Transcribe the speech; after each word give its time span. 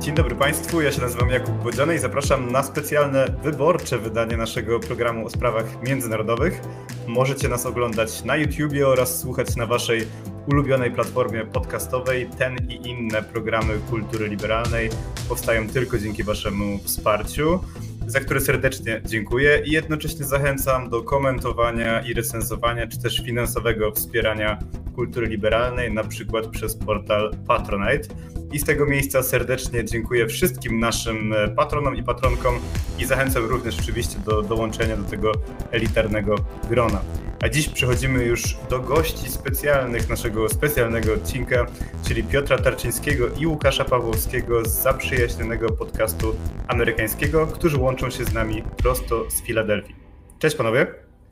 Dzień 0.00 0.14
dobry 0.14 0.36
Państwu, 0.36 0.80
ja 0.80 0.92
się 0.92 1.00
nazywam 1.00 1.28
Jakub 1.28 1.54
Bodziany 1.54 1.94
i 1.94 1.98
zapraszam 1.98 2.52
na 2.52 2.62
specjalne 2.62 3.26
wyborcze 3.42 3.98
wydanie 3.98 4.36
naszego 4.36 4.80
programu 4.80 5.26
o 5.26 5.30
sprawach 5.30 5.82
międzynarodowych. 5.82 6.60
Możecie 7.06 7.48
nas 7.48 7.66
oglądać 7.66 8.24
na 8.24 8.36
YouTubie 8.36 8.88
oraz 8.88 9.18
słuchać 9.18 9.56
na 9.56 9.66
Waszej 9.66 10.06
ulubionej 10.52 10.90
platformie 10.90 11.44
podcastowej. 11.44 12.30
Ten 12.38 12.56
i 12.68 12.88
inne 12.88 13.22
programy 13.22 13.74
kultury 13.90 14.28
liberalnej 14.28 14.90
powstają 15.28 15.68
tylko 15.68 15.98
dzięki 15.98 16.22
Waszemu 16.24 16.78
wsparciu, 16.78 17.60
za 18.10 18.20
które 18.20 18.40
serdecznie 18.40 19.00
dziękuję 19.06 19.62
i 19.64 19.70
jednocześnie 19.70 20.24
zachęcam 20.24 20.90
do 20.90 21.02
komentowania 21.02 22.00
i 22.00 22.14
recenzowania, 22.14 22.86
czy 22.86 22.98
też 22.98 23.22
finansowego 23.26 23.92
wspierania 23.92 24.58
kultury 24.94 25.26
liberalnej, 25.26 25.92
na 25.92 26.04
przykład 26.04 26.46
przez 26.46 26.76
portal 26.76 27.30
Patronite. 27.46 28.08
I 28.52 28.58
z 28.58 28.64
tego 28.64 28.86
miejsca 28.86 29.22
serdecznie 29.22 29.84
dziękuję 29.84 30.26
wszystkim 30.26 30.80
naszym 30.80 31.34
patronom 31.56 31.96
i 31.96 32.02
patronkom 32.02 32.60
i 32.98 33.04
zachęcam 33.04 33.44
również 33.44 33.80
oczywiście 33.80 34.18
do 34.18 34.42
dołączenia 34.42 34.96
do 34.96 35.04
tego 35.04 35.32
elitarnego 35.70 36.34
grona. 36.70 37.02
A 37.42 37.48
dziś 37.48 37.68
przechodzimy 37.68 38.24
już 38.24 38.56
do 38.70 38.80
gości 38.80 39.28
specjalnych 39.28 40.08
naszego 40.08 40.48
specjalnego 40.48 41.14
odcinka, 41.14 41.66
czyli 42.08 42.24
Piotra 42.24 42.58
Tarczyńskiego 42.58 43.28
i 43.40 43.46
Łukasza 43.46 43.84
Pawłowskiego 43.84 44.64
z 44.64 44.82
zaprzyjaźnionego 44.82 45.68
podcastu 45.68 46.36
amerykańskiego, 46.68 47.46
którzy 47.46 47.78
łączą 47.78 48.10
się 48.10 48.24
z 48.24 48.32
nami 48.32 48.62
prosto 48.76 49.30
z 49.30 49.42
Filadelfii. 49.42 49.94
Cześć 50.38 50.56
panowie. 50.56 50.86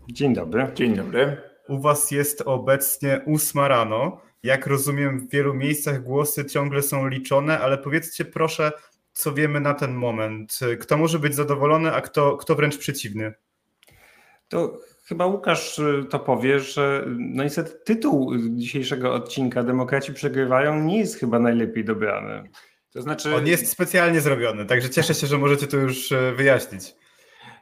Dzień 0.09 0.35
dobry. 0.35 0.67
Dzień 0.75 0.97
dobry. 0.97 1.37
U 1.69 1.81
was 1.81 2.11
jest 2.11 2.43
obecnie 2.47 3.21
ósma 3.27 3.69
rano. 3.69 4.21
Jak 4.43 4.67
rozumiem, 4.67 5.21
w 5.21 5.31
wielu 5.31 5.55
miejscach 5.55 6.03
głosy 6.03 6.45
ciągle 6.45 6.83
są 6.83 7.09
liczone, 7.09 7.61
ale 7.61 7.79
powiedzcie 7.79 8.25
proszę, 8.25 8.73
co 9.13 9.33
wiemy 9.33 9.61
na 9.61 9.75
ten 9.75 9.95
moment. 9.95 10.59
Kto 10.81 10.97
może 10.97 11.19
być 11.19 11.35
zadowolony, 11.35 11.95
a 11.95 12.01
kto, 12.01 12.37
kto 12.37 12.55
wręcz 12.55 12.79
przeciwny? 12.79 13.35
To 14.49 14.79
chyba 15.05 15.27
Łukasz 15.27 15.79
y, 15.79 16.05
to 16.11 16.19
powie, 16.19 16.61
że 16.61 17.05
no 17.19 17.45
niestety 17.45 17.71
tytuł 17.85 18.37
dzisiejszego 18.51 19.15
odcinka 19.15 19.63
Demokraci 19.63 20.15
przegrywają 20.15 20.85
nie 20.85 20.99
jest 20.99 21.17
chyba 21.17 21.39
najlepiej 21.39 21.85
dobrany. 21.85 22.51
To 22.93 23.03
znaczy... 23.03 23.35
On 23.35 23.47
jest 23.47 23.69
specjalnie 23.69 24.21
zrobiony, 24.21 24.67
także 24.67 24.91
cieszę 24.91 25.15
się, 25.15 25.27
że 25.27 25.39
możecie 25.39 25.67
to 25.67 25.77
już 25.77 26.13
y, 26.13 26.33
wyjaśnić. 26.37 26.95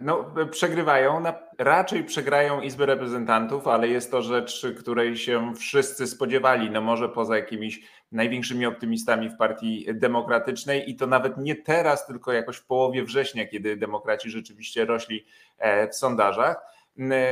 No, 0.00 0.34
przegrywają, 0.50 1.22
raczej 1.58 2.04
przegrają 2.04 2.60
Izby 2.60 2.86
Reprezentantów, 2.86 3.68
ale 3.68 3.88
jest 3.88 4.10
to 4.10 4.22
rzecz, 4.22 4.66
której 4.78 5.16
się 5.16 5.54
wszyscy 5.54 6.06
spodziewali. 6.06 6.70
No 6.70 6.80
może 6.80 7.08
poza 7.08 7.36
jakimiś 7.36 7.80
największymi 8.12 8.66
optymistami 8.66 9.28
w 9.28 9.36
Partii 9.36 9.86
Demokratycznej 9.94 10.90
i 10.90 10.96
to 10.96 11.06
nawet 11.06 11.38
nie 11.38 11.56
teraz, 11.56 12.06
tylko 12.06 12.32
jakoś 12.32 12.56
w 12.56 12.66
połowie 12.66 13.04
września, 13.04 13.46
kiedy 13.46 13.76
demokraci 13.76 14.30
rzeczywiście 14.30 14.84
rośli 14.84 15.26
e, 15.58 15.88
w 15.88 15.94
sondażach. 15.94 16.56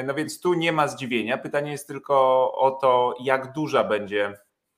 No 0.05 0.15
więc 0.15 0.41
tu 0.41 0.55
nie 0.55 0.73
ma 0.73 0.89
zdziwienia. 0.89 1.39
Pytanie 1.39 1.73
jest 1.73 1.89
tylko 1.89 2.15
o 2.53 2.71
to, 2.71 3.15
jak 3.21 3.53
duża 3.53 3.85
będzie 3.85 4.35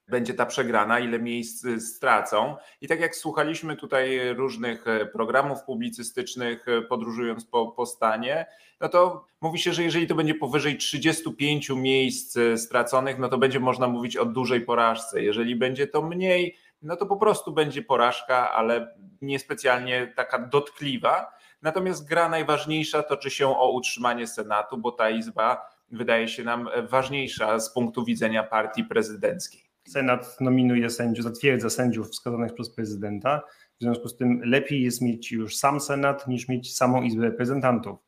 będzie 0.09 0.35
ta 0.35 0.47
przegrana, 0.47 1.01
ile 1.01 1.19
miejsc 1.19 1.65
y, 1.65 1.81
stracą. 1.81 2.57
I 2.81 2.89
tak 2.89 3.01
jak 3.01 3.17
słuchaliśmy 3.17 3.77
tutaj 3.77 4.35
różnych 4.35 4.87
e, 4.87 5.07
programów 5.07 5.63
publicystycznych, 5.63 6.69
e, 6.69 6.83
podróżując 6.83 7.45
po, 7.45 7.67
po 7.67 7.87
stanie, 7.87 8.47
no 8.81 8.89
to 8.89 9.25
mówi 9.41 9.59
się, 9.59 9.73
że 9.73 9.83
jeżeli 9.83 10.07
to 10.07 10.15
będzie 10.15 10.35
powyżej 10.35 10.77
35 10.77 11.71
miejsc 11.71 12.37
e, 12.37 12.59
straconych, 12.59 13.19
no 13.19 13.29
to 13.29 13.39
będzie 13.39 13.61
można 13.61 13.89
mówić 13.89 14.17
o 14.17 14.25
dużej 14.25 14.61
porażce. 14.61 15.23
Jeżeli 15.23 15.57
będzie 15.57 15.87
to 15.87 16.03
mniej, 16.03 16.57
no 16.83 16.97
to 16.97 17.07
po 17.07 17.17
prostu 17.17 17.53
będzie 17.53 17.83
porażka, 17.83 18.53
ale 18.53 18.95
niespecjalnie 19.23 20.13
taka 20.17 20.39
dotkliwa. 20.39 21.33
Natomiast 21.63 22.09
gra 22.09 22.29
najważniejsza 22.29 23.03
toczy 23.03 23.31
się 23.31 23.59
o 23.59 23.73
utrzymanie 23.73 24.27
Senatu, 24.27 24.79
bo 24.79 24.93
ta 24.93 25.11
izba 25.11 25.67
wydaje 25.91 26.29
się 26.29 26.45
nam 26.45 26.69
ważniejsza 26.89 27.59
z 27.59 27.73
punktu 27.73 28.05
widzenia 28.05 28.43
partii 28.43 28.85
prezydenckiej. 28.85 29.66
Senat 29.89 30.41
nominuje 30.41 30.91
sędziów, 30.91 31.25
zatwierdza 31.25 31.71
sędziów 31.71 32.11
wskazanych 32.11 32.55
przez 32.55 32.71
prezydenta. 32.71 33.43
W 33.81 33.83
związku 33.83 34.09
z 34.09 34.17
tym 34.17 34.41
lepiej 34.45 34.83
jest 34.83 35.03
mieć 35.03 35.33
już 35.33 35.57
sam 35.57 35.81
Senat 35.81 36.29
niż 36.29 36.49
mieć 36.49 36.77
samą 36.77 37.03
Izbę 37.03 37.23
Reprezentantów. 37.23 37.99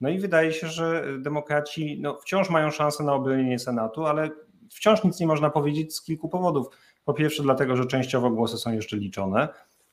No 0.00 0.08
i 0.08 0.18
wydaje 0.18 0.52
się, 0.52 0.66
że 0.66 1.04
demokraci 1.18 1.98
no, 2.00 2.18
wciąż 2.22 2.50
mają 2.50 2.70
szansę 2.70 3.04
na 3.04 3.14
obronienie 3.14 3.58
Senatu, 3.58 4.04
ale 4.04 4.30
wciąż 4.70 5.04
nic 5.04 5.20
nie 5.20 5.26
można 5.26 5.50
powiedzieć 5.50 5.96
z 5.96 6.02
kilku 6.02 6.28
powodów. 6.28 6.66
Po 7.04 7.14
pierwsze, 7.14 7.42
dlatego, 7.42 7.76
że 7.76 7.86
częściowo 7.86 8.30
głosy 8.30 8.56
są 8.56 8.72
jeszcze 8.72 8.96
liczone. 8.96 9.48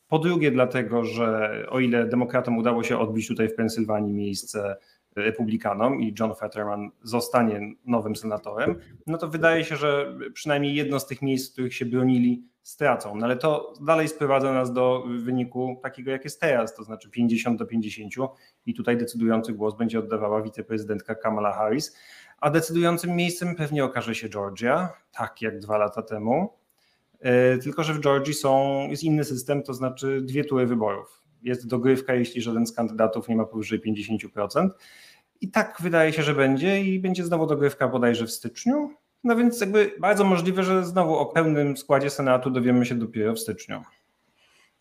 Po 0.07 0.19
drugie, 0.19 0.51
dlatego, 0.51 1.03
że 1.05 1.51
o 1.69 1.79
ile 1.79 2.05
demokratom 2.07 2.57
udało 2.57 2.83
się 2.83 2.99
odbić 2.99 3.27
tutaj 3.27 3.49
w 3.49 3.55
Pensylwanii 3.55 4.13
miejsce 4.13 4.75
republikanom 5.16 6.01
i 6.01 6.16
John 6.19 6.35
Fetterman 6.35 6.91
zostanie 7.03 7.74
nowym 7.85 8.16
senatorem, 8.16 8.75
no 9.07 9.18
to 9.18 9.28
wydaje 9.28 9.63
się, 9.63 9.75
że 9.75 10.16
przynajmniej 10.34 10.75
jedno 10.75 11.00
z 11.00 11.07
tych 11.07 11.22
miejsc, 11.22 11.50
w 11.50 11.53
których 11.53 11.75
się 11.75 11.85
bronili, 11.85 12.44
stracą. 12.63 13.16
No 13.16 13.25
ale 13.25 13.35
to 13.35 13.74
dalej 13.81 14.07
sprowadza 14.07 14.53
nas 14.53 14.74
do 14.74 15.03
wyniku 15.19 15.79
takiego, 15.84 16.12
jak 16.12 16.24
jest 16.24 16.41
teraz, 16.41 16.75
to 16.75 16.84
znaczy 16.84 17.09
50 17.09 17.59
do 17.59 17.66
50 17.66 18.13
i 18.66 18.74
tutaj 18.74 18.97
decydujący 18.97 19.53
głos 19.53 19.78
będzie 19.78 20.00
oddawała 20.00 20.41
wiceprezydentka 20.41 21.16
Kamala 21.16 21.53
Harris, 21.53 21.95
a 22.40 22.50
decydującym 22.50 23.16
miejscem 23.16 23.56
pewnie 23.56 23.85
okaże 23.85 24.16
się 24.16 24.30
Georgia, 24.30 24.90
tak 25.12 25.41
jak 25.41 25.59
dwa 25.59 25.78
lata 25.78 26.01
temu, 26.01 26.53
e, 27.19 27.57
tylko 27.57 27.84
że 27.84 27.94
w 27.94 28.00
Georgii 28.00 28.34
są, 28.34 28.88
jest 28.90 29.03
inny 29.03 29.24
system, 29.24 29.63
to 29.63 29.74
znaczy 29.74 30.22
dwie 30.22 30.45
tury 30.45 30.66
wyborów 30.66 31.22
jest 31.43 31.67
dogrywka, 31.67 32.15
jeśli 32.15 32.41
żaden 32.41 32.67
z 32.67 32.73
kandydatów 32.73 33.29
nie 33.29 33.35
ma 33.35 33.45
powyżej 33.45 33.81
50%. 33.81 34.69
I 35.41 35.51
tak 35.51 35.77
wydaje 35.81 36.13
się, 36.13 36.23
że 36.23 36.33
będzie 36.33 36.81
i 36.81 36.99
będzie 36.99 37.23
znowu 37.23 37.47
dogrywka 37.47 37.87
bodajże 37.87 38.25
w 38.27 38.31
styczniu. 38.31 38.89
No 39.23 39.35
więc 39.35 39.61
jakby 39.61 39.91
bardzo 39.99 40.23
możliwe, 40.23 40.63
że 40.63 40.85
znowu 40.85 41.17
o 41.17 41.25
pełnym 41.25 41.77
składzie 41.77 42.09
Senatu 42.09 42.49
dowiemy 42.49 42.85
się 42.85 42.95
dopiero 42.95 43.33
w 43.33 43.39
styczniu. 43.39 43.83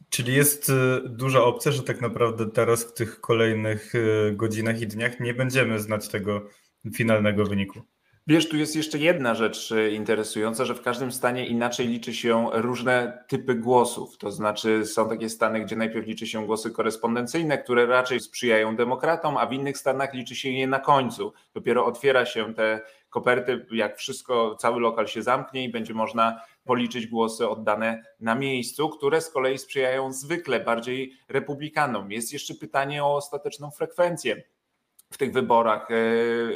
Czyli 0.08 0.34
jest 0.34 0.68
y, 0.68 0.72
duża 1.08 1.44
opcja, 1.44 1.72
że 1.72 1.82
tak 1.82 2.00
naprawdę 2.00 2.50
teraz 2.50 2.84
w 2.84 2.92
tych 2.92 3.20
kolejnych 3.20 3.94
y, 3.94 4.32
godzinach 4.36 4.80
i 4.80 4.86
dniach 4.86 5.20
nie 5.20 5.34
będziemy 5.34 5.78
znać 5.78 6.08
tego 6.08 6.48
finalnego 6.94 7.46
wyniku. 7.46 7.82
Wiesz, 8.26 8.48
tu 8.48 8.56
jest 8.56 8.76
jeszcze 8.76 8.98
jedna 8.98 9.34
rzecz 9.34 9.72
e, 9.72 9.90
interesująca, 9.90 10.64
że 10.64 10.74
w 10.74 10.82
każdym 10.82 11.12
stanie 11.12 11.46
inaczej 11.46 11.88
liczy 11.88 12.14
się 12.14 12.48
różne 12.52 13.24
typy 13.28 13.54
głosów. 13.54 14.18
To 14.18 14.30
znaczy, 14.30 14.86
są 14.86 15.08
takie 15.08 15.28
stany, 15.28 15.60
gdzie 15.60 15.76
najpierw 15.76 16.06
liczy 16.06 16.26
się 16.26 16.46
głosy 16.46 16.70
korespondencyjne, 16.70 17.58
które 17.58 17.86
raczej 17.86 18.20
sprzyjają 18.20 18.76
demokratom, 18.76 19.36
a 19.36 19.46
w 19.46 19.52
innych 19.52 19.78
stanach 19.78 20.14
liczy 20.14 20.36
się 20.36 20.48
je 20.48 20.66
na 20.66 20.78
końcu. 20.80 21.32
Dopiero 21.54 21.86
otwiera 21.86 22.26
się 22.26 22.54
te 22.54 22.80
koperty, 23.10 23.66
jak 23.72 23.98
wszystko, 23.98 24.56
cały 24.56 24.80
lokal 24.80 25.06
się 25.06 25.22
zamknie 25.22 25.64
i 25.64 25.68
będzie 25.68 25.94
można 25.94 26.40
policzyć 26.64 27.06
głosy 27.06 27.48
oddane 27.48 28.04
na 28.20 28.34
miejscu, 28.34 28.88
które 28.88 29.20
z 29.20 29.30
kolei 29.30 29.58
sprzyjają 29.58 30.12
zwykle 30.12 30.60
bardziej 30.60 31.12
republikanom. 31.28 32.12
Jest 32.12 32.32
jeszcze 32.32 32.54
pytanie 32.54 33.04
o 33.04 33.16
ostateczną 33.16 33.70
frekwencję 33.70 34.42
w 35.12 35.18
tych 35.18 35.32
wyborach 35.32 35.90
e, 35.90 35.94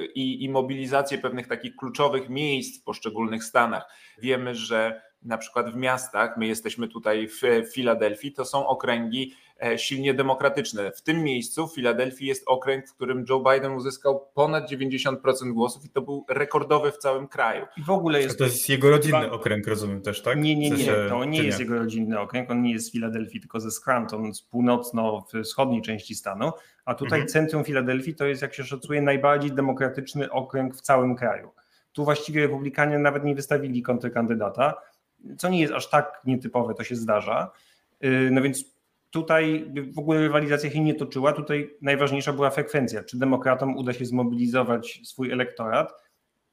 i, 0.07 0.45
i 0.45 0.49
mobilizację 0.49 1.19
pewnych 1.19 1.47
takich 1.47 1.77
kluczowych 1.77 2.29
miejsc 2.29 2.81
w 2.81 2.85
poszczególnych 2.85 3.45
stanach. 3.45 3.89
Wiemy, 4.19 4.55
że 4.55 5.03
na 5.23 5.39
przykład 5.39 5.73
w 5.73 5.77
miastach, 5.77 6.37
my 6.37 6.47
jesteśmy 6.47 6.89
tutaj 6.89 7.29
w 7.29 7.73
Filadelfii, 7.73 8.33
to 8.33 8.45
są 8.45 8.67
okręgi 8.67 9.35
e, 9.63 9.79
silnie 9.79 10.15
demokratyczne. 10.15 10.93
W 10.93 11.03
tym 11.03 11.23
miejscu 11.23 11.69
w 11.69 11.75
Filadelfii 11.75 12.27
jest 12.27 12.45
okręg, 12.47 12.89
w 12.89 12.95
którym 12.95 13.25
Joe 13.29 13.45
Biden 13.53 13.73
uzyskał 13.73 14.27
ponad 14.35 14.71
90% 14.71 15.17
głosów 15.53 15.85
i 15.85 15.89
to 15.89 16.03
był 16.03 16.25
rekordowy 16.29 16.93
w 16.93 16.99
całym 16.99 17.29
kraju. 17.29 17.67
I 17.77 17.83
w 17.83 17.91
ogóle 17.91 18.23
jest. 18.23 18.39
To 18.39 18.45
jest 18.45 18.69
jego 18.69 18.91
rodzinny 18.91 19.31
okręg, 19.31 19.67
rozumiem 19.67 20.03
też, 20.03 20.23
tak? 20.23 20.39
Nie, 20.39 20.57
nie, 20.57 20.71
nie. 20.71 20.87
To 21.09 21.25
nie 21.25 21.43
jest 21.43 21.61
jego 21.61 21.79
rodzinny 21.79 22.21
okręg. 22.21 22.51
On 22.51 22.63
nie 22.63 22.73
jest 22.73 22.87
z 22.87 22.93
Filadelfii, 22.93 23.41
tylko 23.41 23.61
ze 23.61 23.71
Scranton, 23.71 24.35
z 24.35 24.43
północno-wschodniej 24.43 25.83
części 25.83 26.15
stanu. 26.15 26.53
A 26.85 26.95
tutaj 26.95 27.21
mhm. 27.21 27.29
centrum 27.29 27.65
Filadelfii 27.65 28.15
to 28.15 28.27
jest, 28.27 28.43
jak 28.43 28.55
się 28.55 28.65
szacuje, 28.65 29.03
najbardziej 29.03 29.53
demokratyczny 29.53 30.31
okręg 30.31 30.77
w 30.77 30.81
całym 30.81 31.17
kraju. 31.17 31.51
Tu 31.93 32.05
właściwie 32.05 32.43
republikanie 32.43 32.99
nawet 32.99 33.25
nie 33.25 33.35
wystawili 33.35 33.83
kontrkandydata 33.83 34.75
co 35.39 35.49
nie 35.49 35.61
jest 35.61 35.73
aż 35.73 35.91
tak 35.91 36.21
nietypowe, 36.25 36.75
to 36.75 36.85
się 36.85 36.97
zdarza. 36.97 37.51
Y, 38.05 38.29
no 38.33 38.43
więc 38.43 38.77
tutaj 39.11 39.73
w 39.95 39.99
ogóle 39.99 40.21
rywalizacja 40.21 40.71
się 40.71 40.81
nie 40.81 40.95
toczyła. 40.95 41.33
Tutaj 41.33 41.71
najważniejsza 41.83 42.33
była 42.33 42.51
frekwencja. 42.51 43.05
Czy 43.05 43.19
demokratom 43.19 43.77
uda 43.77 43.93
się 43.93 44.07
zmobilizować 44.07 45.01
swój 45.05 45.33
elektorat, 45.33 45.93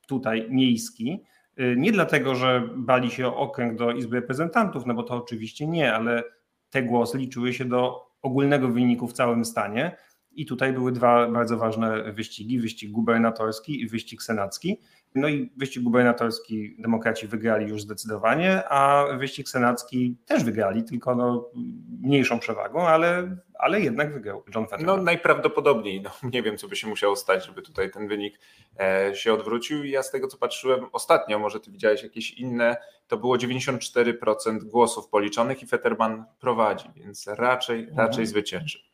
tutaj 0.07 0.47
miejski, 0.49 1.23
y, 1.59 1.75
nie 1.77 1.91
dlatego, 1.91 2.35
że 2.35 2.69
bali 2.75 3.11
się 3.11 3.27
o 3.27 3.37
okręg 3.37 3.77
do 3.77 3.91
Izby 3.91 4.15
Reprezentantów, 4.15 4.85
no 4.85 4.93
bo 4.93 5.03
to 5.03 5.15
oczywiście 5.15 5.67
nie, 5.67 5.93
ale 5.93 6.23
te 6.69 6.83
głosy 6.83 7.17
liczyły 7.17 7.53
się 7.53 7.65
do 7.65 8.13
ogólnego 8.21 8.67
wyniku 8.67 9.07
w 9.07 9.13
całym 9.13 9.45
stanie 9.45 9.97
I 10.35 10.45
tutaj 10.45 10.73
były 10.73 10.91
dwa 10.91 11.27
bardzo 11.27 11.57
ważne 11.57 12.13
wyścigi: 12.13 12.59
wyścig 12.59 12.91
gubernatorski 12.91 13.81
i 13.81 13.87
wyścig 13.87 14.23
senacki. 14.23 14.79
No 15.15 15.27
i 15.27 15.51
wyścig 15.57 15.83
gubernatorski 15.83 16.75
demokraci 16.79 17.27
wygrali 17.27 17.67
już 17.67 17.81
zdecydowanie, 17.81 18.69
a 18.69 19.05
wyścig 19.17 19.49
senacki 19.49 20.17
też 20.25 20.43
wygrali, 20.43 20.83
tylko 20.83 21.15
no, 21.15 21.49
mniejszą 22.01 22.39
przewagą, 22.39 22.87
ale, 22.87 23.37
ale 23.53 23.81
jednak 23.81 24.13
wygrał 24.13 24.43
John 24.55 24.67
Fetterman. 24.67 24.97
No 24.97 25.03
najprawdopodobniej. 25.03 26.01
No, 26.01 26.09
nie 26.33 26.43
wiem, 26.43 26.57
co 26.57 26.67
by 26.67 26.75
się 26.75 26.87
musiało 26.87 27.15
stać, 27.15 27.45
żeby 27.45 27.61
tutaj 27.61 27.91
ten 27.91 28.07
wynik 28.07 28.39
e, 28.79 29.15
się 29.15 29.33
odwrócił. 29.33 29.83
Ja 29.83 30.03
z 30.03 30.11
tego, 30.11 30.27
co 30.27 30.37
patrzyłem 30.37 30.85
ostatnio, 30.91 31.39
może 31.39 31.59
ty 31.59 31.71
widziałeś 31.71 32.03
jakieś 32.03 32.31
inne, 32.31 32.77
to 33.07 33.17
było 33.17 33.35
94% 33.35 34.63
głosów 34.63 35.07
policzonych 35.07 35.63
i 35.63 35.67
Fetterman 35.67 36.25
prowadzi, 36.39 36.89
więc 36.95 37.27
raczej, 37.27 37.85
raczej 37.85 38.05
mhm. 38.23 38.27
zwycięży. 38.27 38.92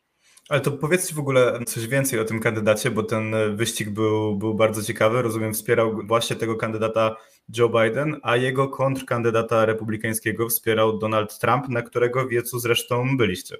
Ale 0.50 0.60
to 0.60 0.70
powiedzcie 0.70 1.14
w 1.14 1.18
ogóle 1.18 1.64
coś 1.66 1.86
więcej 1.86 2.20
o 2.20 2.24
tym 2.24 2.40
kandydacie, 2.40 2.90
bo 2.90 3.02
ten 3.02 3.34
wyścig 3.56 3.90
był, 3.90 4.36
był 4.36 4.54
bardzo 4.54 4.82
ciekawy. 4.82 5.22
Rozumiem, 5.22 5.54
wspierał 5.54 5.98
właśnie 6.06 6.36
tego 6.36 6.56
kandydata 6.56 7.16
Joe 7.56 7.68
Biden, 7.68 8.20
a 8.22 8.36
jego 8.36 8.68
kontrkandydata 8.68 9.64
republikańskiego 9.64 10.48
wspierał 10.48 10.98
Donald 10.98 11.38
Trump, 11.38 11.68
na 11.68 11.82
którego 11.82 12.28
wiecu 12.28 12.58
zresztą 12.58 13.16
byliście. 13.16 13.56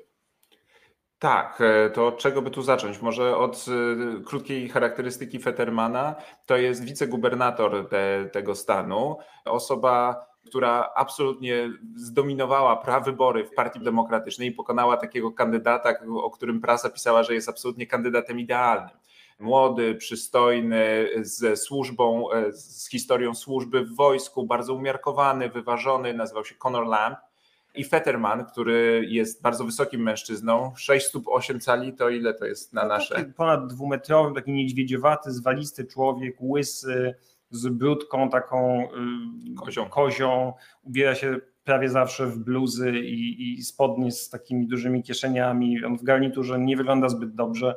Tak, 1.18 1.60
e, 1.60 1.90
to 1.90 2.06
od 2.06 2.18
czego 2.18 2.42
by 2.42 2.50
tu 2.50 2.62
zacząć? 2.62 3.02
Może 3.02 3.36
od 3.36 3.66
e, 3.68 4.24
krótkiej 4.24 4.68
charakterystyki 4.68 5.38
Fettermana. 5.38 6.14
To 6.46 6.56
jest 6.56 6.84
wicegubernator 6.84 7.88
te, 7.88 8.28
tego 8.32 8.54
stanu, 8.54 9.16
osoba 9.44 10.26
która 10.46 10.90
absolutnie 10.94 11.70
zdominowała 11.96 12.76
prawybory 12.76 13.44
w 13.44 13.54
Partii 13.54 13.80
Demokratycznej 13.80 14.48
i 14.48 14.52
pokonała 14.52 14.96
takiego 14.96 15.32
kandydata, 15.32 15.94
o 16.22 16.30
którym 16.30 16.60
prasa 16.60 16.90
pisała, 16.90 17.22
że 17.22 17.34
jest 17.34 17.48
absolutnie 17.48 17.86
kandydatem 17.86 18.40
idealnym. 18.40 18.96
Młody, 19.38 19.94
przystojny, 19.94 21.08
ze 21.20 21.56
służbą, 21.56 22.26
z 22.50 22.88
historią 22.90 23.34
służby 23.34 23.84
w 23.84 23.96
wojsku, 23.96 24.46
bardzo 24.46 24.74
umiarkowany, 24.74 25.48
wyważony, 25.48 26.14
nazywał 26.14 26.44
się 26.44 26.54
Conor 26.54 26.86
Lamb. 26.86 27.18
I 27.74 27.84
Fetterman, 27.84 28.44
który 28.44 29.06
jest 29.08 29.42
bardzo 29.42 29.64
wysokim 29.64 30.02
mężczyzną, 30.02 30.72
6 30.76 31.06
stóp 31.06 31.24
8 31.28 31.60
cali, 31.60 31.92
to 31.92 32.08
ile 32.08 32.34
to 32.34 32.44
jest 32.44 32.72
na 32.72 32.82
no 32.82 32.88
nasze? 32.88 33.24
Ponad 33.36 33.66
dwumetrowy, 33.66 34.34
taki 34.34 34.52
niedźwiedziowaty, 34.52 35.32
zwalisty 35.32 35.84
człowiek, 35.84 36.36
łysy, 36.40 37.14
z 37.50 37.68
brudką 37.68 38.30
taką 38.30 38.84
y, 38.84 39.54
kozią. 39.54 39.88
kozią, 39.88 40.52
ubiera 40.82 41.14
się 41.14 41.36
prawie 41.64 41.88
zawsze 41.88 42.26
w 42.26 42.38
bluzy 42.38 42.98
i, 42.98 43.54
i 43.58 43.62
spodnie 43.62 44.12
z 44.12 44.30
takimi 44.30 44.66
dużymi 44.66 45.02
kieszeniami. 45.02 45.84
On 45.84 45.96
w 45.96 46.02
garniturze 46.02 46.58
nie 46.58 46.76
wygląda 46.76 47.08
zbyt 47.08 47.34
dobrze 47.34 47.74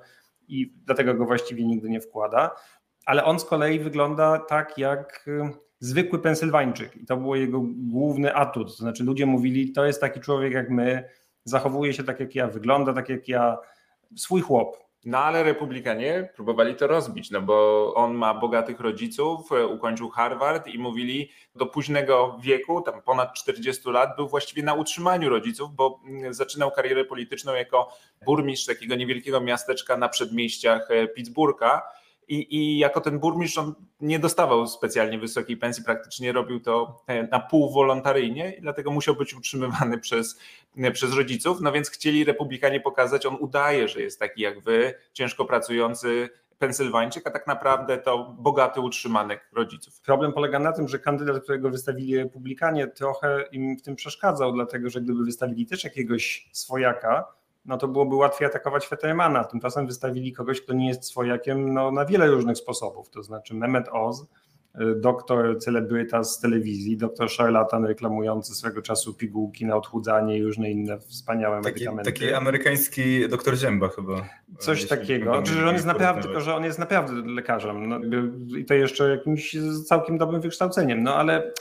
i 0.48 0.74
dlatego 0.86 1.14
go 1.14 1.26
właściwie 1.26 1.66
nigdy 1.66 1.90
nie 1.90 2.02
wkłada. 2.02 2.52
Ale 3.06 3.24
on 3.24 3.40
z 3.40 3.46
kolei 3.46 3.80
wygląda 3.80 4.40
tak 4.40 4.78
jak 4.78 5.26
y, 5.28 5.50
zwykły 5.80 6.20
Pensylwańczyk 6.20 6.96
i 6.98 7.06
to 7.06 7.18
był 7.18 7.36
jego 7.36 7.62
główny 7.76 8.36
atut. 8.36 8.68
To 8.68 8.84
znaczy 8.84 9.04
ludzie 9.04 9.26
mówili, 9.26 9.72
to 9.72 9.86
jest 9.86 10.02
taki 10.02 10.20
człowiek 10.20 10.54
jak 10.54 10.70
my, 10.70 11.10
zachowuje 11.44 11.94
się 11.94 12.04
tak 12.04 12.20
jak 12.20 12.36
ja, 12.36 12.48
wygląda 12.48 12.94
tak 12.94 13.10
jak 13.10 13.28
ja, 13.28 13.58
swój 14.16 14.42
chłop. 14.42 14.78
No 15.06 15.18
ale 15.18 15.44
republikanie 15.44 16.30
próbowali 16.36 16.76
to 16.76 16.88
rozbić, 16.88 17.32
no 17.32 17.42
bo 17.42 17.94
on 17.96 18.14
ma 18.14 18.34
bogatych 18.34 18.80
rodziców, 18.80 19.52
e, 19.52 19.68
ukończył 19.68 20.10
Harvard 20.10 20.68
i 20.68 20.80
mówili 20.80 21.30
do 21.56 21.66
późnego 21.66 22.38
wieku, 22.42 22.82
tam 22.82 23.02
ponad 23.02 23.34
40 23.34 23.90
lat, 23.90 24.16
był 24.16 24.28
właściwie 24.28 24.64
na 24.64 24.74
utrzymaniu 24.74 25.30
rodziców, 25.30 25.76
bo 25.76 26.00
mm, 26.06 26.34
zaczynał 26.34 26.72
karierę 26.72 27.06
polityczną 27.06 27.54
jako 27.54 27.90
burmistrz 28.26 28.66
takiego 28.66 28.96
niewielkiego 28.96 29.42
miasteczka 29.42 29.98
na 29.98 30.10
przedmieściach 30.10 30.92
e, 30.92 31.08
Pittsburgha 31.08 31.82
i, 32.28 32.58
I 32.58 32.78
jako 32.78 33.02
ten 33.02 33.20
burmistrz 33.20 33.58
on 33.58 33.74
nie 34.02 34.20
dostawał 34.20 34.68
specjalnie 34.68 35.20
wysokiej 35.20 35.58
pensji, 35.58 35.84
praktycznie 35.84 36.32
robił 36.32 36.60
to 36.60 37.04
e, 37.08 37.28
na 37.28 37.40
pół 37.40 37.74
wolontaryjnie 37.74 38.58
dlatego 38.62 38.92
musiał 38.92 39.16
być 39.16 39.34
utrzymywany 39.34 39.98
przez, 40.06 40.40
e, 40.78 40.92
przez 40.92 41.14
rodziców. 41.14 41.62
No 41.62 41.72
więc 41.72 41.90
chcieli 41.90 42.24
republikanie 42.24 42.80
pokazać, 42.80 43.26
on 43.26 43.38
udaje, 43.40 43.88
że 43.88 44.02
jest 44.02 44.20
taki 44.20 44.42
jak 44.42 44.60
wy, 44.60 44.94
ciężko 45.14 45.46
pracujący 45.46 46.30
Pensylwańczyk, 46.60 47.28
a 47.28 47.32
tak 47.32 47.48
naprawdę 47.48 47.98
to 47.98 48.36
bogaty 48.40 48.82
utrzymanek 48.82 49.50
rodziców. 49.54 50.02
Problem 50.02 50.34
polega 50.34 50.60
na 50.60 50.72
tym, 50.72 50.88
że 50.88 51.00
kandydat, 51.00 51.44
którego 51.44 51.70
wystawili 51.70 52.18
republikanie, 52.18 52.88
trochę 52.88 53.44
im 53.52 53.78
w 53.78 53.82
tym 53.82 53.96
przeszkadzał, 53.96 54.54
dlatego 54.54 54.90
że 54.90 55.02
gdyby 55.02 55.26
wystawili 55.26 55.66
też 55.66 55.84
jakiegoś 55.84 56.50
swojaka, 56.52 57.26
no 57.66 57.78
to 57.78 57.88
byłoby 57.88 58.16
łatwiej 58.16 58.48
atakować 58.48 58.88
Fettermana. 58.88 59.44
Tymczasem 59.44 59.88
wystawili 59.88 60.34
kogoś, 60.34 60.62
kto 60.62 60.74
nie 60.74 60.88
jest 60.88 61.06
swojakiem 61.06 61.74
no, 61.74 61.92
na 61.92 62.06
wiele 62.06 62.28
różnych 62.28 62.58
sposobów. 62.58 63.10
To 63.10 63.24
znaczy 63.24 63.54
Mehmet 63.54 63.90
Oz, 63.92 64.22
y, 64.22 64.96
doktor 64.96 65.60
celebryta 65.60 66.24
z 66.24 66.40
telewizji, 66.40 66.98
doktor 66.98 67.30
szarlatan 67.30 67.86
reklamujący 67.86 68.56
swego 68.56 68.82
czasu 68.82 69.14
pigułki 69.14 69.66
na 69.66 69.76
odchudzanie 69.76 70.38
i 70.38 70.44
różne 70.44 70.72
inne 70.72 71.00
wspaniałe 71.00 71.62
taki, 71.62 71.74
medykamenty. 71.74 72.12
Taki 72.12 72.34
amerykański 72.34 73.30
doktor 73.30 73.56
Zięba 73.56 73.90
chyba. 73.90 74.30
Coś 74.60 74.88
takiego. 74.88 75.34
Znaczy, 75.34 75.54
że 75.54 75.68
on 75.68 75.74
jest 75.74 75.86
naprawdę, 75.86 76.22
tylko 76.22 76.42
że 76.42 76.56
on 76.56 76.64
jest 76.64 76.80
naprawdę 76.80 77.14
lekarzem 77.32 77.90
no, 77.90 78.00
i 78.58 78.66
to 78.66 78.74
jeszcze 78.74 79.10
jakimś 79.10 79.58
całkiem 79.86 80.18
dobrym 80.18 80.42
wykształceniem, 80.42 81.04
no 81.04 81.16
ale 81.16 81.54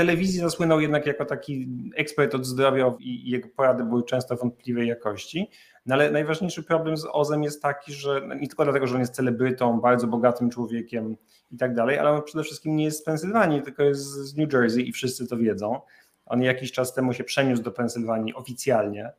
telewizji 0.00 0.40
zasłynął 0.40 0.80
jednak 0.80 1.06
jako 1.06 1.24
taki 1.24 1.68
ekspert 1.96 2.34
od 2.34 2.46
zdrowia 2.46 2.94
i 2.98 3.30
jego 3.30 3.48
porady 3.48 3.84
były 3.84 4.04
często 4.04 4.36
wątpliwej 4.36 4.88
jakości. 4.88 5.50
No 5.86 5.94
ale 5.94 6.10
najważniejszy 6.10 6.62
problem 6.62 6.96
z 6.96 7.06
Ozem 7.12 7.42
jest 7.42 7.62
taki, 7.62 7.92
że 7.92 8.22
no 8.28 8.34
nie 8.34 8.48
tylko 8.48 8.64
dlatego, 8.64 8.86
że 8.86 8.94
on 8.94 9.00
jest 9.00 9.14
celebrytą, 9.14 9.80
bardzo 9.80 10.06
bogatym 10.06 10.50
człowiekiem 10.50 11.16
i 11.50 11.56
tak 11.56 11.74
dalej, 11.74 11.98
ale 11.98 12.10
on 12.10 12.22
przede 12.22 12.44
wszystkim 12.44 12.76
nie 12.76 12.84
jest 12.84 12.98
z 12.98 13.02
Pensylwanii, 13.02 13.62
tylko 13.62 13.82
jest 13.82 14.02
z 14.02 14.36
New 14.36 14.52
Jersey 14.52 14.88
i 14.88 14.92
wszyscy 14.92 15.28
to 15.28 15.36
wiedzą. 15.36 15.80
On 16.26 16.42
jakiś 16.42 16.72
czas 16.72 16.94
temu 16.94 17.12
się 17.12 17.24
przeniósł 17.24 17.62
do 17.62 17.70
Pensylwanii 17.70 18.34
oficjalnie 18.34 19.12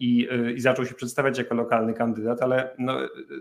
i, 0.00 0.28
y, 0.32 0.52
i 0.52 0.60
zaczął 0.60 0.86
się 0.86 0.94
przedstawiać 0.94 1.38
jako 1.38 1.54
lokalny 1.54 1.94
kandydat, 1.94 2.42
ale 2.42 2.74
no, 2.78 2.94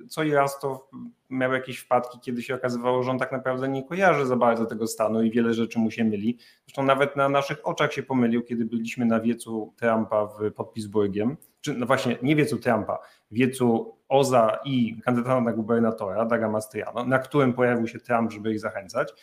co 0.07 0.23
i 0.23 0.31
raz 0.31 0.59
to 0.59 0.89
miał 1.29 1.53
jakieś 1.53 1.77
wpadki, 1.77 2.19
kiedy 2.19 2.43
się 2.43 2.55
okazywało, 2.55 3.03
że 3.03 3.11
on 3.11 3.19
tak 3.19 3.31
naprawdę 3.31 3.67
nie 3.67 3.83
kojarzy 3.83 4.25
za 4.25 4.35
bardzo 4.35 4.65
tego 4.65 4.87
stanu 4.87 5.23
i 5.23 5.31
wiele 5.31 5.53
rzeczy 5.53 5.79
mu 5.79 5.91
się 5.91 6.03
myli. 6.03 6.37
Zresztą 6.65 6.83
nawet 6.83 7.15
na 7.15 7.29
naszych 7.29 7.67
oczach 7.67 7.93
się 7.93 8.03
pomylił, 8.03 8.43
kiedy 8.43 8.65
byliśmy 8.65 9.05
na 9.05 9.19
wiecu 9.19 9.73
Trumpa 9.77 10.25
w, 10.25 10.51
pod 10.51 10.73
Pittsburghem, 10.73 11.37
czy 11.61 11.73
no 11.73 11.85
właśnie 11.85 12.17
nie 12.21 12.35
wiecu 12.35 12.57
Trumpa, 12.57 12.99
wiecu 13.31 13.97
Oza 14.09 14.59
i 14.65 15.01
kandydata 15.01 15.41
na 15.41 15.53
gubernatora, 15.53 16.25
Daga 16.25 16.49
Mastriano, 16.49 17.05
na 17.05 17.19
którym 17.19 17.53
pojawił 17.53 17.87
się 17.87 17.99
Trump, 17.99 18.31
żeby 18.31 18.51
ich 18.51 18.59
zachęcać. 18.59 19.13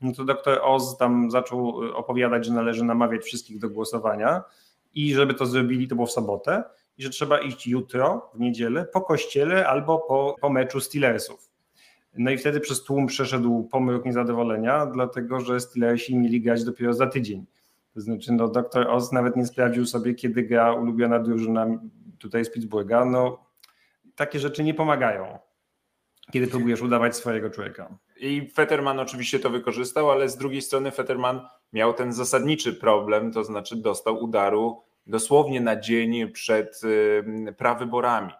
No 0.00 0.12
to 0.12 0.24
doktor 0.24 0.58
Oz 0.62 0.96
tam 0.96 1.30
zaczął 1.30 1.68
opowiadać, 1.94 2.46
że 2.46 2.52
należy 2.52 2.84
namawiać 2.84 3.22
wszystkich 3.22 3.58
do 3.58 3.70
głosowania 3.70 4.42
i 4.96 5.14
żeby 5.14 5.34
to 5.34 5.46
zrobili, 5.46 5.88
to 5.88 5.94
było 5.94 6.06
w 6.06 6.12
sobotę, 6.12 6.62
i 6.98 7.02
że 7.02 7.10
trzeba 7.10 7.38
iść 7.38 7.66
jutro, 7.66 8.30
w 8.34 8.40
niedzielę, 8.40 8.84
po 8.92 9.00
kościele 9.00 9.66
albo 9.66 9.98
po, 9.98 10.36
po 10.40 10.50
meczu 10.50 10.80
Steelersów. 10.80 11.50
No 12.18 12.30
i 12.30 12.38
wtedy 12.38 12.60
przez 12.60 12.84
tłum 12.84 13.06
przeszedł 13.06 13.64
pomyłek 13.64 14.04
niezadowolenia, 14.04 14.86
dlatego 14.86 15.40
że 15.40 15.60
Steelersi 15.60 16.16
mieli 16.16 16.40
grać 16.40 16.64
dopiero 16.64 16.94
za 16.94 17.06
tydzień. 17.06 17.46
To 17.94 18.00
znaczy, 18.00 18.32
no, 18.32 18.48
dr 18.48 18.88
Oz 18.88 19.12
nawet 19.12 19.36
nie 19.36 19.46
sprawdził 19.46 19.86
sobie, 19.86 20.14
kiedy 20.14 20.42
gra 20.42 20.72
ulubiona 20.72 21.18
drużyna 21.18 21.66
tutaj 22.18 22.44
z 22.44 22.50
Pittsburgha. 22.50 23.04
No, 23.04 23.46
takie 24.14 24.38
rzeczy 24.38 24.64
nie 24.64 24.74
pomagają, 24.74 25.38
kiedy 26.32 26.46
próbujesz 26.46 26.82
udawać 26.82 27.16
swojego 27.16 27.50
człowieka. 27.50 27.98
I 28.16 28.50
Fetterman 28.54 29.00
oczywiście 29.00 29.38
to 29.38 29.50
wykorzystał, 29.50 30.10
ale 30.10 30.28
z 30.28 30.36
drugiej 30.36 30.62
strony 30.62 30.90
Fetterman 30.90 31.40
miał 31.72 31.94
ten 31.94 32.12
zasadniczy 32.12 32.74
problem, 32.74 33.32
to 33.32 33.44
znaczy 33.44 33.76
dostał 33.76 34.24
udaru 34.24 34.85
dosłownie 35.06 35.60
na 35.60 35.80
dzień 35.80 36.32
przed 36.32 36.80
prawyborami. 37.56 38.32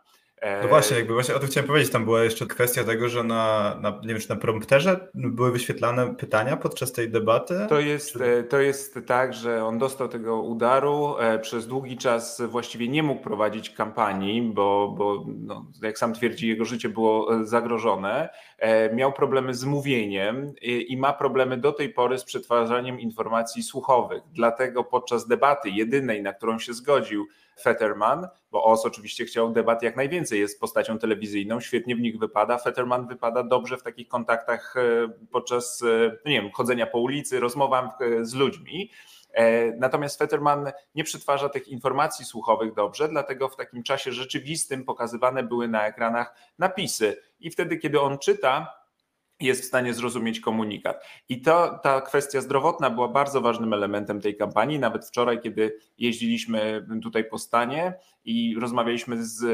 No 0.62 0.68
właśnie, 0.68 0.96
jakby 0.96 1.12
właśnie 1.12 1.34
o 1.34 1.38
tym 1.38 1.48
chciałem 1.48 1.66
powiedzieć. 1.66 1.92
Tam 1.92 2.04
była 2.04 2.24
jeszcze 2.24 2.46
kwestia 2.46 2.84
tego, 2.84 3.08
że 3.08 3.24
na, 3.24 3.74
na 3.80 3.90
nie 3.90 4.08
wiem, 4.08 4.20
czy 4.20 4.28
na 4.28 4.36
prompterze 4.36 5.08
były 5.14 5.52
wyświetlane 5.52 6.14
pytania 6.14 6.56
podczas 6.56 6.92
tej 6.92 7.10
debaty. 7.10 7.66
To 7.68 7.80
jest, 7.80 8.12
czy... 8.12 8.24
E, 8.24 8.42
to 8.42 8.60
jest 8.60 8.98
tak, 9.06 9.34
że 9.34 9.64
on 9.64 9.78
dostał 9.78 10.08
tego 10.08 10.42
udaru. 10.42 11.16
E, 11.18 11.38
przez 11.38 11.66
długi 11.66 11.96
czas 11.96 12.42
właściwie 12.48 12.88
nie 12.88 13.02
mógł 13.02 13.22
prowadzić 13.22 13.70
kampanii, 13.70 14.42
bo, 14.42 14.94
bo 14.98 15.24
no, 15.26 15.66
jak 15.82 15.98
sam 15.98 16.14
twierdzi, 16.14 16.48
jego 16.48 16.64
życie 16.64 16.88
było 16.88 17.40
e, 17.40 17.44
zagrożone. 17.44 18.28
Miał 18.92 19.12
problemy 19.12 19.54
z 19.54 19.64
mówieniem 19.64 20.54
i 20.62 20.96
ma 20.96 21.12
problemy 21.12 21.56
do 21.56 21.72
tej 21.72 21.88
pory 21.88 22.18
z 22.18 22.24
przetwarzaniem 22.24 23.00
informacji 23.00 23.62
słuchowych. 23.62 24.22
Dlatego 24.32 24.84
podczas 24.84 25.26
debaty 25.26 25.70
jedynej, 25.70 26.22
na 26.22 26.32
którą 26.32 26.58
się 26.58 26.74
zgodził, 26.74 27.26
Fetterman, 27.60 28.28
bo 28.50 28.64
OS 28.64 28.86
oczywiście 28.86 29.24
chciał 29.24 29.52
debat 29.52 29.82
jak 29.82 29.96
najwięcej, 29.96 30.40
jest 30.40 30.60
postacią 30.60 30.98
telewizyjną, 30.98 31.60
świetnie 31.60 31.96
w 31.96 32.00
nich 32.00 32.18
wypada. 32.18 32.58
Fetterman 32.58 33.08
wypada 33.08 33.42
dobrze 33.42 33.76
w 33.76 33.82
takich 33.82 34.08
kontaktach 34.08 34.74
e, 34.76 35.08
podczas, 35.32 35.82
e, 35.82 36.16
no 36.24 36.30
nie 36.30 36.42
wiem, 36.42 36.50
chodzenia 36.52 36.86
po 36.86 36.98
ulicy, 36.98 37.40
rozmowach 37.40 37.98
z 38.22 38.34
ludźmi. 38.34 38.90
Natomiast 39.76 40.18
Fetterman 40.18 40.72
nie 40.94 41.04
przetwarza 41.04 41.48
tych 41.48 41.68
informacji 41.68 42.24
słuchowych 42.24 42.74
dobrze, 42.74 43.08
dlatego 43.08 43.48
w 43.48 43.56
takim 43.56 43.82
czasie 43.82 44.12
rzeczywistym 44.12 44.84
pokazywane 44.84 45.42
były 45.42 45.68
na 45.68 45.86
ekranach 45.86 46.34
napisy. 46.58 47.16
I 47.40 47.50
wtedy, 47.50 47.76
kiedy 47.76 48.00
on 48.00 48.18
czyta, 48.18 48.76
jest 49.40 49.62
w 49.62 49.64
stanie 49.64 49.94
zrozumieć 49.94 50.40
komunikat. 50.40 51.04
I 51.28 51.42
to, 51.42 51.78
ta 51.82 52.00
kwestia 52.00 52.40
zdrowotna 52.40 52.90
była 52.90 53.08
bardzo 53.08 53.40
ważnym 53.40 53.72
elementem 53.72 54.20
tej 54.20 54.36
kampanii. 54.36 54.78
Nawet 54.78 55.06
wczoraj, 55.06 55.40
kiedy 55.40 55.78
jeździliśmy 55.98 56.86
tutaj 57.02 57.24
po 57.24 57.38
stanie 57.38 57.94
i 58.24 58.56
rozmawialiśmy 58.60 59.24
z 59.24 59.44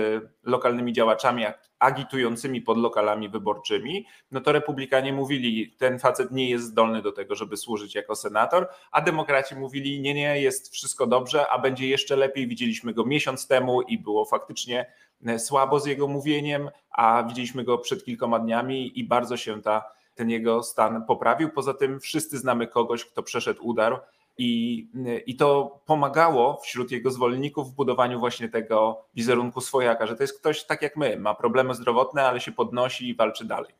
lokalnymi 0.43 0.93
działaczami 0.93 1.45
agitującymi 1.83 2.61
pod 2.61 2.79
lokalami 2.79 3.29
wyborczymi, 3.29 4.07
no 4.31 4.41
to 4.41 4.53
republikanie 4.53 5.13
mówili, 5.13 5.75
ten 5.79 5.99
facet 5.99 6.31
nie 6.31 6.51
jest 6.51 6.65
zdolny 6.65 7.03
do 7.03 7.13
tego, 7.13 7.35
żeby 7.35 7.57
służyć 7.57 7.95
jako 7.95 8.17
senator, 8.17 8.69
a 8.91 9.01
demokraci 9.01 9.57
mówili, 9.57 10.01
nie, 10.01 10.15
nie, 10.15 10.41
jest 10.41 10.73
wszystko 10.73 11.07
dobrze, 11.07 11.49
a 11.49 11.59
będzie 11.59 11.89
jeszcze 11.89 12.17
lepiej. 12.17 12.49
Widzieliśmy 12.49 12.95
go 12.95 13.05
miesiąc 13.05 13.47
temu 13.47 13.83
i 13.83 13.99
było 13.99 14.25
faktycznie 14.25 14.87
E, 15.27 15.39
słabo 15.39 15.81
z 15.81 15.87
jego 15.87 16.09
mówieniem, 16.09 16.71
a 16.91 17.23
widzieliśmy 17.29 17.65
go 17.65 17.79
przed 17.79 18.05
kilkoma 18.05 18.39
dniami 18.39 18.99
i 18.99 19.05
bardzo 19.05 19.37
się 19.37 19.63
ta, 19.63 19.85
ten 20.15 20.31
jego 20.31 20.63
stan 20.63 21.05
poprawił. 21.07 21.51
Poza 21.51 21.75
tym 21.75 22.01
wszyscy 22.01 22.39
znamy 22.39 22.67
kogoś, 22.67 23.05
kto 23.05 23.23
przeszedł 23.23 23.67
udar 23.67 24.03
i, 24.39 24.87
e, 25.07 25.19
i 25.19 25.37
to 25.37 25.81
pomagało 25.87 26.61
wśród 26.65 26.91
jego 26.91 27.11
zwolenników 27.11 27.71
w 27.71 27.75
budowaniu 27.75 28.21
właśnie 28.21 28.49
tego 28.49 29.05
wizerunku 29.15 29.61
swojaka, 29.61 30.07
że 30.07 30.17
to 30.17 30.23
jest 30.23 30.41
ktoś 30.41 30.65
tak 30.65 30.83
jak 30.83 30.97
my, 30.97 31.19
ma 31.19 31.35
problemy 31.35 31.75
zdrowotne, 31.75 32.23
ale 32.23 32.41
się 32.41 32.53
podnosi 32.53 33.09
i 33.09 33.15
walczy 33.15 33.45
dalej. 33.45 33.73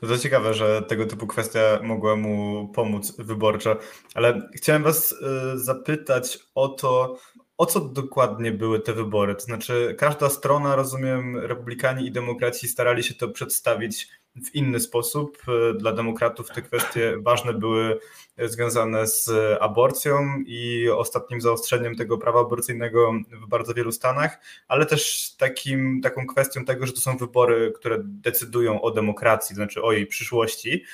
To 0.00 0.18
ciekawe, 0.18 0.54
że 0.54 0.82
tego 0.82 1.06
typu 1.06 1.26
kwestia 1.26 1.60
mogła 1.82 2.16
mu 2.16 2.68
pomóc 2.68 3.16
wyborczo, 3.18 3.76
ale 4.14 4.48
chciałem 4.54 4.82
Was 4.82 5.12
e, 5.12 5.58
zapytać 5.58 6.38
o 6.54 6.68
to, 6.68 7.16
o 7.58 7.66
co 7.66 7.80
dokładnie 7.80 8.52
były 8.52 8.80
te 8.80 8.92
wybory? 8.92 9.34
To 9.34 9.40
znaczy, 9.40 9.94
każda 9.98 10.30
strona, 10.30 10.76
rozumiem, 10.76 11.36
republikanie 11.36 12.06
i 12.06 12.12
demokraci 12.12 12.68
starali 12.68 13.02
się 13.02 13.14
to 13.14 13.28
przedstawić 13.28 14.08
w 14.44 14.54
inny 14.54 14.80
sposób. 14.80 15.38
Dla 15.76 15.92
demokratów 15.92 16.50
te 16.50 16.62
kwestie 16.62 17.16
ważne 17.22 17.54
były 17.54 17.98
związane 18.38 19.06
z 19.06 19.30
aborcją 19.60 20.18
i 20.46 20.88
ostatnim 20.96 21.40
zaostrzeniem 21.40 21.96
tego 21.96 22.18
prawa 22.18 22.40
aborcyjnego 22.40 23.12
w 23.44 23.48
bardzo 23.48 23.74
wielu 23.74 23.92
stanach, 23.92 24.38
ale 24.68 24.86
też 24.86 25.34
takim, 25.38 26.00
taką 26.02 26.26
kwestią 26.26 26.64
tego, 26.64 26.86
że 26.86 26.92
to 26.92 27.00
są 27.00 27.16
wybory, 27.16 27.72
które 27.76 27.98
decydują 28.02 28.82
o 28.82 28.90
demokracji, 28.90 29.54
to 29.54 29.56
znaczy 29.56 29.82
o 29.82 29.92
jej 29.92 30.06
przyszłości. 30.06 30.84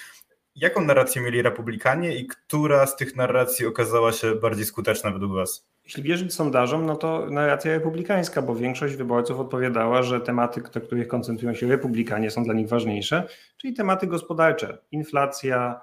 Jaką 0.56 0.80
narrację 0.80 1.22
mieli 1.22 1.42
republikanie 1.42 2.16
i 2.16 2.26
która 2.26 2.86
z 2.86 2.96
tych 2.96 3.16
narracji 3.16 3.66
okazała 3.66 4.12
się 4.12 4.34
bardziej 4.34 4.64
skuteczna 4.64 5.10
według 5.10 5.32
Was? 5.32 5.70
Jeśli 5.84 6.02
wierzyć 6.02 6.34
sondażom, 6.34 6.86
no 6.86 6.96
to 6.96 7.26
narracja 7.30 7.72
republikańska, 7.72 8.42
bo 8.42 8.54
większość 8.54 8.96
wyborców 8.96 9.40
odpowiadała, 9.40 10.02
że 10.02 10.20
tematy, 10.20 10.62
na 10.74 10.80
których 10.80 11.08
koncentrują 11.08 11.54
się 11.54 11.68
republikanie, 11.68 12.30
są 12.30 12.44
dla 12.44 12.54
nich 12.54 12.68
ważniejsze, 12.68 13.28
czyli 13.56 13.74
tematy 13.74 14.06
gospodarcze. 14.06 14.78
Inflacja, 14.92 15.80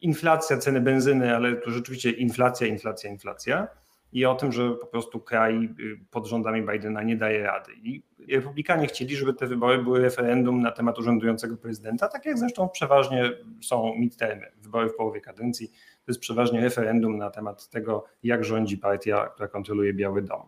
inflacja 0.00 0.58
ceny 0.58 0.80
benzyny, 0.80 1.36
ale 1.36 1.56
tu 1.56 1.70
rzeczywiście 1.70 2.10
inflacja, 2.10 2.66
inflacja, 2.66 3.10
inflacja 3.10 3.68
i 4.12 4.24
o 4.24 4.34
tym, 4.34 4.52
że 4.52 4.70
po 4.70 4.86
prostu 4.86 5.20
kraj 5.20 5.64
y, 5.80 6.00
pod 6.10 6.26
rządami 6.26 6.62
Bidena 6.62 7.02
nie 7.02 7.16
daje 7.16 7.42
rady. 7.42 7.72
I 7.82 8.02
republikanie 8.28 8.86
chcieli, 8.86 9.16
żeby 9.16 9.34
te 9.34 9.46
wybory 9.46 9.82
były 9.82 10.00
referendum 10.00 10.62
na 10.62 10.70
temat 10.70 10.98
urzędującego 10.98 11.56
prezydenta, 11.56 12.08
tak 12.08 12.26
jak 12.26 12.38
zresztą 12.38 12.68
przeważnie 12.68 13.30
są 13.62 13.94
midtermy, 13.94 14.46
wybory 14.56 14.88
w 14.88 14.94
połowie 14.94 15.20
kadencji. 15.20 15.68
To 15.68 16.12
jest 16.12 16.20
przeważnie 16.20 16.60
referendum 16.60 17.18
na 17.18 17.30
temat 17.30 17.68
tego, 17.68 18.04
jak 18.22 18.44
rządzi 18.44 18.78
partia, 18.78 19.26
która 19.26 19.48
kontroluje 19.48 19.94
Biały 19.94 20.22
Dom. 20.22 20.42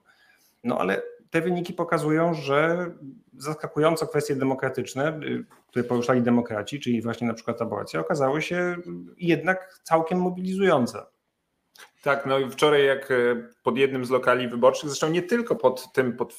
No 0.64 0.78
ale 0.78 1.02
te 1.30 1.40
wyniki 1.40 1.72
pokazują, 1.72 2.34
że 2.34 2.90
zaskakująco 3.36 4.06
kwestie 4.06 4.36
demokratyczne, 4.36 5.20
y, 5.24 5.44
które 5.68 5.84
poruszali 5.84 6.22
demokraci, 6.22 6.80
czyli 6.80 7.02
właśnie 7.02 7.26
na 7.26 7.34
przykład 7.34 7.62
aborcja, 7.62 8.00
okazały 8.00 8.42
się 8.42 8.76
jednak 9.16 9.80
całkiem 9.82 10.20
mobilizujące. 10.20 11.06
Tak, 12.02 12.26
no 12.26 12.38
i 12.38 12.50
wczoraj 12.50 12.86
jak 12.86 13.10
e, 13.10 13.14
pod 13.62 13.76
jednym 13.76 14.04
z 14.04 14.10
lokali 14.10 14.48
wyborczych, 14.48 14.88
zresztą 14.88 15.10
nie 15.10 15.22
tylko 15.22 15.56
pod 15.56 15.92
tym, 15.92 16.16
pod 16.16 16.34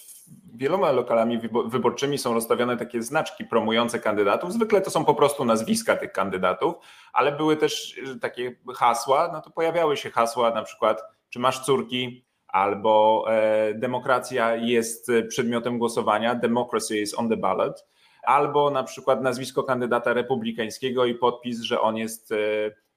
wieloma 0.53 0.91
lokalami 0.91 1.39
wyborczymi 1.65 2.17
są 2.17 2.33
rozstawione 2.33 2.77
takie 2.77 3.03
znaczki 3.03 3.45
promujące 3.45 3.99
kandydatów. 3.99 4.53
Zwykle 4.53 4.81
to 4.81 4.91
są 4.91 5.05
po 5.05 5.15
prostu 5.15 5.45
nazwiska 5.45 5.95
tych 5.95 6.11
kandydatów, 6.11 6.75
ale 7.13 7.31
były 7.31 7.57
też 7.57 7.99
e, 8.15 8.19
takie 8.19 8.55
hasła, 8.75 9.29
no 9.33 9.41
to 9.41 9.51
pojawiały 9.51 9.97
się 9.97 10.09
hasła 10.09 10.51
na 10.51 10.63
przykład 10.63 11.03
czy 11.29 11.39
masz 11.39 11.65
córki, 11.65 12.25
albo 12.51 13.25
e, 13.29 13.73
demokracja 13.73 14.55
jest 14.55 15.11
przedmiotem 15.29 15.77
głosowania, 15.77 16.35
democracy 16.35 16.99
is 16.99 17.19
on 17.19 17.29
the 17.29 17.37
ballot, 17.37 17.85
albo 18.23 18.69
na 18.69 18.83
przykład 18.83 19.21
nazwisko 19.21 19.63
kandydata 19.63 20.13
republikańskiego 20.13 21.05
i 21.05 21.15
podpis, 21.15 21.61
że 21.61 21.81
on 21.81 21.97
jest 21.97 22.33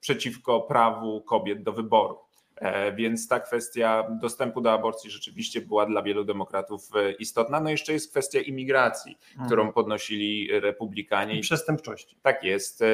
przeciwko 0.01 0.61
prawu 0.61 1.21
kobiet 1.21 1.63
do 1.63 1.73
wyboru. 1.73 2.19
E, 2.57 2.93
więc 2.93 3.29
ta 3.29 3.41
kwestia 3.41 4.07
dostępu 4.21 4.61
do 4.61 4.73
aborcji 4.73 5.11
rzeczywiście 5.11 5.61
była 5.61 5.87
dla 5.87 6.03
wielu 6.03 6.25
demokratów 6.25 6.89
e, 6.97 7.13
istotna. 7.13 7.61
No 7.61 7.71
jeszcze 7.71 7.93
jest 7.93 8.11
kwestia 8.11 8.41
imigracji, 8.41 9.19
mhm. 9.31 9.47
którą 9.47 9.73
podnosili 9.73 10.61
republikanie. 10.61 11.39
I 11.39 11.41
przestępczości. 11.41 12.17
Tak 12.23 12.45
jest. 12.45 12.85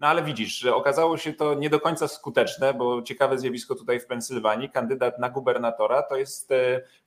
E, 0.00 0.04
no 0.04 0.06
ale 0.08 0.22
widzisz, 0.22 0.58
że 0.58 0.74
okazało 0.74 1.16
się 1.16 1.32
to 1.32 1.54
nie 1.54 1.70
do 1.70 1.80
końca 1.80 2.08
skuteczne, 2.08 2.74
bo 2.74 3.02
ciekawe 3.02 3.38
zjawisko 3.38 3.74
tutaj 3.74 4.00
w 4.00 4.06
Pensylwanii, 4.06 4.70
kandydat 4.70 5.18
na 5.18 5.30
gubernatora 5.30 6.02
to 6.02 6.16
jest 6.16 6.52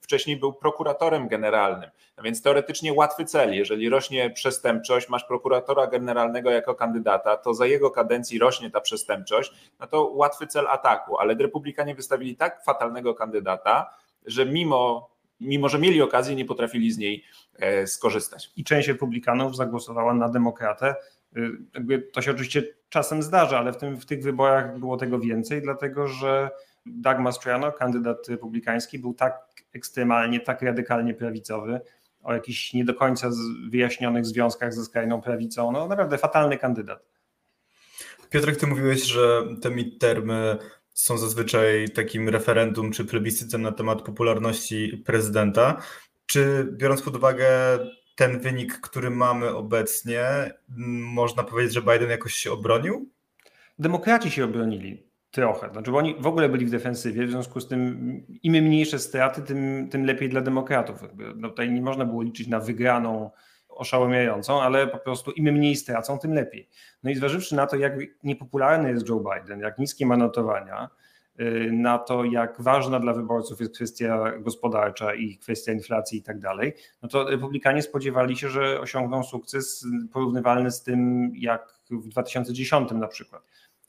wcześniej 0.00 0.36
był 0.36 0.52
prokuratorem 0.52 1.28
generalnym. 1.28 1.90
No 2.16 2.22
więc 2.22 2.42
teoretycznie 2.42 2.92
łatwy 2.92 3.24
cel. 3.24 3.54
Jeżeli 3.54 3.88
rośnie 3.88 4.30
przestępczość, 4.30 5.08
masz 5.08 5.24
prokuratora 5.24 5.86
generalnego 5.86 6.50
jako 6.50 6.74
kandydata, 6.74 7.36
to 7.36 7.54
za 7.54 7.66
jego 7.66 7.90
kadencji 7.90 8.38
rośnie 8.38 8.70
ta 8.70 8.80
przestępczość, 8.80 9.52
no 9.80 9.86
to 9.86 10.04
łatwy 10.04 10.46
cel 10.46 10.66
ataku, 10.66 11.18
ale 11.18 11.34
republikanie 11.34 11.94
wystawili 11.94 12.36
tak 12.36 12.64
fatalnego 12.64 13.14
kandydata, 13.14 13.90
że 14.26 14.46
mimo 14.46 15.14
mimo 15.40 15.68
że 15.68 15.78
mieli 15.78 16.02
okazję, 16.02 16.36
nie 16.36 16.44
potrafili 16.44 16.92
z 16.92 16.98
niej 16.98 17.24
e, 17.58 17.86
skorzystać. 17.86 18.50
I 18.56 18.64
część 18.64 18.88
republikanów 18.88 19.56
zagłosowała 19.56 20.14
na 20.14 20.28
demokratę. 20.28 20.94
Y, 21.36 21.50
jakby 21.74 21.98
to 21.98 22.22
się 22.22 22.30
oczywiście 22.30 22.62
czasem 22.88 23.22
zdarza, 23.22 23.58
ale 23.58 23.72
w, 23.72 23.76
tym, 23.76 24.00
w 24.00 24.06
tych 24.06 24.22
wyborach 24.22 24.78
było 24.78 24.96
tego 24.96 25.18
więcej, 25.18 25.62
dlatego 25.62 26.08
że 26.08 26.50
Doug 26.86 27.18
Mastriano, 27.18 27.72
kandydat 27.72 28.28
republikański, 28.28 28.98
był 28.98 29.14
tak 29.14 29.38
ekstremalnie, 29.74 30.40
tak 30.40 30.62
radykalnie 30.62 31.14
prawicowy, 31.14 31.80
o 32.22 32.34
jakichś 32.34 32.72
nie 32.72 32.84
do 32.84 32.94
końca 32.94 33.30
wyjaśnionych 33.70 34.26
związkach 34.26 34.74
ze 34.74 34.84
skrajną 34.84 35.20
prawicą. 35.20 35.72
No 35.72 35.88
naprawdę 35.88 36.18
fatalny 36.18 36.58
kandydat. 36.58 37.06
Piotrek, 38.30 38.56
ty 38.56 38.66
mówiłeś, 38.66 39.02
że 39.02 39.42
te 39.62 39.70
midtermy 39.70 40.58
są 40.94 41.18
zazwyczaj 41.18 41.88
takim 41.88 42.28
referendum 42.28 42.92
czy 42.92 43.04
plebiscytem 43.04 43.62
na 43.62 43.72
temat 43.72 44.02
popularności 44.02 45.02
prezydenta. 45.06 45.82
Czy 46.26 46.68
biorąc 46.72 47.02
pod 47.02 47.16
uwagę 47.16 47.48
ten 48.14 48.38
wynik, 48.38 48.80
który 48.80 49.10
mamy 49.10 49.54
obecnie, 49.54 50.24
można 51.14 51.42
powiedzieć, 51.42 51.74
że 51.74 51.82
Biden 51.82 52.10
jakoś 52.10 52.34
się 52.34 52.52
obronił? 52.52 53.08
Demokraci 53.78 54.30
się 54.30 54.44
obronili 54.44 55.06
trochę. 55.30 55.70
Znaczy, 55.72 55.90
bo 55.90 55.98
oni 55.98 56.16
w 56.18 56.26
ogóle 56.26 56.48
byli 56.48 56.66
w 56.66 56.70
defensywie, 56.70 57.26
w 57.26 57.30
związku 57.30 57.60
z 57.60 57.68
tym 57.68 58.22
im 58.42 58.52
mniejsze 58.52 58.98
straty, 58.98 59.42
tym, 59.42 59.88
tym 59.90 60.04
lepiej 60.04 60.28
dla 60.28 60.40
demokratów. 60.40 61.00
No, 61.36 61.48
tutaj 61.48 61.72
nie 61.72 61.82
można 61.82 62.04
było 62.04 62.22
liczyć 62.22 62.48
na 62.48 62.60
wygraną 62.60 63.30
oszałamiającą, 63.68 64.62
ale 64.62 64.86
po 64.86 64.98
prostu 64.98 65.30
im 65.30 65.44
mniej 65.44 65.76
stracą, 65.76 66.18
tym 66.18 66.34
lepiej. 66.34 66.68
No 67.02 67.10
i 67.10 67.14
zważywszy 67.14 67.56
na 67.56 67.66
to, 67.66 67.76
jak 67.76 67.92
niepopularny 68.22 68.90
jest 68.90 69.08
Joe 69.08 69.24
Biden, 69.34 69.60
jak 69.60 69.78
niskie 69.78 70.06
ma 70.06 70.16
notowania, 70.16 70.88
na 71.72 71.98
to, 71.98 72.24
jak 72.24 72.60
ważna 72.60 73.00
dla 73.00 73.12
wyborców 73.12 73.60
jest 73.60 73.74
kwestia 73.74 74.38
gospodarcza 74.38 75.14
i 75.14 75.38
kwestia 75.38 75.72
inflacji 75.72 76.18
i 76.18 76.22
tak 76.22 76.38
dalej, 76.38 76.72
no 77.02 77.08
to 77.08 77.30
republikanie 77.30 77.82
spodziewali 77.82 78.36
się, 78.36 78.48
że 78.48 78.80
osiągną 78.80 79.22
sukces 79.22 79.86
porównywalny 80.12 80.70
z 80.70 80.82
tym, 80.82 81.30
jak 81.34 81.80
w 81.90 82.08
2010 82.08 82.90
na 82.92 83.08
przykład 83.08 83.42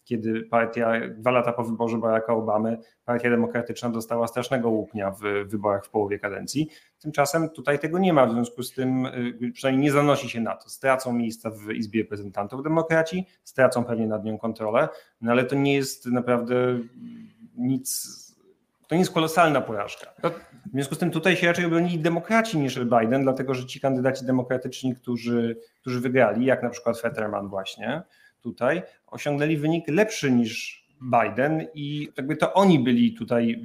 kiedy 0.05 0.43
partia, 0.43 0.91
dwa 1.09 1.31
lata 1.31 1.53
po 1.53 1.63
wyborze 1.63 1.97
Baracka 1.97 2.33
Obamy, 2.33 2.77
partia 3.05 3.29
demokratyczna 3.29 3.89
dostała 3.89 4.27
strasznego 4.27 4.69
łupnia 4.69 5.11
w 5.11 5.49
wyborach 5.49 5.85
w 5.85 5.89
połowie 5.89 6.19
kadencji. 6.19 6.69
Tymczasem 6.99 7.49
tutaj 7.49 7.79
tego 7.79 7.99
nie 7.99 8.13
ma, 8.13 8.25
w 8.25 8.31
związku 8.31 8.63
z 8.63 8.73
tym 8.73 9.05
y, 9.05 9.51
przynajmniej 9.53 9.83
nie 9.83 9.91
zanosi 9.91 10.29
się 10.29 10.41
na 10.41 10.55
to. 10.55 10.69
Stracą 10.69 11.13
miejsca 11.13 11.49
w 11.49 11.71
Izbie 11.71 12.01
Reprezentantów 12.01 12.63
demokraci, 12.63 13.27
stracą 13.43 13.83
pewnie 13.83 14.07
nad 14.07 14.25
nią 14.25 14.37
kontrolę, 14.37 14.89
no 15.21 15.31
ale 15.31 15.43
to 15.43 15.55
nie 15.55 15.73
jest 15.73 16.05
naprawdę 16.05 16.79
nic 17.57 18.15
To 18.87 18.95
nie 18.95 19.01
jest 19.01 19.13
kolosalna 19.13 19.61
porażka. 19.61 20.13
No, 20.23 20.29
w 20.65 20.71
związku 20.73 20.95
z 20.95 20.97
tym 20.97 21.11
tutaj 21.11 21.37
się 21.37 21.47
raczej 21.47 21.65
obronili 21.65 21.99
demokraci 21.99 22.57
niż 22.57 22.79
Biden, 22.79 23.23
dlatego 23.23 23.53
że 23.53 23.65
ci 23.65 23.79
kandydaci 23.79 24.25
demokratyczni, 24.25 24.95
którzy, 24.95 25.57
którzy 25.81 25.99
wygrali, 25.99 26.45
jak 26.45 26.63
na 26.63 26.69
przykład 26.69 26.99
Fetterman 26.99 27.49
właśnie 27.49 28.01
tutaj, 28.41 28.83
osiągnęli 29.07 29.57
wynik 29.57 29.87
lepszy 29.87 30.31
niż 30.31 30.85
Biden 31.01 31.67
i 31.73 32.09
jakby 32.17 32.35
to 32.35 32.53
oni 32.53 32.79
byli 32.79 33.13
tutaj 33.13 33.61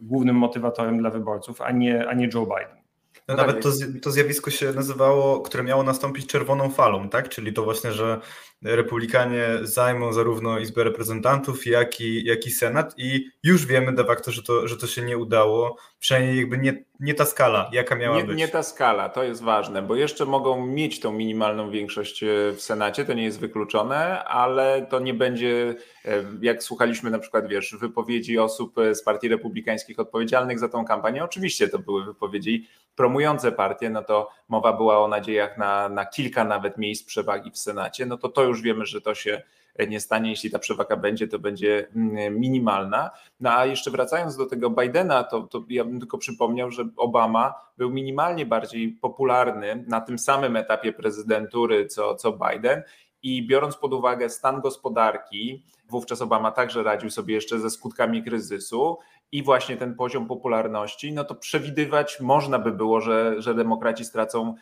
głównym 0.00 0.36
motywatorem 0.36 0.98
dla 0.98 1.10
wyborców, 1.10 1.60
a 1.60 1.72
nie, 1.72 2.08
a 2.08 2.14
nie 2.14 2.28
Joe 2.34 2.46
Biden. 2.46 2.83
No, 3.28 3.34
no 3.34 3.42
nawet 3.42 3.56
tak, 3.56 3.62
to, 3.62 3.70
to 4.02 4.10
zjawisko 4.10 4.50
się 4.50 4.72
nazywało, 4.72 5.40
które 5.40 5.62
miało 5.64 5.82
nastąpić 5.82 6.26
czerwoną 6.26 6.70
falą, 6.70 7.08
tak? 7.08 7.28
Czyli 7.28 7.52
to 7.52 7.64
właśnie, 7.64 7.92
że 7.92 8.20
Republikanie 8.62 9.46
zajmą 9.62 10.12
zarówno 10.12 10.58
Izbę 10.58 10.84
Reprezentantów, 10.84 11.66
jak 11.66 12.00
i, 12.00 12.24
jak 12.24 12.46
i 12.46 12.50
Senat 12.50 12.94
i 12.98 13.30
już 13.42 13.66
wiemy 13.66 13.92
de 13.92 14.04
facto, 14.04 14.30
że 14.30 14.42
to, 14.42 14.68
że 14.68 14.76
to 14.76 14.86
się 14.86 15.02
nie 15.02 15.18
udało, 15.18 15.76
przynajmniej 15.98 16.36
jakby 16.36 16.58
nie, 16.58 16.84
nie 17.00 17.14
ta 17.14 17.24
skala, 17.24 17.70
jaka 17.72 17.94
miała 17.94 18.16
nie, 18.16 18.24
być. 18.24 18.38
Nie 18.38 18.48
ta 18.48 18.62
skala, 18.62 19.08
to 19.08 19.22
jest 19.22 19.42
ważne, 19.42 19.82
bo 19.82 19.96
jeszcze 19.96 20.24
mogą 20.24 20.66
mieć 20.66 21.00
tą 21.00 21.12
minimalną 21.12 21.70
większość 21.70 22.22
e, 22.22 22.26
w 22.56 22.60
Senacie, 22.62 23.04
to 23.04 23.12
nie 23.12 23.24
jest 23.24 23.40
wykluczone, 23.40 24.24
ale 24.24 24.86
to 24.90 25.00
nie 25.00 25.14
będzie, 25.14 25.74
e, 26.04 26.24
jak 26.40 26.62
słuchaliśmy 26.62 27.10
na 27.10 27.18
przykład, 27.18 27.48
wiesz, 27.48 27.76
wypowiedzi 27.80 28.38
osób 28.38 28.74
z 28.94 29.02
partii 29.02 29.28
republikańskich 29.28 29.98
odpowiedzialnych 29.98 30.58
za 30.58 30.68
tą 30.68 30.84
kampanię, 30.84 31.24
oczywiście 31.24 31.68
to 31.68 31.78
były 31.78 32.04
wypowiedzi 32.04 32.68
promujące 32.96 33.52
partię, 33.52 33.90
no 33.90 34.02
to 34.02 34.30
mowa 34.48 34.72
była 34.72 34.98
o 35.04 35.08
nadziejach 35.08 35.58
na, 35.58 35.88
na 35.88 36.06
kilka 36.06 36.44
nawet 36.44 36.78
miejsc 36.78 37.04
przewagi 37.04 37.50
w 37.50 37.58
Senacie, 37.58 38.06
no 38.06 38.16
to 38.18 38.28
to 38.28 38.42
już 38.42 38.62
wiemy, 38.62 38.86
że 38.86 39.00
to 39.00 39.14
się 39.14 39.42
nie 39.88 40.00
stanie. 40.00 40.30
Jeśli 40.30 40.50
ta 40.50 40.58
przewaga 40.58 40.96
będzie, 40.96 41.28
to 41.28 41.38
będzie 41.38 41.88
mm, 41.96 42.40
minimalna. 42.40 43.10
No 43.40 43.52
a 43.52 43.66
jeszcze 43.66 43.90
wracając 43.90 44.36
do 44.36 44.46
tego 44.46 44.70
Bidena, 44.70 45.24
to, 45.24 45.40
to 45.42 45.64
ja 45.68 45.84
bym 45.84 46.00
tylko 46.00 46.18
przypomniał, 46.18 46.70
że 46.70 46.88
Obama 46.96 47.54
był 47.78 47.90
minimalnie 47.90 48.46
bardziej 48.46 48.88
popularny 48.88 49.84
na 49.88 50.00
tym 50.00 50.18
samym 50.18 50.56
etapie 50.56 50.92
prezydentury 50.92 51.86
co, 51.86 52.14
co 52.14 52.32
Biden 52.32 52.82
i 53.22 53.46
biorąc 53.46 53.76
pod 53.76 53.92
uwagę 53.92 54.30
stan 54.30 54.60
gospodarki, 54.60 55.64
wówczas 55.88 56.22
Obama 56.22 56.50
także 56.50 56.82
radził 56.82 57.10
sobie 57.10 57.34
jeszcze 57.34 57.60
ze 57.60 57.70
skutkami 57.70 58.22
kryzysu 58.22 58.98
i 59.32 59.42
właśnie 59.42 59.76
ten 59.76 59.94
poziom 59.94 60.26
popularności, 60.26 61.12
no 61.12 61.24
to 61.24 61.34
przewidywać 61.34 62.20
można 62.20 62.58
by 62.58 62.72
było, 62.72 63.00
że, 63.00 63.42
że 63.42 63.54
demokraci 63.54 64.04
stracą 64.04 64.54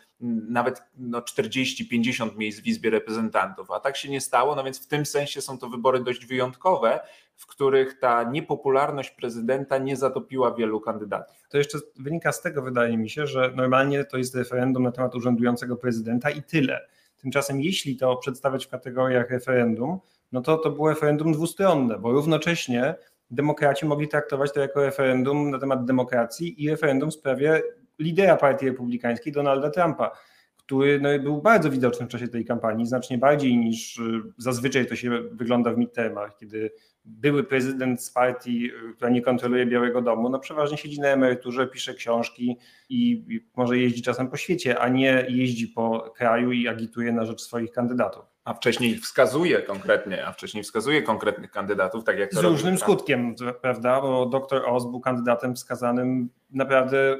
nawet 0.49 0.83
no 0.97 1.19
40-50 1.19 2.37
miejsc 2.37 2.61
w 2.61 2.67
Izbie 2.67 2.89
Reprezentantów, 2.89 3.71
a 3.71 3.79
tak 3.79 3.97
się 3.97 4.09
nie 4.09 4.21
stało, 4.21 4.55
no 4.55 4.63
więc 4.63 4.85
w 4.85 4.87
tym 4.87 5.05
sensie 5.05 5.41
są 5.41 5.57
to 5.57 5.69
wybory 5.69 6.03
dość 6.03 6.25
wyjątkowe, 6.25 6.99
w 7.35 7.45
których 7.45 7.99
ta 7.99 8.23
niepopularność 8.23 9.09
prezydenta 9.09 9.77
nie 9.77 9.95
zatopiła 9.95 10.53
wielu 10.53 10.81
kandydatów. 10.81 11.43
To 11.49 11.57
jeszcze 11.57 11.77
wynika 11.99 12.31
z 12.31 12.41
tego, 12.41 12.61
wydaje 12.61 12.97
mi 12.97 13.09
się, 13.09 13.27
że 13.27 13.53
normalnie 13.55 14.03
to 14.03 14.17
jest 14.17 14.35
referendum 14.35 14.83
na 14.83 14.91
temat 14.91 15.15
urzędującego 15.15 15.75
prezydenta 15.75 16.29
i 16.29 16.43
tyle. 16.43 16.87
Tymczasem, 17.17 17.61
jeśli 17.61 17.97
to 17.97 18.15
przedstawiać 18.15 18.65
w 18.65 18.69
kategoriach 18.69 19.29
referendum, 19.29 19.99
no 20.31 20.41
to 20.41 20.57
to 20.57 20.71
było 20.71 20.89
referendum 20.89 21.33
dwustronne, 21.33 21.99
bo 21.99 22.11
równocześnie 22.11 22.95
demokraci 23.33 23.85
mogli 23.85 24.07
traktować 24.07 24.53
to 24.53 24.59
jako 24.59 24.85
referendum 24.85 25.51
na 25.51 25.59
temat 25.59 25.85
demokracji 25.85 26.63
i 26.63 26.69
referendum 26.69 27.11
w 27.11 27.13
sprawie 27.13 27.61
lidera 27.99 28.35
partii 28.35 28.65
republikańskiej, 28.65 29.33
Donalda 29.33 29.69
Trumpa, 29.69 30.11
który 30.57 30.99
no, 30.99 31.09
był 31.19 31.41
bardzo 31.41 31.69
widoczny 31.69 32.05
w 32.05 32.09
czasie 32.09 32.27
tej 32.27 32.45
kampanii, 32.45 32.85
znacznie 32.85 33.17
bardziej 33.17 33.57
niż 33.57 33.97
y, 33.97 34.21
zazwyczaj 34.37 34.87
to 34.87 34.95
się 34.95 35.09
wygląda 35.31 35.73
w 35.73 35.77
midtermach, 35.77 36.35
kiedy 36.35 36.71
były 37.05 37.43
prezydent 37.43 38.03
z 38.03 38.11
partii, 38.11 38.65
y, 38.65 38.93
która 38.95 39.09
nie 39.09 39.21
kontroluje 39.21 39.65
Białego 39.65 40.01
Domu, 40.01 40.29
no 40.29 40.39
przeważnie 40.39 40.77
siedzi 40.77 40.99
na 40.99 41.07
emeryturze, 41.07 41.67
pisze 41.67 41.93
książki 41.93 42.57
i 42.89 43.25
może 43.55 43.77
jeździ 43.77 44.01
czasem 44.01 44.27
po 44.27 44.37
świecie, 44.37 44.79
a 44.79 44.89
nie 44.89 45.25
jeździ 45.29 45.67
po 45.67 46.13
kraju 46.15 46.51
i 46.51 46.67
agituje 46.67 47.11
na 47.11 47.25
rzecz 47.25 47.41
swoich 47.41 47.71
kandydatów. 47.71 48.32
A 48.45 48.53
wcześniej 48.53 48.97
wskazuje 48.97 49.61
konkretnie, 49.61 50.25
a 50.27 50.31
wcześniej 50.31 50.63
wskazuje 50.63 51.01
konkretnych 51.01 51.51
kandydatów, 51.51 52.03
tak 52.03 52.19
jak 52.19 52.31
to 52.31 52.41
Z 52.41 52.43
różnym 52.43 52.77
skutkiem, 52.77 53.35
prawda? 53.61 54.01
Bo 54.01 54.25
dr 54.25 54.65
Oz 54.65 54.85
był 54.85 54.99
kandydatem 54.99 55.55
wskazanym 55.55 56.29
naprawdę 56.51 57.17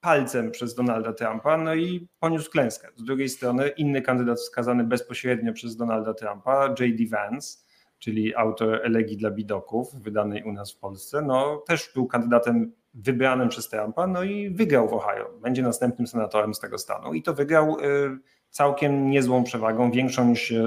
palcem 0.00 0.50
przez 0.50 0.74
Donalda 0.74 1.12
Trumpa, 1.12 1.56
no 1.56 1.74
i 1.74 2.08
poniósł 2.20 2.50
klęskę. 2.50 2.88
Z 2.96 3.04
drugiej 3.04 3.28
strony 3.28 3.68
inny 3.68 4.02
kandydat 4.02 4.38
wskazany 4.38 4.84
bezpośrednio 4.84 5.52
przez 5.52 5.76
Donalda 5.76 6.14
Trumpa, 6.14 6.74
J.D. 6.80 7.04
Vance, 7.10 7.58
czyli 7.98 8.34
autor 8.34 8.80
elegii 8.84 9.16
dla 9.16 9.30
bidoków, 9.30 10.02
wydanej 10.02 10.44
u 10.44 10.52
nas 10.52 10.72
w 10.72 10.78
Polsce, 10.78 11.22
no 11.22 11.56
też 11.66 11.90
był 11.94 12.06
kandydatem 12.06 12.72
wybranym 12.94 13.48
przez 13.48 13.68
Trumpa, 13.68 14.06
no 14.06 14.22
i 14.22 14.50
wygrał 14.50 14.88
w 14.88 14.92
Ohio. 14.92 15.30
Będzie 15.42 15.62
następnym 15.62 16.06
senatorem 16.06 16.54
z 16.54 16.60
tego 16.60 16.78
stanu 16.78 17.14
i 17.14 17.22
to 17.22 17.34
wygrał 17.34 17.80
y, 17.80 18.18
całkiem 18.50 19.10
niezłą 19.10 19.44
przewagą, 19.44 19.90
większą 19.90 20.28
niż 20.28 20.40
się 20.40 20.64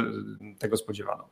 tego 0.60 0.78
spodziewano. 0.78 1.30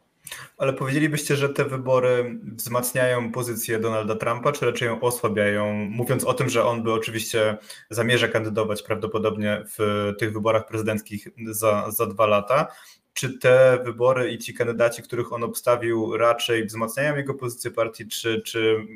Ale 0.57 0.73
powiedzielibyście, 0.73 1.35
że 1.35 1.49
te 1.49 1.65
wybory 1.65 2.39
wzmacniają 2.43 3.31
pozycję 3.31 3.79
Donalda 3.79 4.15
Trumpa, 4.15 4.51
czy 4.51 4.65
raczej 4.65 4.87
ją 4.87 5.01
osłabiają, 5.01 5.73
mówiąc 5.73 6.23
o 6.23 6.33
tym, 6.33 6.49
że 6.49 6.65
on 6.65 6.83
by 6.83 6.93
oczywiście 6.93 7.57
zamierza 7.89 8.27
kandydować 8.27 8.83
prawdopodobnie 8.83 9.63
w 9.77 10.13
tych 10.19 10.33
wyborach 10.33 10.67
prezydenckich 10.67 11.27
za, 11.49 11.91
za 11.91 12.05
dwa 12.05 12.27
lata. 12.27 12.67
Czy 13.13 13.39
te 13.39 13.79
wybory 13.85 14.31
i 14.31 14.37
ci 14.37 14.53
kandydaci, 14.53 15.01
których 15.01 15.33
on 15.33 15.43
obstawił, 15.43 16.17
raczej 16.17 16.65
wzmacniają 16.65 17.15
jego 17.15 17.33
pozycję 17.33 17.71
partii, 17.71 18.07
czy, 18.07 18.41
czy 18.41 18.87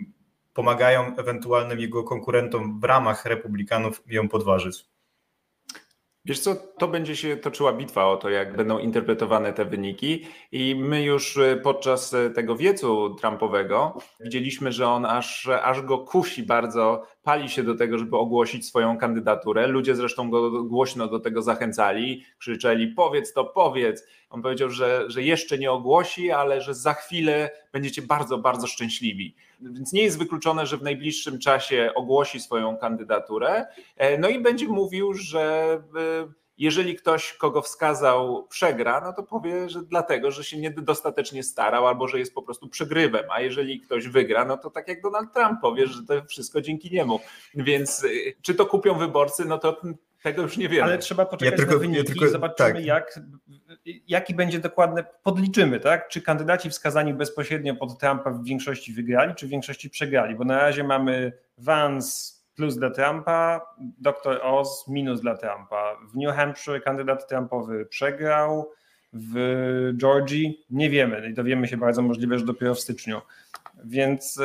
pomagają 0.53 1.15
ewentualnym 1.17 1.79
jego 1.79 2.03
konkurentom 2.03 2.79
w 2.79 2.83
ramach 2.83 3.25
republikanów 3.25 4.03
ją 4.07 4.29
podważyć? 4.29 4.90
Wiesz 6.25 6.39
co, 6.39 6.55
to 6.55 6.87
będzie 6.87 7.15
się 7.15 7.37
toczyła 7.37 7.73
bitwa 7.73 8.05
o 8.05 8.17
to, 8.17 8.29
jak 8.29 8.55
będą 8.57 8.79
interpretowane 8.79 9.53
te 9.53 9.65
wyniki 9.65 10.25
i 10.51 10.75
my 10.75 11.03
już 11.03 11.37
e, 11.37 11.55
podczas 11.55 12.13
e, 12.13 12.29
tego 12.29 12.55
wiecu 12.55 13.15
Trumpowego 13.15 13.97
widzieliśmy, 14.19 14.71
że 14.71 14.87
on 14.87 15.05
aż, 15.05 15.47
aż 15.47 15.81
go 15.81 15.97
kusi 15.97 16.43
bardzo, 16.43 17.03
pali 17.23 17.49
się 17.49 17.63
do 17.63 17.75
tego, 17.75 17.97
żeby 17.97 18.17
ogłosić 18.17 18.67
swoją 18.67 18.97
kandydaturę. 18.97 19.67
Ludzie 19.67 19.95
zresztą 19.95 20.29
go 20.29 20.63
głośno 20.63 21.07
do 21.07 21.19
tego 21.19 21.41
zachęcali, 21.41 22.23
krzyczeli 22.37 22.87
powiedz 22.87 23.33
to, 23.33 23.45
powiedz. 23.45 24.03
On 24.29 24.41
powiedział, 24.41 24.69
że, 24.69 25.03
że 25.07 25.23
jeszcze 25.23 25.57
nie 25.57 25.71
ogłosi, 25.71 26.31
ale 26.31 26.61
że 26.61 26.73
za 26.73 26.93
chwilę 26.93 27.49
będziecie 27.73 28.01
bardzo, 28.01 28.37
bardzo 28.37 28.67
szczęśliwi. 28.67 29.35
Więc 29.61 29.93
nie 29.93 30.03
jest 30.03 30.19
wykluczone, 30.19 30.65
że 30.65 30.77
w 30.77 30.83
najbliższym 30.83 31.39
czasie 31.39 31.91
ogłosi 31.95 32.39
swoją 32.39 32.77
kandydaturę. 32.77 33.65
E, 33.97 34.17
no 34.17 34.29
i 34.29 34.39
będzie 34.39 34.67
mówił, 34.67 35.13
że 35.13 35.73
e, 35.95 36.33
jeżeli 36.57 36.95
ktoś, 36.95 37.33
kogo 37.33 37.61
wskazał, 37.61 38.47
przegra, 38.47 39.01
no 39.01 39.13
to 39.13 39.23
powie, 39.23 39.69
że 39.69 39.81
dlatego, 39.81 40.31
że 40.31 40.43
się 40.43 40.57
niedostatecznie 40.57 41.43
starał 41.43 41.87
albo 41.87 42.07
że 42.07 42.19
jest 42.19 42.33
po 42.33 42.41
prostu 42.41 42.69
przegrywem. 42.69 43.23
A 43.31 43.41
jeżeli 43.41 43.79
ktoś 43.79 44.07
wygra, 44.07 44.45
no 44.45 44.57
to 44.57 44.69
tak 44.69 44.87
jak 44.87 45.01
Donald 45.01 45.33
Trump 45.33 45.61
powie, 45.61 45.87
że 45.87 46.03
to 46.03 46.25
wszystko 46.25 46.61
dzięki 46.61 46.91
niemu. 46.91 47.19
Więc 47.55 48.03
e, 48.03 48.07
czy 48.41 48.55
to 48.55 48.65
kupią 48.65 48.97
wyborcy, 48.97 49.45
no 49.45 49.57
to 49.57 49.81
tego 50.23 50.41
już 50.41 50.57
nie 50.57 50.69
wiemy. 50.69 50.83
Ale 50.83 50.97
trzeba 50.97 51.25
poczekać 51.25 51.51
ja 51.51 51.57
tylko, 51.57 51.73
na 51.73 51.79
wyniki 51.79 51.99
ja 51.99 52.05
tylko, 52.05 52.25
i 52.25 52.29
zobaczymy, 52.29 52.73
tak. 52.73 52.85
jak, 52.85 53.19
jaki 54.07 54.35
będzie 54.35 54.59
dokładny, 54.59 55.03
podliczymy, 55.23 55.79
tak? 55.79 56.07
Czy 56.07 56.21
kandydaci 56.21 56.69
wskazani 56.69 57.13
bezpośrednio 57.13 57.75
pod 57.75 57.99
Trumpa 57.99 58.31
w 58.31 58.43
większości 58.43 58.93
wygrali, 58.93 59.35
czy 59.35 59.47
w 59.47 59.49
większości 59.49 59.89
przegrali? 59.89 60.35
Bo 60.35 60.43
na 60.43 60.57
razie 60.57 60.83
mamy 60.83 61.33
Vance 61.57 62.40
plus 62.55 62.77
dla 62.77 62.89
Trumpa, 62.89 63.61
dr 63.79 64.39
Oz 64.43 64.87
minus 64.87 65.21
dla 65.21 65.37
Trumpa. 65.37 65.97
W 66.11 66.15
New 66.15 66.35
Hampshire 66.35 66.81
kandydat 66.81 67.27
Trumpowy 67.27 67.85
przegrał, 67.85 68.71
w 69.13 69.93
Georgii 69.97 70.65
nie 70.69 70.89
wiemy 70.89 71.29
i 71.29 71.33
dowiemy 71.33 71.67
się 71.67 71.77
bardzo 71.77 72.01
możliwe, 72.01 72.39
że 72.39 72.45
dopiero 72.45 72.75
w 72.75 72.79
styczniu. 72.79 73.21
Więc 73.83 74.39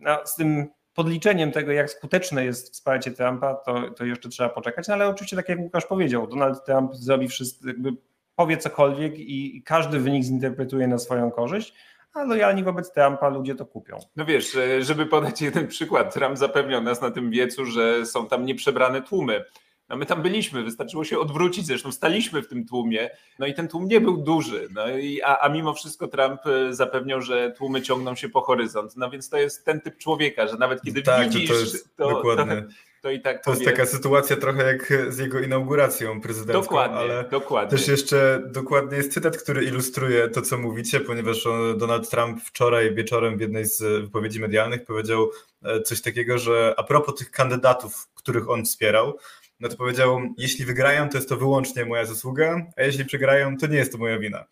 no, 0.00 0.18
z 0.24 0.36
tym 0.36 0.66
podliczeniem 0.94 1.52
tego, 1.52 1.72
jak 1.72 1.90
skuteczne 1.90 2.44
jest 2.44 2.72
wsparcie 2.72 3.10
Trumpa, 3.10 3.54
to, 3.54 3.90
to 3.90 4.04
jeszcze 4.04 4.28
trzeba 4.28 4.48
poczekać. 4.48 4.88
No 4.88 4.94
ale 4.94 5.08
oczywiście, 5.08 5.36
tak 5.36 5.48
jak 5.48 5.58
Łukasz 5.58 5.86
powiedział, 5.86 6.26
Donald 6.26 6.64
Trump 6.64 6.94
zrobi 6.94 7.28
wszystko, 7.28 7.68
jakby 7.68 7.90
powie 8.36 8.56
cokolwiek 8.56 9.18
i 9.18 9.62
każdy 9.62 9.98
wynik 10.00 10.24
zinterpretuje 10.24 10.88
na 10.88 10.98
swoją 10.98 11.30
korzyść, 11.30 11.74
a 12.16 12.24
lojalni 12.24 12.64
wobec 12.64 12.92
Trumpa 12.92 13.28
ludzie 13.28 13.54
to 13.54 13.66
kupią. 13.66 13.98
No 14.16 14.24
wiesz, 14.24 14.58
żeby 14.80 15.06
podać 15.06 15.42
jeden 15.42 15.68
przykład, 15.68 16.14
Trump 16.14 16.38
zapewniał 16.38 16.82
nas 16.82 17.00
na 17.00 17.10
tym 17.10 17.30
wiecu, 17.30 17.64
że 17.66 18.06
są 18.06 18.28
tam 18.28 18.46
nieprzebrane 18.46 19.02
tłumy 19.02 19.44
No 19.88 19.96
my 19.96 20.06
tam 20.06 20.22
byliśmy, 20.22 20.62
wystarczyło 20.62 21.04
się 21.04 21.18
odwrócić, 21.18 21.66
zresztą 21.66 21.92
staliśmy 21.92 22.42
w 22.42 22.48
tym 22.48 22.66
tłumie, 22.66 23.10
no 23.38 23.46
i 23.46 23.54
ten 23.54 23.68
tłum 23.68 23.88
nie 23.88 24.00
był 24.00 24.16
duży, 24.16 24.68
no 24.74 24.88
i, 24.88 25.22
a, 25.22 25.38
a 25.38 25.48
mimo 25.48 25.74
wszystko 25.74 26.08
Trump 26.08 26.40
e, 26.46 26.74
zapewniał, 26.74 27.22
że 27.22 27.52
tłumy 27.52 27.82
ciągną 27.82 28.14
się 28.14 28.28
po 28.28 28.40
horyzont, 28.40 28.96
no 28.96 29.10
więc 29.10 29.28
to 29.28 29.36
jest 29.36 29.64
ten 29.64 29.80
typ 29.80 29.96
człowieka, 29.96 30.48
że 30.48 30.56
nawet 30.56 30.82
kiedy 30.82 31.02
tak, 31.02 31.28
widzisz, 31.28 31.48
to, 31.48 31.54
to, 31.54 31.60
jest 31.60 31.96
to, 31.96 32.08
dokładnie. 32.10 32.64
to, 33.06 33.10
to 33.10 33.10
i 33.10 33.20
tak 33.20 33.44
To 33.44 33.50
jest 33.50 33.64
taka 33.64 33.86
sytuacja 33.86 34.36
trochę 34.36 34.72
jak 34.72 34.92
z 35.08 35.18
jego 35.18 35.40
inauguracją 35.40 36.20
prezydencką, 36.20 36.62
dokładnie, 36.62 36.98
ale 36.98 37.24
dokładnie. 37.30 37.78
też 37.78 37.88
jeszcze 37.88 38.42
dokładnie 38.46 38.96
jest 38.96 39.12
cytat, 39.12 39.36
który 39.36 39.64
ilustruje 39.64 40.28
to, 40.28 40.42
co 40.42 40.58
mówicie, 40.58 41.00
ponieważ 41.00 41.48
Donald 41.76 42.10
Trump 42.10 42.42
wczoraj 42.42 42.94
wieczorem 42.94 43.38
w 43.38 43.40
jednej 43.40 43.64
z 43.64 43.82
wypowiedzi 43.82 44.40
medialnych 44.40 44.84
powiedział 44.84 45.30
e, 45.64 45.80
coś 45.80 46.00
takiego, 46.02 46.38
że 46.38 46.74
a 46.76 46.82
propos 46.82 47.14
tych 47.14 47.30
kandydatów, 47.30 48.08
których 48.14 48.50
on 48.50 48.64
wspierał, 48.64 49.18
no 49.60 49.68
to 49.68 49.76
powiedział, 49.76 50.20
jeśli 50.38 50.64
wygrają, 50.64 51.08
to 51.08 51.18
jest 51.18 51.28
to 51.28 51.36
wyłącznie 51.36 51.84
moja 51.84 52.04
zasługa, 52.04 52.66
a 52.76 52.82
jeśli 52.82 53.04
przegrają, 53.04 53.56
to 53.56 53.66
nie 53.66 53.76
jest 53.76 53.92
to 53.92 53.98
moja 53.98 54.18
wina. 54.18 54.44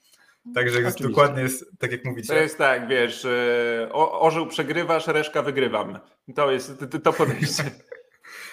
Także 0.54 0.80
jest 0.80 1.02
dokładnie 1.02 1.42
jest 1.42 1.70
tak, 1.78 1.92
jak 1.92 2.04
mówicie. 2.04 2.28
To 2.28 2.40
jest 2.40 2.58
tak, 2.58 2.88
wiesz, 2.88 3.24
e, 3.24 3.88
o, 3.92 4.20
orzeł 4.20 4.46
przegrywasz, 4.46 5.06
reszka 5.06 5.42
wygrywam. 5.42 5.98
To 6.34 6.50
jest 6.50 6.84
to 7.02 7.12
podejście. 7.12 7.64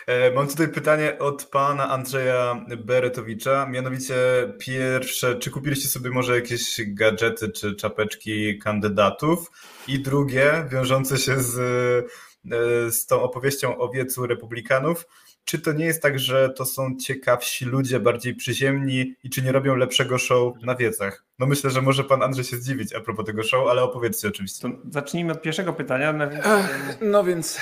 E, 0.08 0.32
mam 0.32 0.48
tutaj 0.48 0.68
pytanie 0.68 1.20
od 1.20 1.46
pana 1.46 1.90
Andrzeja 1.90 2.66
Beretowicza. 2.86 3.66
Mianowicie 3.66 4.16
pierwsze, 4.60 5.36
czy 5.36 5.52
kupiliście 5.52 5.88
sobie 5.88 6.10
może 6.10 6.36
jakieś 6.36 6.82
gadżety 6.88 7.50
czy 7.50 7.76
czapeczki 7.76 8.60
kandydatów? 8.60 9.52
I 9.88 10.00
drugie, 10.00 10.66
wiążące 10.70 11.18
się 11.18 11.40
z, 11.40 11.58
e, 12.52 12.92
z 12.92 13.06
tą 13.06 13.22
opowieścią 13.22 13.78
o 13.78 13.90
wiecu 13.90 14.28
republikanów. 14.28 15.06
Czy 15.46 15.60
to 15.60 15.74
nie 15.74 15.86
jest 15.86 16.02
tak, 16.02 16.20
że 16.20 16.50
to 16.50 16.66
są 16.66 16.98
ciekawsi 16.98 17.66
ludzie, 17.66 18.00
bardziej 18.00 18.36
przyziemni 18.36 19.16
i 19.24 19.30
czy 19.30 19.42
nie 19.42 19.52
robią 19.52 19.76
lepszego 19.76 20.18
show 20.18 20.54
na 20.62 20.76
wiecach? 20.76 21.26
No 21.40 21.46
myślę, 21.46 21.70
że 21.70 21.82
może 21.82 22.04
pan 22.04 22.24
Andrzej 22.24 22.46
się 22.46 22.58
zdziwić 22.58 22.94
a 22.94 23.00
propos 23.00 23.26
tego 23.26 23.44
show, 23.44 23.68
ale 23.70 23.84
opowiedzcie 23.84 24.28
oczywiście. 24.28 24.62
To 24.62 24.70
zacznijmy 24.90 25.32
od 25.32 25.42
pierwszego 25.42 25.74
pytania. 25.74 26.14
No 26.14 26.30
więc, 26.30 26.46
no 27.02 27.24
więc 27.24 27.60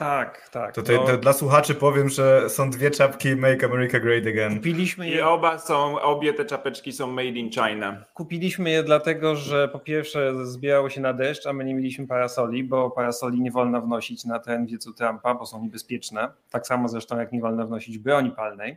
tak, 0.00 0.48
tak. 0.48 0.74
To, 0.74 0.82
no. 0.92 1.16
dla 1.16 1.32
słuchaczy 1.32 1.74
powiem, 1.74 2.08
że 2.08 2.50
są 2.50 2.70
dwie 2.70 2.90
czapki 2.90 3.36
Make 3.36 3.64
America 3.64 4.00
Great 4.00 4.26
Again. 4.26 4.56
Kupiliśmy 4.56 5.08
je. 5.08 5.16
I 5.16 5.20
oba 5.20 5.58
są, 5.58 6.00
obie 6.00 6.34
te 6.34 6.44
czapeczki 6.44 6.92
są 6.92 7.06
made 7.06 7.28
in 7.28 7.50
China. 7.50 8.04
Kupiliśmy 8.14 8.70
je 8.70 8.82
dlatego, 8.82 9.36
że 9.36 9.68
po 9.68 9.78
pierwsze 9.78 10.46
zbierało 10.46 10.90
się 10.90 11.00
na 11.00 11.12
deszcz, 11.12 11.46
a 11.46 11.52
my 11.52 11.64
nie 11.64 11.74
mieliśmy 11.74 12.06
parasoli, 12.06 12.64
bo 12.64 12.90
parasoli 12.90 13.40
nie 13.40 13.50
wolno 13.50 13.80
wnosić 13.80 14.24
na 14.24 14.38
ten 14.38 14.66
wiecu 14.66 14.92
Trumpa, 14.92 15.34
bo 15.34 15.46
są 15.46 15.62
niebezpieczne. 15.62 16.28
Tak 16.50 16.66
samo 16.66 16.88
zresztą 16.88 17.18
jak 17.18 17.32
nie 17.32 17.40
wolno 17.40 17.66
wnosić 17.66 17.98
broni 17.98 18.30
palnej. 18.30 18.76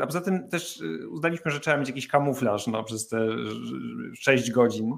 A 0.00 0.06
poza 0.06 0.20
tym 0.20 0.48
też 0.48 0.80
y, 0.80 1.08
uznaliśmy, 1.08 1.50
że 1.50 1.60
trzeba 1.60 1.76
mieć 1.76 1.88
jakiś 1.88 2.08
kamuflaż 2.08 2.66
no, 2.66 2.84
przez 2.84 3.08
te 3.08 3.18
6 4.18 4.50
godzin. 4.50 4.96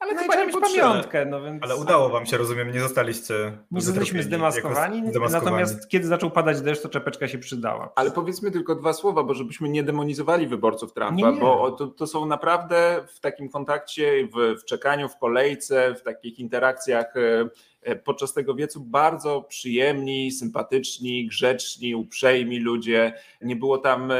Ale 0.00 0.14
no 0.14 0.20
chyba 0.20 0.34
nie 0.34 0.46
mieć 0.46 0.56
pamiątkę. 0.60 1.26
No 1.26 1.42
więc... 1.42 1.62
Ale 1.62 1.76
udało 1.76 2.08
wam 2.08 2.26
się, 2.26 2.36
rozumiem, 2.36 2.72
nie 2.72 2.80
zostaliście 2.80 3.34
Nie 3.70 3.80
zostaliśmy 3.80 4.22
zdemaskowani, 4.22 5.10
zdemaskowani, 5.10 5.44
natomiast 5.44 5.88
kiedy 5.88 6.06
zaczął 6.06 6.30
padać 6.30 6.60
deszcz, 6.60 6.82
to 6.82 6.88
czepeczka 6.88 7.28
się 7.28 7.38
przydała. 7.38 7.92
Ale 7.96 8.10
powiedzmy 8.10 8.50
tylko 8.50 8.74
dwa 8.74 8.92
słowa, 8.92 9.22
bo 9.22 9.34
żebyśmy 9.34 9.68
nie 9.68 9.82
demonizowali 9.82 10.46
wyborców 10.46 10.92
Trumpa, 10.92 11.14
nie, 11.14 11.32
nie. 11.32 11.40
bo 11.40 11.70
to, 11.70 11.86
to, 11.86 12.06
są 12.06 12.26
naprawdę 12.26 13.06
w 13.14 13.20
takim 13.20 13.48
kontakcie, 13.48 14.28
w, 14.34 14.60
w 14.60 14.64
czekaniu, 14.64 15.08
w 15.08 15.18
kolejce, 15.18 15.94
w 15.94 16.02
takich 16.02 16.38
interakcjach 16.38 17.16
e, 17.16 17.48
e, 17.82 17.96
podczas 17.96 18.34
tego 18.34 18.54
wiecu 18.54 18.80
bardzo 18.80 19.42
przyjemni, 19.42 20.32
sympatyczni, 20.32 21.26
grzeczni, 21.26 21.94
uprzejmi 21.94 22.58
ludzie. 22.58 23.12
Nie 23.40 23.56
było 23.56 23.78
tam 23.78 24.10
e, 24.10 24.16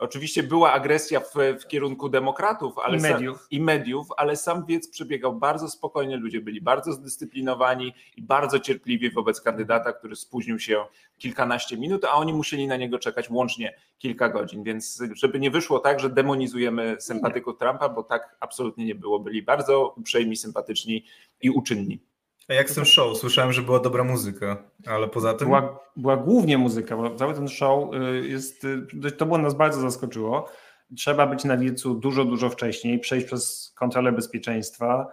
Oczywiście 0.00 0.42
była 0.42 0.72
agresja 0.72 1.20
w, 1.20 1.34
w 1.60 1.66
kierunku 1.68 2.08
demokratów 2.08 2.78
ale 2.78 2.98
I, 2.98 3.00
mediów. 3.00 3.38
Sam, 3.38 3.46
i 3.50 3.60
mediów, 3.60 4.06
ale 4.16 4.36
sam 4.36 4.66
wiec 4.66 4.90
przebiegał 4.90 5.34
bardzo 5.34 5.68
spokojnie. 5.68 6.16
Ludzie 6.16 6.40
byli 6.40 6.60
bardzo 6.60 6.92
zdyscyplinowani 6.92 7.94
i 8.16 8.22
bardzo 8.22 8.60
cierpliwi 8.60 9.10
wobec 9.10 9.40
kandydata, 9.40 9.92
który 9.92 10.16
spóźnił 10.16 10.58
się 10.58 10.84
kilkanaście 11.18 11.76
minut, 11.76 12.04
a 12.04 12.12
oni 12.12 12.32
musieli 12.32 12.66
na 12.66 12.76
niego 12.76 12.98
czekać 12.98 13.30
łącznie 13.30 13.74
kilka 13.98 14.28
godzin. 14.28 14.62
Więc 14.62 15.02
żeby 15.12 15.40
nie 15.40 15.50
wyszło 15.50 15.78
tak, 15.78 16.00
że 16.00 16.10
demonizujemy 16.10 16.96
sympatyków 17.00 17.58
Trumpa, 17.58 17.88
bo 17.88 18.02
tak 18.02 18.36
absolutnie 18.40 18.84
nie 18.84 18.94
było. 18.94 19.20
Byli 19.20 19.42
bardzo 19.42 19.94
uprzejmi, 19.96 20.36
sympatyczni 20.36 21.04
i 21.42 21.50
uczynni. 21.50 22.09
A 22.50 22.54
jak 22.54 22.70
z 22.70 22.74
tym 22.74 22.84
show? 22.84 23.18
Słyszałem, 23.18 23.52
że 23.52 23.62
była 23.62 23.80
dobra 23.80 24.04
muzyka, 24.04 24.56
ale 24.86 25.08
poza 25.08 25.34
tym. 25.34 25.48
Była, 25.48 25.78
była 25.96 26.16
głównie 26.16 26.58
muzyka, 26.58 26.96
bo 26.96 27.14
cały 27.14 27.34
ten 27.34 27.48
show 27.48 27.94
y, 27.94 28.28
jest. 28.28 28.64
Y, 28.64 29.12
to 29.12 29.26
było 29.26 29.38
nas 29.38 29.54
bardzo 29.54 29.80
zaskoczyło. 29.80 30.48
Trzeba 30.96 31.26
być 31.26 31.44
na 31.44 31.56
wiecu 31.56 31.94
dużo, 31.94 32.24
dużo 32.24 32.48
wcześniej, 32.48 32.98
przejść 32.98 33.26
przez 33.26 33.72
kontrolę 33.78 34.12
bezpieczeństwa 34.12 35.06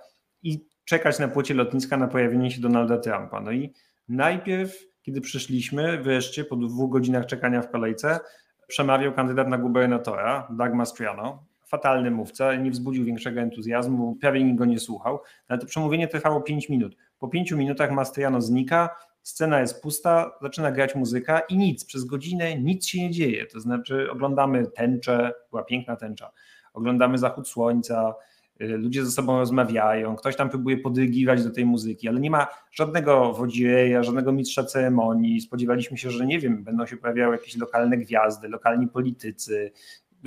i 0.43 0.65
czekać 0.85 1.19
na 1.19 1.27
płocie 1.27 1.53
lotniska 1.53 1.97
na 1.97 2.07
pojawienie 2.07 2.51
się 2.51 2.61
Donalda 2.61 2.97
Trumpa. 2.97 3.41
No 3.41 3.51
i 3.51 3.73
najpierw, 4.09 4.83
kiedy 5.01 5.21
przyszliśmy, 5.21 6.01
wreszcie 6.01 6.43
po 6.43 6.55
dwóch 6.55 6.91
godzinach 6.91 7.25
czekania 7.25 7.61
w 7.61 7.71
kolejce, 7.71 8.19
przemawiał 8.67 9.13
kandydat 9.13 9.47
na 9.47 9.57
gubernatora, 9.57 10.47
Doug 10.49 10.73
Mastriano, 10.73 11.45
fatalny 11.67 12.11
mówca, 12.11 12.55
nie 12.55 12.71
wzbudził 12.71 13.05
większego 13.05 13.41
entuzjazmu, 13.41 14.15
prawie 14.21 14.43
nikt 14.43 14.57
go 14.57 14.65
nie 14.65 14.79
słuchał, 14.79 15.19
ale 15.47 15.59
to 15.59 15.65
przemówienie 15.65 16.07
trwało 16.07 16.41
5 16.41 16.69
minut. 16.69 16.97
Po 17.19 17.27
pięciu 17.27 17.57
minutach 17.57 17.91
Mastriano 17.91 18.41
znika, 18.41 18.89
scena 19.21 19.59
jest 19.59 19.81
pusta, 19.81 20.31
zaczyna 20.41 20.71
grać 20.71 20.95
muzyka 20.95 21.39
i 21.39 21.57
nic, 21.57 21.85
przez 21.85 22.03
godzinę 22.05 22.59
nic 22.59 22.87
się 22.87 23.01
nie 23.01 23.11
dzieje. 23.11 23.45
To 23.45 23.59
znaczy 23.59 24.11
oglądamy 24.11 24.67
tęczę, 24.67 25.33
była 25.49 25.63
piękna 25.63 25.95
tęcza, 25.95 26.31
oglądamy 26.73 27.17
zachód 27.17 27.47
słońca, 27.47 28.15
y, 28.61 28.67
ludzie 28.67 29.05
ze 29.05 29.11
sobą 29.11 29.39
rozmawiają, 29.39 30.15
ktoś 30.15 30.35
tam 30.35 30.49
próbuje 30.49 30.77
podrygiwać 30.77 31.43
do 31.43 31.49
tej 31.51 31.65
muzyki, 31.65 32.07
ale 32.07 32.19
nie 32.19 32.31
ma 32.31 32.47
żadnego 32.71 33.33
wodzireja, 33.33 34.03
żadnego 34.03 34.31
mistrza 34.31 34.63
ceremonii. 34.63 35.41
Spodziewaliśmy 35.41 35.97
się, 35.97 36.11
że 36.11 36.25
nie 36.25 36.39
wiem, 36.39 36.63
będą 36.63 36.85
się 36.85 36.97
pojawiały 36.97 37.35
jakieś 37.35 37.57
lokalne 37.57 37.97
gwiazdy, 37.97 38.47
lokalni 38.47 38.87
politycy, 38.87 39.71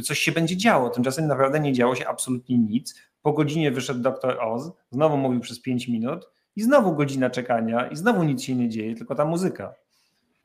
coś 0.02 0.18
się 0.18 0.32
będzie 0.32 0.56
działo. 0.56 0.90
Tymczasem 0.90 1.26
naprawdę 1.26 1.60
nie 1.60 1.72
działo 1.72 1.94
się 1.94 2.08
absolutnie 2.08 2.58
nic. 2.58 2.94
Po 3.22 3.32
godzinie 3.32 3.70
wyszedł 3.70 4.00
dr 4.00 4.38
Oz, 4.40 4.72
znowu 4.90 5.16
mówił 5.16 5.40
przez 5.40 5.60
pięć 5.60 5.88
minut 5.88 6.30
i 6.56 6.62
znowu 6.62 6.94
godzina 6.94 7.30
czekania, 7.30 7.86
i 7.86 7.96
znowu 7.96 8.22
nic 8.22 8.42
się 8.42 8.54
nie 8.54 8.68
dzieje, 8.68 8.94
tylko 8.94 9.14
ta 9.14 9.24
muzyka. 9.24 9.74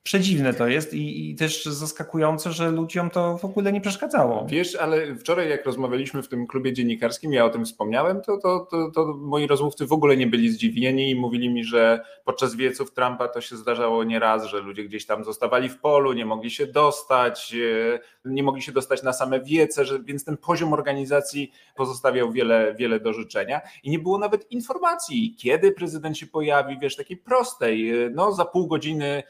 Przedziwne 0.05 0.53
to 0.53 0.67
jest 0.67 0.93
i, 0.93 1.29
i, 1.29 1.35
też 1.35 1.65
zaskakujące, 1.65 2.51
że 2.51 2.71
ludziom 2.71 3.09
to 3.09 3.37
w 3.37 3.45
ogóle 3.45 3.71
nie 3.71 3.81
przeszkadzało. 3.81 4.45
Wiesz, 4.49 4.75
ale 4.75 5.15
wczoraj 5.15 5.49
jak 5.49 5.65
rozmawialiśmy 5.65 6.23
w 6.23 6.27
tym 6.27 6.47
klubie 6.47 6.73
dziennikarskim, 6.73 7.33
ja 7.33 7.45
o 7.45 7.49
tym 7.49 7.65
wspomniałem, 7.65 8.21
to, 8.21 8.37
to, 8.37 8.67
to, 8.71 8.91
to 8.91 9.05
moi 9.17 9.47
rozmówcy 9.47 9.85
w 9.85 9.91
ogóle 9.91 10.17
nie 10.17 10.27
byli 10.27 10.49
zdziwieni 10.49 11.09
i 11.09 11.15
mówili 11.15 11.49
mi, 11.49 11.63
że 11.63 12.05
podczas 12.25 12.55
wieców 12.55 12.93
Trumpa 12.93 13.27
to 13.27 13.41
się 13.41 13.57
zdarzało 13.57 14.03
nieraz, 14.03 14.45
że 14.45 14.59
ludzie 14.59 14.83
gdzieś 14.83 15.05
tam 15.05 15.23
zostawali 15.23 15.69
w 15.69 15.79
polu, 15.79 16.13
nie 16.13 16.25
mogli 16.25 16.51
się 16.51 16.67
dostać, 16.67 17.55
e, 17.55 17.99
nie 18.25 18.43
mogli 18.43 18.61
się 18.61 18.71
dostać 18.71 19.03
na 19.03 19.13
same 19.13 19.39
wiece, 19.39 19.85
że, 19.85 20.03
więc 20.03 20.25
ten 20.25 20.37
poziom 20.37 20.73
organizacji 20.73 21.51
pozostawiał 21.75 22.31
wiele, 22.31 22.75
wiele 22.79 22.99
do 22.99 23.13
życzenia 23.13 23.61
i 23.83 23.89
nie 23.89 23.99
było 23.99 24.17
nawet 24.17 24.51
informacji, 24.51 25.35
kiedy 25.39 25.71
prezydent 25.71 26.17
się 26.17 26.27
pojawi, 26.27 26.79
wiesz, 26.79 26.95
takiej 26.95 27.17
prostej, 27.17 27.89
e, 27.89 28.09
no 28.09 28.31
za 28.31 28.45
pół 28.45 28.67
godziny 28.67 29.23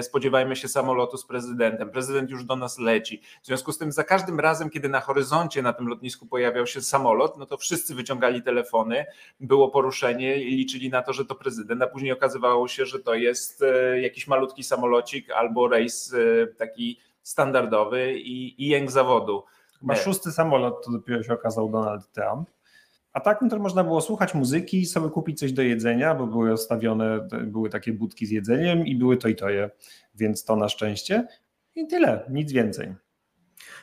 spodziewajmy 0.00 0.56
się 0.56 0.68
samolotu 0.68 1.16
z 1.16 1.26
prezydentem, 1.26 1.90
prezydent 1.90 2.30
już 2.30 2.44
do 2.44 2.56
nas 2.56 2.78
leci. 2.78 3.22
W 3.42 3.46
związku 3.46 3.72
z 3.72 3.78
tym 3.78 3.92
za 3.92 4.04
każdym 4.04 4.40
razem, 4.40 4.70
kiedy 4.70 4.88
na 4.88 5.00
horyzoncie 5.00 5.62
na 5.62 5.72
tym 5.72 5.88
lotnisku 5.88 6.26
pojawiał 6.26 6.66
się 6.66 6.82
samolot, 6.82 7.38
no 7.38 7.46
to 7.46 7.56
wszyscy 7.56 7.94
wyciągali 7.94 8.42
telefony, 8.42 9.06
było 9.40 9.68
poruszenie 9.68 10.36
i 10.36 10.56
liczyli 10.56 10.90
na 10.90 11.02
to, 11.02 11.12
że 11.12 11.24
to 11.24 11.34
prezydent, 11.34 11.82
a 11.82 11.86
później 11.86 12.12
okazywało 12.12 12.68
się, 12.68 12.86
że 12.86 12.98
to 12.98 13.14
jest 13.14 13.64
jakiś 14.02 14.26
malutki 14.26 14.64
samolocik 14.64 15.30
albo 15.30 15.68
rejs 15.68 16.14
taki 16.58 17.00
standardowy 17.22 18.18
i, 18.18 18.64
i 18.64 18.68
jęk 18.68 18.90
zawodu. 18.90 19.44
Ma 19.82 19.94
szósty 19.96 20.32
samolot, 20.32 20.84
to 20.84 20.92
dopiero 20.92 21.22
się 21.22 21.32
okazał 21.32 21.70
Donald 21.70 22.12
Trump. 22.12 22.50
A 23.18 23.20
tak 23.20 23.42
no 23.42 23.48
to 23.48 23.58
można 23.58 23.84
było 23.84 24.00
słuchać 24.00 24.34
muzyki, 24.34 24.86
sobie 24.86 25.10
kupić 25.10 25.38
coś 25.38 25.52
do 25.52 25.62
jedzenia, 25.62 26.14
bo 26.14 26.26
były 26.26 26.52
ostawione, 26.52 27.28
były 27.42 27.70
takie 27.70 27.92
budki 27.92 28.26
z 28.26 28.30
jedzeniem 28.30 28.86
i 28.86 28.96
były 28.96 29.16
to 29.16 29.28
i 29.28 29.36
to 29.36 29.48
je, 29.48 29.70
więc 30.14 30.44
to 30.44 30.56
na 30.56 30.68
szczęście. 30.68 31.26
I 31.74 31.86
tyle, 31.86 32.26
nic 32.30 32.52
więcej. 32.52 32.94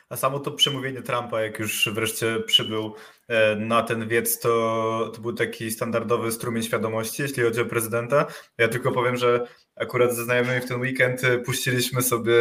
A 0.08 0.16
samo 0.16 0.38
to 0.40 0.50
przemówienie 0.50 1.02
Trumpa, 1.02 1.40
jak 1.40 1.58
już 1.58 1.88
wreszcie 1.92 2.40
przybył 2.46 2.94
e, 3.28 3.56
na 3.56 3.82
ten 3.82 4.08
wiec, 4.08 4.38
to, 4.38 5.12
to 5.14 5.20
był 5.20 5.32
taki 5.32 5.70
standardowy 5.70 6.32
strumień 6.32 6.62
świadomości, 6.62 7.22
jeśli 7.22 7.42
chodzi 7.42 7.60
o 7.60 7.64
prezydenta. 7.64 8.26
Ja 8.58 8.68
tylko 8.68 8.92
powiem, 8.92 9.16
że 9.16 9.46
akurat 9.76 10.14
ze 10.14 10.24
znajomymi 10.24 10.60
w 10.60 10.68
ten 10.68 10.80
weekend 10.80 11.22
puściliśmy 11.44 12.02
sobie 12.02 12.34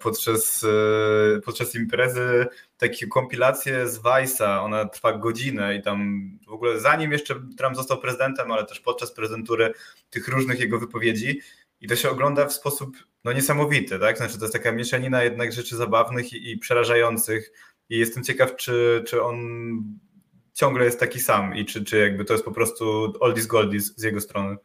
podczas, 0.00 0.64
e, 0.64 1.40
podczas 1.40 1.74
imprezy 1.74 2.46
takie 2.76 3.06
kompilacje 3.06 3.88
z 3.88 3.98
Vice'a, 3.98 4.64
ona 4.64 4.84
trwa 4.84 5.18
godzinę 5.18 5.76
i 5.76 5.82
tam 5.82 6.30
w 6.46 6.52
ogóle 6.52 6.80
zanim 6.80 7.12
jeszcze 7.12 7.34
Trump 7.58 7.76
został 7.76 8.00
prezydentem, 8.00 8.52
ale 8.52 8.66
też 8.66 8.80
podczas 8.80 9.12
prezydentury 9.12 9.72
tych 10.10 10.28
różnych 10.28 10.60
jego 10.60 10.78
wypowiedzi 10.78 11.40
i 11.80 11.88
to 11.88 11.96
się 11.96 12.10
ogląda 12.10 12.46
w 12.46 12.52
sposób 12.52 12.96
no 13.24 13.32
niesamowity, 13.32 13.98
tak? 13.98 14.16
Znaczy 14.16 14.38
to 14.38 14.44
jest 14.44 14.52
taka 14.52 14.72
mieszanina 14.72 15.22
jednak 15.22 15.52
rzeczy 15.52 15.76
zabawnych 15.76 16.32
i, 16.32 16.50
i 16.50 16.58
przerażających 16.58 17.52
i 17.88 17.98
jestem 17.98 18.24
ciekaw, 18.24 18.56
czy, 18.56 19.04
czy 19.06 19.22
on 19.22 19.38
ciągle 20.54 20.84
jest 20.84 21.00
taki 21.00 21.20
sam 21.20 21.56
i 21.56 21.64
czy, 21.64 21.84
czy 21.84 21.98
jakby 21.98 22.24
to 22.24 22.32
jest 22.32 22.44
po 22.44 22.52
prostu 22.52 23.12
oldies 23.20 23.46
goldies 23.46 23.96
z 23.96 24.02
jego 24.02 24.20
strony. 24.20 24.56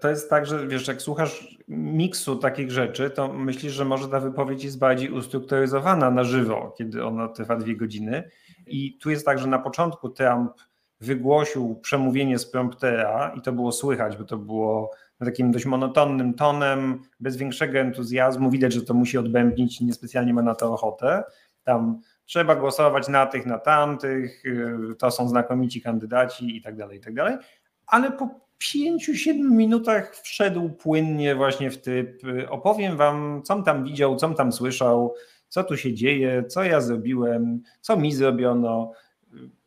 To 0.00 0.08
jest 0.08 0.30
tak, 0.30 0.46
że 0.46 0.66
wiesz, 0.66 0.88
jak 0.88 1.02
słuchasz 1.02 1.58
miksu 1.68 2.36
takich 2.36 2.70
rzeczy, 2.70 3.10
to 3.10 3.32
myślisz, 3.32 3.72
że 3.72 3.84
może 3.84 4.08
ta 4.08 4.20
wypowiedź 4.20 4.64
jest 4.64 4.78
bardziej 4.78 5.10
ustrukturyzowana 5.10 6.10
na 6.10 6.24
żywo, 6.24 6.74
kiedy 6.78 7.04
ona 7.04 7.28
trwa 7.28 7.56
dwie 7.56 7.76
godziny. 7.76 8.30
I 8.66 8.98
tu 8.98 9.10
jest 9.10 9.26
tak, 9.26 9.38
że 9.38 9.46
na 9.46 9.58
początku 9.58 10.08
Trump 10.08 10.52
wygłosił 11.00 11.76
przemówienie 11.82 12.38
z 12.38 12.50
promptera 12.50 13.32
i 13.36 13.40
to 13.40 13.52
było 13.52 13.72
słychać, 13.72 14.16
bo 14.16 14.24
to 14.24 14.36
było 14.36 14.90
takim 15.24 15.52
dość 15.52 15.66
monotonnym 15.66 16.34
tonem, 16.34 17.02
bez 17.20 17.36
większego 17.36 17.78
entuzjazmu. 17.78 18.50
Widać, 18.50 18.72
że 18.72 18.82
to 18.82 18.94
musi 18.94 19.18
odbębnić, 19.18 19.80
niespecjalnie 19.80 20.34
ma 20.34 20.42
na 20.42 20.54
to 20.54 20.72
ochotę. 20.72 21.22
Tam 21.64 22.00
trzeba 22.24 22.56
głosować 22.56 23.08
na 23.08 23.26
tych, 23.26 23.46
na 23.46 23.58
tamtych, 23.58 24.44
y, 24.44 24.94
to 24.98 25.10
są 25.10 25.28
znakomici 25.28 25.82
kandydaci 25.82 26.56
i 26.56 26.62
tak 26.62 26.76
dalej, 26.76 26.98
i 26.98 27.00
tak 27.00 27.14
dalej. 27.14 27.36
Ale 27.86 28.12
po 28.12 28.49
pięciu, 28.60 29.14
siedmiu 29.14 29.54
minutach 29.54 30.16
wszedł 30.16 30.70
płynnie 30.70 31.34
właśnie 31.34 31.70
w 31.70 31.80
typ 31.80 32.24
y, 32.24 32.50
opowiem 32.50 32.96
wam, 32.96 33.42
co 33.44 33.62
tam 33.62 33.84
widział, 33.84 34.16
co 34.16 34.34
tam 34.34 34.52
słyszał, 34.52 35.14
co 35.48 35.64
tu 35.64 35.76
się 35.76 35.94
dzieje, 35.94 36.44
co 36.48 36.62
ja 36.62 36.80
zrobiłem, 36.80 37.62
co 37.80 37.96
mi 37.96 38.12
zrobiono. 38.12 38.92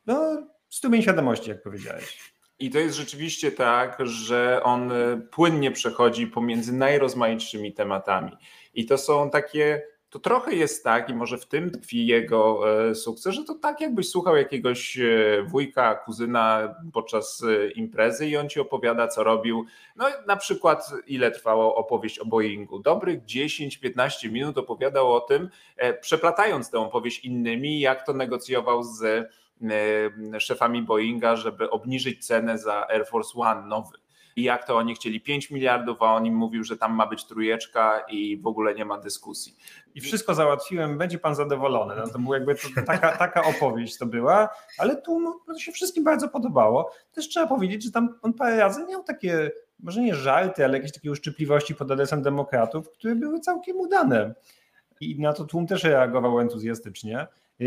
No, 0.06 0.46
stumień 0.70 1.02
świadomości, 1.02 1.50
jak 1.50 1.62
powiedziałeś. 1.62 2.34
I 2.58 2.70
to 2.70 2.78
jest 2.78 2.96
rzeczywiście 2.96 3.52
tak, 3.52 3.98
że 4.06 4.60
on 4.62 4.92
y, 4.92 5.28
płynnie 5.30 5.70
przechodzi 5.70 6.26
pomiędzy 6.26 6.72
najrozmaitszymi 6.72 7.72
tematami. 7.72 8.32
I 8.74 8.86
to 8.86 8.98
są 8.98 9.30
takie 9.30 9.82
to 10.14 10.18
trochę 10.18 10.54
jest 10.54 10.84
tak, 10.84 11.10
i 11.10 11.14
może 11.14 11.38
w 11.38 11.46
tym 11.46 11.70
tkwi 11.70 12.06
jego 12.06 12.60
e, 12.90 12.94
sukces, 12.94 13.34
że 13.34 13.44
to 13.44 13.54
tak 13.54 13.80
jakbyś 13.80 14.08
słuchał 14.08 14.36
jakiegoś 14.36 14.98
e, 14.98 15.42
wujka, 15.46 15.94
kuzyna 15.94 16.74
podczas 16.92 17.42
e, 17.42 17.70
imprezy 17.70 18.28
i 18.28 18.36
on 18.36 18.48
ci 18.48 18.60
opowiada, 18.60 19.08
co 19.08 19.24
robił. 19.24 19.64
No 19.96 20.06
na 20.26 20.36
przykład, 20.36 20.90
ile 21.06 21.30
trwała 21.30 21.74
opowieść 21.74 22.18
o 22.18 22.26
Boeingu. 22.26 22.78
Dobrych 22.78 23.24
10-15 23.24 24.30
minut 24.30 24.58
opowiadał 24.58 25.12
o 25.12 25.20
tym, 25.20 25.48
przeplatając 26.00 26.70
tę 26.70 26.78
opowieść 26.78 27.24
innymi, 27.24 27.80
jak 27.80 28.06
to 28.06 28.12
negocjował 28.12 28.82
z 28.82 29.28
szefami 30.38 30.82
Boeinga, 30.82 31.36
żeby 31.36 31.70
obniżyć 31.70 32.26
cenę 32.26 32.58
za 32.58 32.86
Air 32.88 33.06
Force 33.06 33.38
One 33.38 33.66
nowy 33.66 34.03
i 34.36 34.42
jak 34.42 34.66
to 34.66 34.76
oni 34.76 34.94
chcieli 34.94 35.20
5 35.20 35.50
miliardów, 35.50 36.02
a 36.02 36.14
on 36.14 36.26
im 36.26 36.34
mówił, 36.34 36.64
że 36.64 36.76
tam 36.76 36.94
ma 36.94 37.06
być 37.06 37.24
trujeczka 37.24 38.04
i 38.10 38.36
w 38.36 38.46
ogóle 38.46 38.74
nie 38.74 38.84
ma 38.84 38.98
dyskusji. 38.98 39.56
I 39.94 40.00
wszystko 40.00 40.34
załatwiłem, 40.34 40.98
będzie 40.98 41.18
pan 41.18 41.34
zadowolony. 41.34 41.94
No 41.96 42.08
to 42.08 42.18
była 42.18 42.36
jakby 42.36 42.54
to, 42.54 42.68
taka, 42.86 43.16
taka 43.26 43.44
opowieść 43.44 43.98
to 43.98 44.06
była, 44.06 44.48
ale 44.78 45.02
tu 45.02 45.20
no, 45.20 45.40
to 45.46 45.58
się 45.58 45.72
wszystkim 45.72 46.04
bardzo 46.04 46.28
podobało. 46.28 46.92
Też 47.12 47.28
trzeba 47.28 47.46
powiedzieć, 47.46 47.84
że 47.84 47.90
tam 47.90 48.18
on 48.22 48.32
parę 48.32 48.56
razy 48.56 48.86
miał 48.86 49.02
takie, 49.02 49.50
może 49.78 50.00
nie 50.00 50.14
żarty, 50.14 50.64
ale 50.64 50.76
jakieś 50.76 50.92
takie 50.92 51.10
uszczypliwości 51.10 51.74
pod 51.74 51.90
adresem 51.90 52.22
demokratów, 52.22 52.90
które 52.90 53.14
były 53.14 53.40
całkiem 53.40 53.76
udane. 53.76 54.34
I 55.00 55.20
na 55.20 55.32
to 55.32 55.44
tłum 55.44 55.66
też 55.66 55.84
reagował 55.84 56.40
entuzjastycznie. 56.40 57.26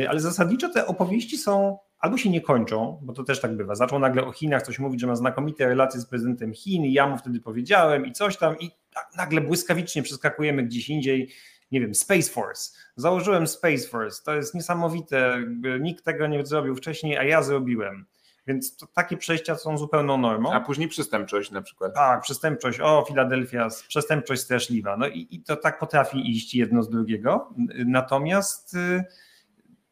Ale 0.10 0.20
zasadniczo 0.20 0.70
te 0.70 0.88
opowieści 0.88 1.38
są 1.38 1.78
albo 2.00 2.18
się 2.18 2.30
nie 2.30 2.42
kończą, 2.42 3.00
bo 3.04 3.14
to 3.14 3.24
też 3.24 3.42
tak 3.42 3.56
bywa. 3.56 3.76
Zaczął 3.76 4.00
nagle 4.00 4.26
o 4.26 4.32
Chinach 4.32 4.62
coś 4.62 4.80
mówić, 4.80 5.02
że 5.02 5.08
ma 5.08 5.16
znakomite 5.16 5.68
relacje 5.68 6.02
z 6.02 6.06
prezydentem 6.06 6.54
Chin 6.54 6.86
i 6.86 6.94
ja 6.94 7.08
mu 7.08 7.18
wtedy 7.18 7.40
powiedziałem 7.40 8.06
i 8.06 8.12
coś 8.12 8.38
tam 8.38 8.60
i 8.60 8.72
nagle 9.18 9.42
błyskawicznie 9.42 10.04
przeskakujemy 10.04 10.64
gdzieś 10.64 10.90
indziej. 10.90 11.30
Nie 11.72 11.82
wiem, 11.82 11.96
Space 11.96 12.32
Force. 12.32 12.72
Założyłem 12.96 13.48
Space 13.48 13.88
Force. 13.88 14.24
To 14.26 14.36
jest 14.36 14.56
niesamowite. 14.56 15.44
Nikt 15.80 16.06
tego 16.06 16.28
nie 16.28 16.46
zrobił 16.46 16.76
wcześniej, 16.76 17.18
a 17.18 17.24
ja 17.24 17.44
zrobiłem. 17.44 18.06
Więc 18.48 18.78
takie 18.94 19.18
przejścia 19.18 19.56
są 19.56 19.78
zupełną 19.78 20.18
normą. 20.18 20.54
A 20.54 20.62
później 20.62 20.88
przestępczość 20.88 21.52
na 21.52 21.62
przykład. 21.62 21.96
Tak, 21.96 22.22
przestępczość. 22.22 22.80
O, 22.80 23.06
Filadelfia, 23.08 23.68
przestępczość 23.88 24.42
straszliwa. 24.42 24.98
No 24.98 25.08
i, 25.08 25.28
i 25.32 25.44
to 25.44 25.56
tak 25.56 25.80
potrafi 25.80 26.32
iść 26.32 26.56
jedno 26.56 26.84
z 26.84 26.90
drugiego. 26.90 27.54
Natomiast. 27.86 28.74
Yy, 28.74 29.04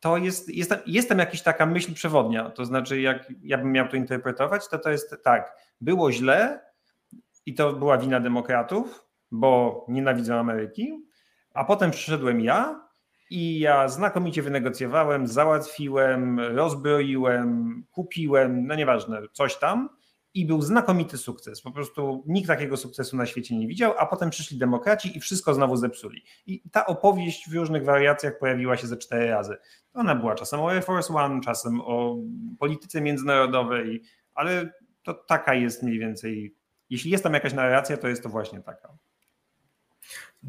to 0.05 0.17
jest, 0.17 0.49
jest, 0.49 0.73
jest 0.85 1.09
tam 1.09 1.19
jakaś 1.19 1.41
taka 1.41 1.65
myśl 1.65 1.93
przewodnia. 1.93 2.49
To 2.49 2.65
znaczy, 2.65 3.01
jak 3.01 3.33
ja 3.41 3.57
bym 3.57 3.71
miał 3.71 3.87
to 3.87 3.97
interpretować, 3.97 4.67
to 4.67 4.79
to 4.79 4.89
jest 4.89 5.15
tak, 5.23 5.57
było 5.81 6.11
źle 6.11 6.59
i 7.45 7.53
to 7.53 7.73
była 7.73 7.97
wina 7.97 8.19
demokratów, 8.19 9.05
bo 9.31 9.85
nienawidzą 9.89 10.35
Ameryki, 10.35 11.05
a 11.53 11.65
potem 11.65 11.91
przyszedłem 11.91 12.41
ja 12.41 12.87
i 13.29 13.59
ja 13.59 13.87
znakomicie 13.87 14.41
wynegocjowałem, 14.41 15.27
załatwiłem, 15.27 16.39
rozbroiłem, 16.39 17.83
kupiłem, 17.91 18.67
no 18.67 18.75
nieważne, 18.75 19.21
coś 19.31 19.57
tam 19.57 19.89
i 20.35 20.45
był 20.45 20.61
znakomity 20.61 21.17
sukces. 21.17 21.61
Po 21.61 21.71
prostu 21.71 22.23
nikt 22.27 22.47
takiego 22.47 22.77
sukcesu 22.77 23.17
na 23.17 23.25
świecie 23.25 23.57
nie 23.57 23.67
widział, 23.67 23.93
a 23.97 24.05
potem 24.05 24.29
przyszli 24.29 24.57
demokraci 24.57 25.17
i 25.17 25.19
wszystko 25.19 25.53
znowu 25.53 25.75
zepsuli. 25.75 26.23
I 26.47 26.63
ta 26.71 26.85
opowieść 26.85 27.49
w 27.49 27.53
różnych 27.53 27.85
wariacjach 27.85 28.39
pojawiła 28.39 28.77
się 28.77 28.87
ze 28.87 28.97
cztery 28.97 29.27
razy. 29.27 29.57
Ona 29.93 30.15
była 30.15 30.35
czasem 30.35 30.59
o 30.59 30.71
Air 30.71 30.83
Force 30.83 31.13
One, 31.13 31.41
czasem 31.41 31.81
o 31.81 32.17
polityce 32.59 33.01
międzynarodowej, 33.01 34.03
ale 34.33 34.73
to 35.03 35.13
taka 35.13 35.53
jest 35.53 35.83
mniej 35.83 35.99
więcej. 35.99 36.55
Jeśli 36.89 37.11
jest 37.11 37.23
tam 37.23 37.33
jakaś 37.33 37.53
narracja, 37.53 37.97
to 37.97 38.07
jest 38.07 38.23
to 38.23 38.29
właśnie 38.29 38.61
taka. 38.61 38.97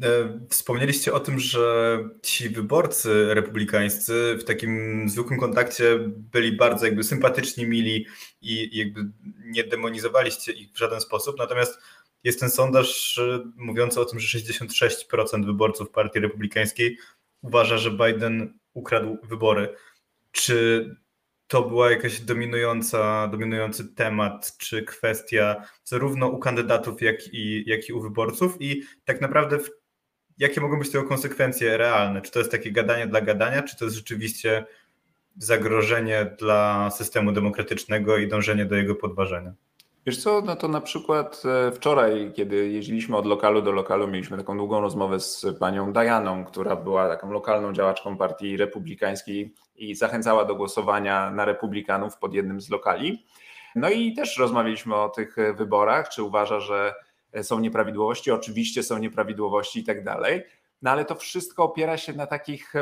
E, 0.03 0.39
wspomnieliście 0.49 1.13
o 1.13 1.19
tym, 1.19 1.39
że 1.39 1.99
ci 2.21 2.49
wyborcy 2.49 3.33
republikańscy 3.33 4.37
w 4.39 4.43
takim 4.43 5.03
zwykłym 5.09 5.39
kontakcie 5.39 5.99
byli 6.07 6.57
bardzo 6.57 6.85
jakby 6.85 7.03
sympatyczni, 7.03 7.67
mili 7.67 8.05
i 8.41 8.77
jakby 8.77 9.01
nie 9.45 9.63
demonizowaliście 9.63 10.51
ich 10.51 10.71
w 10.71 10.77
żaden 10.77 11.01
sposób. 11.01 11.37
Natomiast 11.37 11.79
jest 12.23 12.39
ten 12.39 12.49
sondaż 12.49 13.19
mówiący 13.55 14.01
o 14.01 14.05
tym, 14.05 14.19
że 14.19 14.39
66% 14.39 15.45
wyborców 15.45 15.89
Partii 15.89 16.19
Republikańskiej 16.19 16.97
uważa, 17.41 17.77
że 17.77 17.91
Biden 17.91 18.59
ukradł 18.73 19.17
wybory. 19.23 19.75
Czy 20.31 20.89
to 21.47 21.61
była 21.61 21.91
jakaś 21.91 22.19
dominująca, 22.21 23.27
dominujący 23.27 23.93
temat, 23.93 24.57
czy 24.57 24.83
kwestia 24.83 25.63
zarówno 25.83 26.27
u 26.27 26.39
kandydatów, 26.39 27.01
jak 27.01 27.33
i, 27.33 27.63
jak 27.67 27.89
i 27.89 27.93
u 27.93 28.01
wyborców? 28.01 28.61
I 28.61 28.81
tak 29.05 29.21
naprawdę 29.21 29.59
jakie 30.37 30.61
mogą 30.61 30.79
być 30.79 30.91
tego 30.91 31.03
konsekwencje 31.03 31.77
realne? 31.77 32.21
Czy 32.21 32.31
to 32.31 32.39
jest 32.39 32.51
takie 32.51 32.71
gadanie 32.71 33.07
dla 33.07 33.21
gadania, 33.21 33.63
czy 33.63 33.77
to 33.77 33.85
jest 33.85 33.97
rzeczywiście 33.97 34.65
zagrożenie 35.37 36.35
dla 36.39 36.89
systemu 36.89 37.31
demokratycznego 37.31 38.17
i 38.17 38.27
dążenie 38.27 38.65
do 38.65 38.75
jego 38.75 38.95
podważenia? 38.95 39.53
Wiesz 40.05 40.17
co, 40.17 40.41
no 40.41 40.55
to 40.55 40.67
na 40.67 40.81
przykład 40.81 41.43
e, 41.45 41.71
wczoraj, 41.71 42.31
kiedy 42.35 42.69
jeździliśmy 42.69 43.17
od 43.17 43.25
lokalu 43.25 43.61
do 43.61 43.71
lokalu, 43.71 44.07
mieliśmy 44.07 44.37
taką 44.37 44.57
długą 44.57 44.81
rozmowę 44.81 45.19
z 45.19 45.45
panią 45.59 45.93
Dianą, 45.93 46.45
która 46.45 46.75
była 46.75 47.07
taką 47.07 47.31
lokalną 47.31 47.73
działaczką 47.73 48.17
partii 48.17 48.57
republikańskiej 48.57 49.53
i 49.75 49.95
zachęcała 49.95 50.45
do 50.45 50.55
głosowania 50.55 51.31
na 51.31 51.45
republikanów 51.45 52.17
pod 52.17 52.33
jednym 52.33 52.61
z 52.61 52.69
lokali. 52.69 53.25
No 53.75 53.89
i 53.89 54.13
też 54.13 54.37
rozmawialiśmy 54.37 54.95
o 54.95 55.09
tych 55.09 55.35
wyborach, 55.57 56.09
czy 56.09 56.23
uważa, 56.23 56.59
że 56.59 56.93
są 57.41 57.59
nieprawidłowości, 57.59 58.31
oczywiście 58.31 58.83
są 58.83 58.97
nieprawidłowości 58.97 59.79
i 59.79 59.83
tak 59.83 60.03
dalej, 60.03 60.43
no 60.81 60.91
ale 60.91 61.05
to 61.05 61.15
wszystko 61.15 61.63
opiera 61.63 61.97
się 61.97 62.13
na 62.13 62.27
takich 62.27 62.73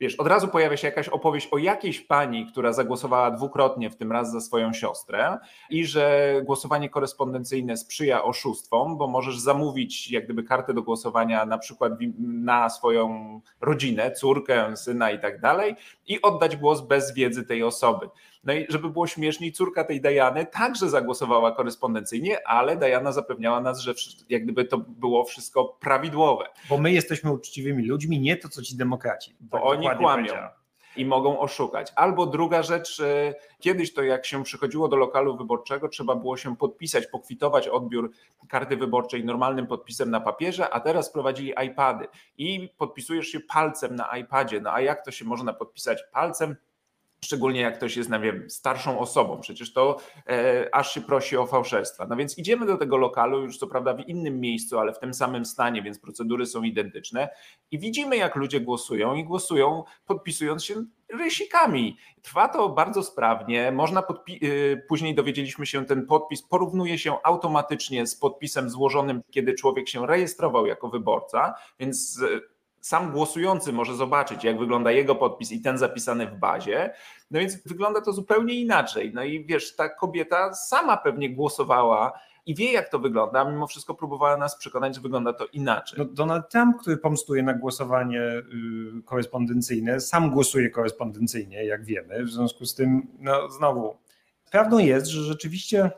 wiesz, 0.00 0.14
od 0.14 0.26
razu 0.26 0.48
pojawia 0.48 0.76
się 0.76 0.88
jakaś 0.88 1.08
opowieść 1.08 1.48
o 1.50 1.58
jakiejś 1.58 2.00
pani, 2.00 2.46
która 2.46 2.72
zagłosowała 2.72 3.30
dwukrotnie, 3.30 3.90
w 3.90 3.96
tym 3.96 4.12
raz 4.12 4.32
za 4.32 4.40
swoją 4.40 4.72
siostrę, 4.72 5.38
i 5.70 5.86
że 5.86 6.32
głosowanie 6.44 6.90
korespondencyjne 6.90 7.76
sprzyja 7.76 8.24
oszustwom, 8.24 8.98
bo 8.98 9.06
możesz 9.06 9.38
zamówić 9.38 10.10
jak 10.10 10.24
gdyby 10.24 10.42
kartę 10.42 10.74
do 10.74 10.82
głosowania 10.82 11.46
na 11.46 11.58
przykład 11.58 11.92
na 12.18 12.70
swoją 12.70 13.40
rodzinę, 13.60 14.12
córkę, 14.12 14.76
syna 14.76 15.10
i 15.10 15.18
tak 15.18 15.40
dalej, 15.40 15.76
i 16.06 16.22
oddać 16.22 16.56
głos 16.56 16.80
bez 16.80 17.14
wiedzy 17.14 17.44
tej 17.44 17.62
osoby. 17.62 18.08
No 18.48 18.54
i 18.54 18.66
żeby 18.68 18.90
było 18.90 19.06
śmieszniej, 19.06 19.52
córka 19.52 19.84
tej 19.84 20.00
Dajany 20.00 20.46
także 20.46 20.88
zagłosowała 20.88 21.52
korespondencyjnie, 21.52 22.48
ale 22.48 22.76
Dajana 22.76 23.12
zapewniała 23.12 23.60
nas, 23.60 23.80
że 23.80 23.94
jak 24.28 24.44
gdyby 24.44 24.64
to 24.64 24.78
było 24.78 25.24
wszystko 25.24 25.64
prawidłowe. 25.80 26.44
Bo 26.68 26.78
my 26.78 26.92
jesteśmy 26.92 27.32
uczciwymi 27.32 27.86
ludźmi, 27.86 28.20
nie 28.20 28.36
to 28.36 28.48
co 28.48 28.62
ci 28.62 28.76
demokraci. 28.76 29.36
Bo 29.40 29.58
tak 29.58 29.66
oni 29.66 29.88
kłamią. 29.98 30.32
I 30.96 31.04
mogą 31.04 31.40
oszukać. 31.40 31.92
Albo 31.96 32.26
druga 32.26 32.62
rzecz, 32.62 33.00
e, 33.00 33.34
kiedyś 33.58 33.94
to 33.94 34.02
jak 34.02 34.26
się 34.26 34.44
przychodziło 34.44 34.88
do 34.88 34.96
lokalu 34.96 35.36
wyborczego, 35.36 35.88
trzeba 35.88 36.14
było 36.14 36.36
się 36.36 36.56
podpisać, 36.56 37.06
pokwitować 37.06 37.68
odbiór 37.68 38.10
karty 38.48 38.76
wyborczej 38.76 39.24
normalnym 39.24 39.66
podpisem 39.66 40.10
na 40.10 40.20
papierze, 40.20 40.70
a 40.70 40.80
teraz 40.80 41.12
prowadzili 41.12 41.54
iPady 41.66 42.08
i 42.38 42.68
podpisujesz 42.78 43.26
się 43.26 43.40
palcem 43.40 43.96
na 43.96 44.16
iPadzie. 44.18 44.60
No 44.60 44.72
a 44.72 44.80
jak 44.80 45.04
to 45.04 45.10
się 45.10 45.24
można 45.24 45.52
podpisać 45.52 45.98
palcem? 46.12 46.56
Szczególnie 47.24 47.60
jak 47.60 47.76
ktoś 47.76 47.96
jest, 47.96 48.10
nie 48.10 48.18
wiem, 48.18 48.50
starszą 48.50 48.98
osobą, 48.98 49.40
przecież 49.40 49.72
to 49.72 49.96
e, 50.28 50.68
aż 50.72 50.94
się 50.94 51.00
prosi 51.00 51.36
o 51.36 51.46
fałszerstwa. 51.46 52.06
No 52.06 52.16
więc 52.16 52.38
idziemy 52.38 52.66
do 52.66 52.76
tego 52.76 52.96
lokalu, 52.96 53.42
już 53.42 53.58
co 53.58 53.66
prawda 53.66 53.94
w 53.94 54.08
innym 54.08 54.40
miejscu, 54.40 54.78
ale 54.78 54.92
w 54.92 54.98
tym 54.98 55.14
samym 55.14 55.44
stanie, 55.44 55.82
więc 55.82 55.98
procedury 55.98 56.46
są 56.46 56.62
identyczne 56.62 57.28
i 57.70 57.78
widzimy, 57.78 58.16
jak 58.16 58.36
ludzie 58.36 58.60
głosują 58.60 59.14
i 59.14 59.24
głosują 59.24 59.84
podpisując 60.06 60.64
się 60.64 60.74
rysikami. 61.08 61.96
Trwa 62.22 62.48
to 62.48 62.68
bardzo 62.68 63.02
sprawnie. 63.02 63.72
Można 63.72 64.02
y, 64.42 64.84
później 64.88 65.14
dowiedzieliśmy 65.14 65.66
się, 65.66 65.86
ten 65.86 66.06
podpis 66.06 66.42
porównuje 66.42 66.98
się 66.98 67.14
automatycznie 67.22 68.06
z 68.06 68.16
podpisem 68.16 68.70
złożonym, 68.70 69.22
kiedy 69.30 69.54
człowiek 69.54 69.88
się 69.88 70.06
rejestrował 70.06 70.66
jako 70.66 70.88
wyborca, 70.88 71.54
więc 71.78 72.20
sam 72.88 73.12
głosujący 73.12 73.72
może 73.72 73.94
zobaczyć, 73.94 74.44
jak 74.44 74.58
wygląda 74.58 74.90
jego 74.90 75.14
podpis 75.14 75.52
i 75.52 75.60
ten 75.60 75.78
zapisany 75.78 76.26
w 76.26 76.38
bazie. 76.38 76.90
No 77.30 77.40
więc 77.40 77.62
wygląda 77.62 78.00
to 78.00 78.12
zupełnie 78.12 78.54
inaczej. 78.54 79.12
No 79.14 79.24
i 79.24 79.44
wiesz, 79.44 79.76
ta 79.76 79.88
kobieta 79.88 80.54
sama 80.54 80.96
pewnie 80.96 81.30
głosowała 81.30 82.12
i 82.46 82.54
wie, 82.54 82.72
jak 82.72 82.88
to 82.88 82.98
wygląda, 82.98 83.44
mimo 83.44 83.66
wszystko 83.66 83.94
próbowała 83.94 84.36
nas 84.36 84.58
przekonać, 84.58 84.94
że 84.94 85.00
wygląda 85.00 85.32
to 85.32 85.46
inaczej. 85.46 85.98
No, 85.98 86.04
Donald 86.04 86.48
Trump, 86.50 86.76
który 86.76 86.96
pomstuje 86.96 87.42
na 87.42 87.54
głosowanie 87.54 88.22
y, 88.22 88.42
korespondencyjne, 89.04 90.00
sam 90.00 90.30
głosuje 90.30 90.70
korespondencyjnie, 90.70 91.64
jak 91.64 91.84
wiemy. 91.84 92.24
W 92.24 92.30
związku 92.30 92.66
z 92.66 92.74
tym, 92.74 93.06
no 93.18 93.50
znowu, 93.50 93.96
prawdą 94.50 94.78
jest, 94.78 95.06
że 95.06 95.22
rzeczywiście 95.22 95.90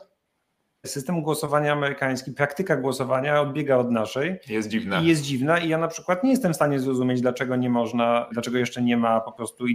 system 0.85 1.21
głosowania 1.21 1.73
amerykański, 1.73 2.31
praktyka 2.31 2.75
głosowania 2.75 3.41
odbiega 3.41 3.77
od 3.77 3.91
naszej. 3.91 4.39
Jest 4.47 4.69
dziwna. 4.69 5.01
I 5.01 5.05
jest 5.05 5.21
dziwna 5.21 5.59
i 5.59 5.69
ja 5.69 5.77
na 5.77 5.87
przykład 5.87 6.23
nie 6.23 6.31
jestem 6.31 6.53
w 6.53 6.55
stanie 6.55 6.79
zrozumieć, 6.79 7.21
dlaczego 7.21 7.55
nie 7.55 7.69
można, 7.69 8.29
dlaczego 8.31 8.57
jeszcze 8.57 8.81
nie 8.81 8.97
ma 8.97 9.21
po 9.21 9.31
prostu 9.31 9.65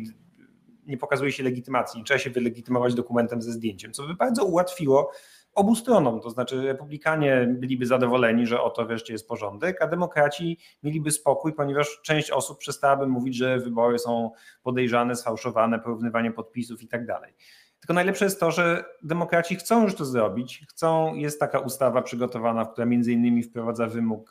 nie 0.86 0.98
pokazuje 0.98 1.32
się 1.32 1.42
legitymacji. 1.42 2.04
Trzeba 2.04 2.18
się 2.18 2.30
wylegitymować 2.30 2.94
dokumentem 2.94 3.42
ze 3.42 3.52
zdjęciem, 3.52 3.92
co 3.92 4.06
by 4.06 4.14
bardzo 4.14 4.44
ułatwiło 4.44 5.10
obu 5.54 5.74
stronom, 5.74 6.20
to 6.20 6.30
znaczy 6.30 6.62
republikanie 6.62 7.54
byliby 7.58 7.86
zadowoleni, 7.86 8.46
że 8.46 8.60
oto 8.60 8.86
wreszcie 8.86 9.12
jest 9.12 9.28
porządek, 9.28 9.82
a 9.82 9.86
demokraci 9.86 10.58
mieliby 10.82 11.10
spokój, 11.10 11.52
ponieważ 11.52 12.00
część 12.02 12.30
osób 12.30 12.58
przestałaby 12.58 13.06
mówić, 13.06 13.36
że 13.36 13.58
wybory 13.58 13.98
są 13.98 14.30
podejrzane, 14.62 15.16
sfałszowane, 15.16 15.78
porównywanie 15.78 16.32
podpisów 16.32 16.82
i 16.82 16.88
tak 16.88 17.06
dalej. 17.06 17.34
Tylko 17.80 17.94
najlepsze 17.94 18.24
jest 18.24 18.40
to, 18.40 18.50
że 18.50 18.84
demokraci 19.02 19.56
chcą 19.56 19.82
już 19.82 19.94
to 19.94 20.04
zrobić. 20.04 20.64
Chcą, 20.68 21.14
jest 21.14 21.40
taka 21.40 21.58
ustawa 21.58 22.02
przygotowana, 22.02 22.64
która 22.64 22.86
między 22.86 23.12
innymi 23.12 23.42
wprowadza 23.42 23.86
wymóg 23.86 24.30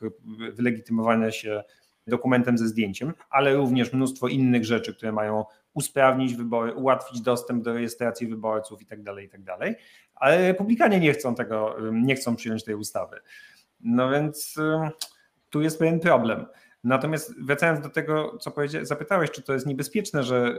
wylegitymowania 0.53 1.31
się 1.31 1.63
dokumentem 2.08 2.58
ze 2.58 2.67
zdjęciem, 2.67 3.13
ale 3.29 3.55
również 3.55 3.93
mnóstwo 3.93 4.27
innych 4.27 4.65
rzeczy, 4.65 4.95
które 4.95 5.12
mają 5.12 5.45
usprawnić 5.73 6.36
wybory, 6.36 6.73
ułatwić 6.73 7.21
dostęp 7.21 7.63
do 7.63 7.73
rejestracji 7.73 8.27
wyborców 8.27 8.81
i 8.81 8.86
tak 8.86 9.03
dalej, 9.03 9.25
i 9.25 9.29
tak. 9.29 9.41
Ale 10.15 10.47
republikanie 10.47 10.99
nie 10.99 11.13
chcą 11.13 11.36
tego, 11.36 11.75
nie 11.91 12.15
chcą 12.15 12.36
przyjąć 12.36 12.63
tej 12.63 12.75
ustawy. 12.75 13.19
No 13.79 14.10
więc 14.10 14.55
tu 15.49 15.62
jest 15.62 15.79
pewien 15.79 15.99
problem. 15.99 16.45
Natomiast 16.84 17.41
wracając 17.41 17.79
do 17.79 17.89
tego, 17.89 18.38
co 18.38 18.53
zapytałeś, 18.81 19.31
czy 19.31 19.41
to 19.41 19.53
jest 19.53 19.65
niebezpieczne, 19.65 20.23
że 20.23 20.55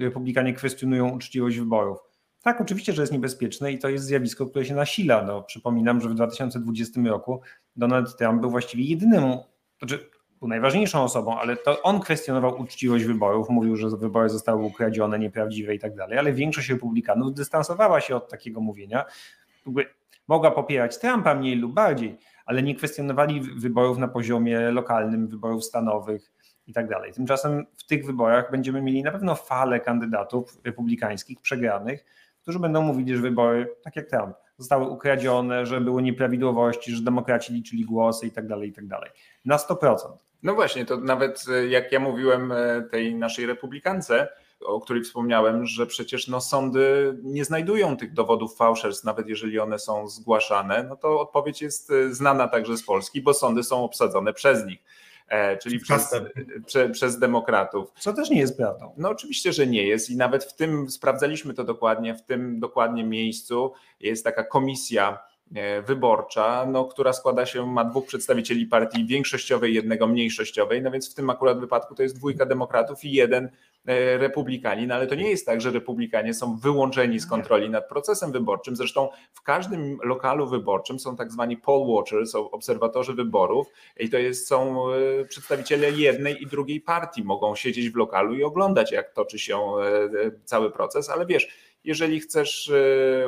republikanie 0.00 0.52
kwestionują 0.52 1.08
uczciwość 1.08 1.58
wyborów. 1.58 1.98
Tak, 2.42 2.60
oczywiście, 2.60 2.92
że 2.92 3.02
jest 3.02 3.12
niebezpieczne 3.12 3.72
i 3.72 3.78
to 3.78 3.88
jest 3.88 4.04
zjawisko, 4.04 4.46
które 4.46 4.64
się 4.64 4.74
nasila. 4.74 5.22
No, 5.22 5.42
przypominam, 5.42 6.00
że 6.00 6.08
w 6.08 6.14
2020 6.14 7.00
roku 7.06 7.40
Donald 7.76 8.16
Trump 8.16 8.40
był 8.40 8.50
właściwie 8.50 8.84
jedynym, 8.84 9.24
znaczy 9.78 10.10
był 10.38 10.48
najważniejszą 10.48 11.02
osobą, 11.02 11.38
ale 11.38 11.56
to 11.56 11.82
on 11.82 12.00
kwestionował 12.00 12.60
uczciwość 12.60 13.04
wyborów, 13.04 13.48
mówił, 13.48 13.76
że 13.76 13.88
wybory 13.90 14.28
zostały 14.28 14.62
ukradzione, 14.62 15.18
nieprawdziwe 15.18 15.74
i 15.74 15.78
tak 15.78 15.94
dalej, 15.94 16.18
ale 16.18 16.32
większość 16.32 16.68
republikanów 16.68 17.34
dystansowała 17.34 18.00
się 18.00 18.16
od 18.16 18.30
takiego 18.30 18.60
mówienia. 18.60 19.04
Mogła 20.28 20.50
popierać 20.50 20.98
Trumpa 20.98 21.34
mniej 21.34 21.56
lub 21.56 21.72
bardziej, 21.72 22.18
ale 22.46 22.62
nie 22.62 22.74
kwestionowali 22.74 23.40
wyborów 23.40 23.98
na 23.98 24.08
poziomie 24.08 24.60
lokalnym, 24.60 25.28
wyborów 25.28 25.64
stanowych 25.64 26.32
i 26.66 26.72
tak 26.72 26.88
dalej. 26.88 27.12
Tymczasem 27.12 27.66
w 27.76 27.86
tych 27.86 28.06
wyborach 28.06 28.50
będziemy 28.50 28.82
mieli 28.82 29.02
na 29.02 29.10
pewno 29.10 29.34
falę 29.34 29.80
kandydatów 29.80 30.60
republikańskich 30.64 31.40
przegranych, 31.40 32.04
którzy 32.48 32.58
będą 32.58 32.82
mówili, 32.82 33.16
że 33.16 33.22
wybory, 33.22 33.76
tak 33.82 33.96
jak 33.96 34.10
Trump, 34.10 34.36
zostały 34.58 34.86
ukradzione, 34.86 35.66
że 35.66 35.80
były 35.80 36.02
nieprawidłowości, 36.02 36.92
że 36.92 37.02
demokraci 37.02 37.52
liczyli 37.52 37.84
głosy 37.84 38.26
i 38.26 38.30
tak 38.30 38.46
dalej, 38.46 38.68
i 38.68 38.72
tak 38.72 38.86
dalej. 38.86 39.10
Na 39.44 39.56
100%. 39.56 39.96
No 40.42 40.54
właśnie, 40.54 40.84
to 40.84 40.96
nawet 40.96 41.44
e, 41.50 41.66
jak 41.66 41.92
ja 41.92 42.00
mówiłem 42.00 42.52
e, 42.52 42.82
tej 42.90 43.14
naszej 43.14 43.46
republikance, 43.46 44.28
o 44.60 44.80
której 44.80 45.02
wspomniałem, 45.02 45.66
że 45.66 45.86
przecież 45.86 46.28
no, 46.28 46.40
sądy 46.40 47.14
nie 47.22 47.44
znajdują 47.44 47.96
tych 47.96 48.12
dowodów 48.12 48.56
fałszerstw, 48.56 49.04
nawet 49.04 49.28
jeżeli 49.28 49.58
one 49.58 49.78
są 49.78 50.08
zgłaszane, 50.08 50.82
no 50.88 50.96
to 50.96 51.20
odpowiedź 51.20 51.62
jest 51.62 51.90
e, 51.90 52.14
znana 52.14 52.48
także 52.48 52.76
z 52.76 52.82
Polski, 52.82 53.22
bo 53.22 53.34
sądy 53.34 53.62
są 53.62 53.84
obsadzone 53.84 54.32
przez 54.32 54.66
nich. 54.66 54.78
E, 55.28 55.56
czyli 55.56 55.80
przez, 55.80 56.14
prze, 56.66 56.88
przez 56.88 57.18
demokratów. 57.18 57.92
Co 57.98 58.12
też 58.12 58.30
nie 58.30 58.40
jest 58.40 58.56
prawdą. 58.56 58.94
No 58.96 59.08
oczywiście, 59.08 59.52
że 59.52 59.66
nie 59.66 59.82
jest 59.82 60.10
i 60.10 60.16
nawet 60.16 60.44
w 60.44 60.56
tym, 60.56 60.90
sprawdzaliśmy 60.90 61.54
to 61.54 61.64
dokładnie, 61.64 62.14
w 62.14 62.22
tym 62.22 62.60
dokładnie 62.60 63.04
miejscu 63.04 63.72
jest 64.00 64.24
taka 64.24 64.44
komisja 64.44 65.18
e, 65.54 65.82
wyborcza, 65.82 66.66
no, 66.66 66.84
która 66.84 67.12
składa 67.12 67.46
się, 67.46 67.66
ma 67.66 67.84
dwóch 67.84 68.06
przedstawicieli 68.06 68.66
partii 68.66 69.06
większościowej, 69.06 69.74
jednego 69.74 70.06
mniejszościowej, 70.06 70.82
no 70.82 70.90
więc 70.90 71.12
w 71.12 71.14
tym 71.14 71.30
akurat 71.30 71.60
wypadku 71.60 71.94
to 71.94 72.02
jest 72.02 72.16
dwójka 72.16 72.46
demokratów 72.46 73.04
i 73.04 73.12
jeden 73.12 73.50
E, 73.88 74.18
republikani, 74.18 74.86
no 74.86 74.94
ale 74.94 75.06
to 75.06 75.14
nie 75.14 75.30
jest 75.30 75.46
tak, 75.46 75.60
że 75.60 75.70
republikanie 75.70 76.34
są 76.34 76.56
wyłączeni 76.56 77.20
z 77.20 77.26
kontroli 77.26 77.70
nad 77.70 77.88
procesem 77.88 78.32
wyborczym. 78.32 78.76
Zresztą 78.76 79.08
w 79.32 79.42
każdym 79.42 79.98
lokalu 80.04 80.46
wyborczym 80.46 80.98
są 80.98 81.16
tak 81.16 81.32
zwani 81.32 81.56
poll 81.56 81.86
watchers, 81.86 82.30
są 82.30 82.50
obserwatorzy 82.50 83.14
wyborów 83.14 83.66
i 84.00 84.10
to 84.10 84.18
jest, 84.18 84.48
są 84.48 84.90
e, 84.92 85.24
przedstawiciele 85.24 85.90
jednej 85.90 86.42
i 86.42 86.46
drugiej 86.46 86.80
partii. 86.80 87.24
Mogą 87.24 87.56
siedzieć 87.56 87.90
w 87.90 87.96
lokalu 87.96 88.34
i 88.34 88.42
oglądać, 88.42 88.92
jak 88.92 89.12
toczy 89.12 89.38
się 89.38 89.56
e, 89.56 90.10
cały 90.44 90.70
proces, 90.70 91.10
ale 91.10 91.26
wiesz, 91.26 91.48
jeżeli 91.84 92.20
chcesz 92.20 92.72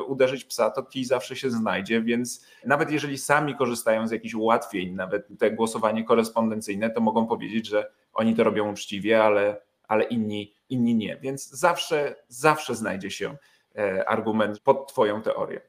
uderzyć 0.07 0.45
psa, 0.45 0.71
to 0.71 0.83
kij 0.83 1.05
zawsze 1.05 1.37
się 1.37 1.51
znajdzie, 1.51 2.03
więc 2.03 2.47
nawet 2.67 2.91
jeżeli 2.91 3.19
sami 3.19 3.57
korzystają 3.57 4.09
z 4.09 4.11
jakichś 4.11 4.35
ułatwień, 4.35 4.95
nawet 4.95 5.27
te 5.39 5.51
głosowanie 5.51 6.05
korespondencyjne, 6.05 6.91
to 6.91 7.01
mogą 7.01 7.27
powiedzieć, 7.27 7.67
że 7.67 7.91
oni 8.13 8.35
to 8.35 8.45
robią 8.45 8.73
uczciwie, 8.73 9.25
ale 9.25 9.70
ale 9.91 10.05
inni, 10.05 10.55
inni 10.69 10.95
nie. 10.95 11.17
Więc 11.17 11.51
zawsze, 11.51 12.17
zawsze 12.29 12.75
znajdzie 12.75 13.11
się 13.11 13.37
e, 13.79 14.09
argument 14.09 14.61
pod 14.61 14.89
Twoją 14.89 15.23
teorię. 15.23 15.61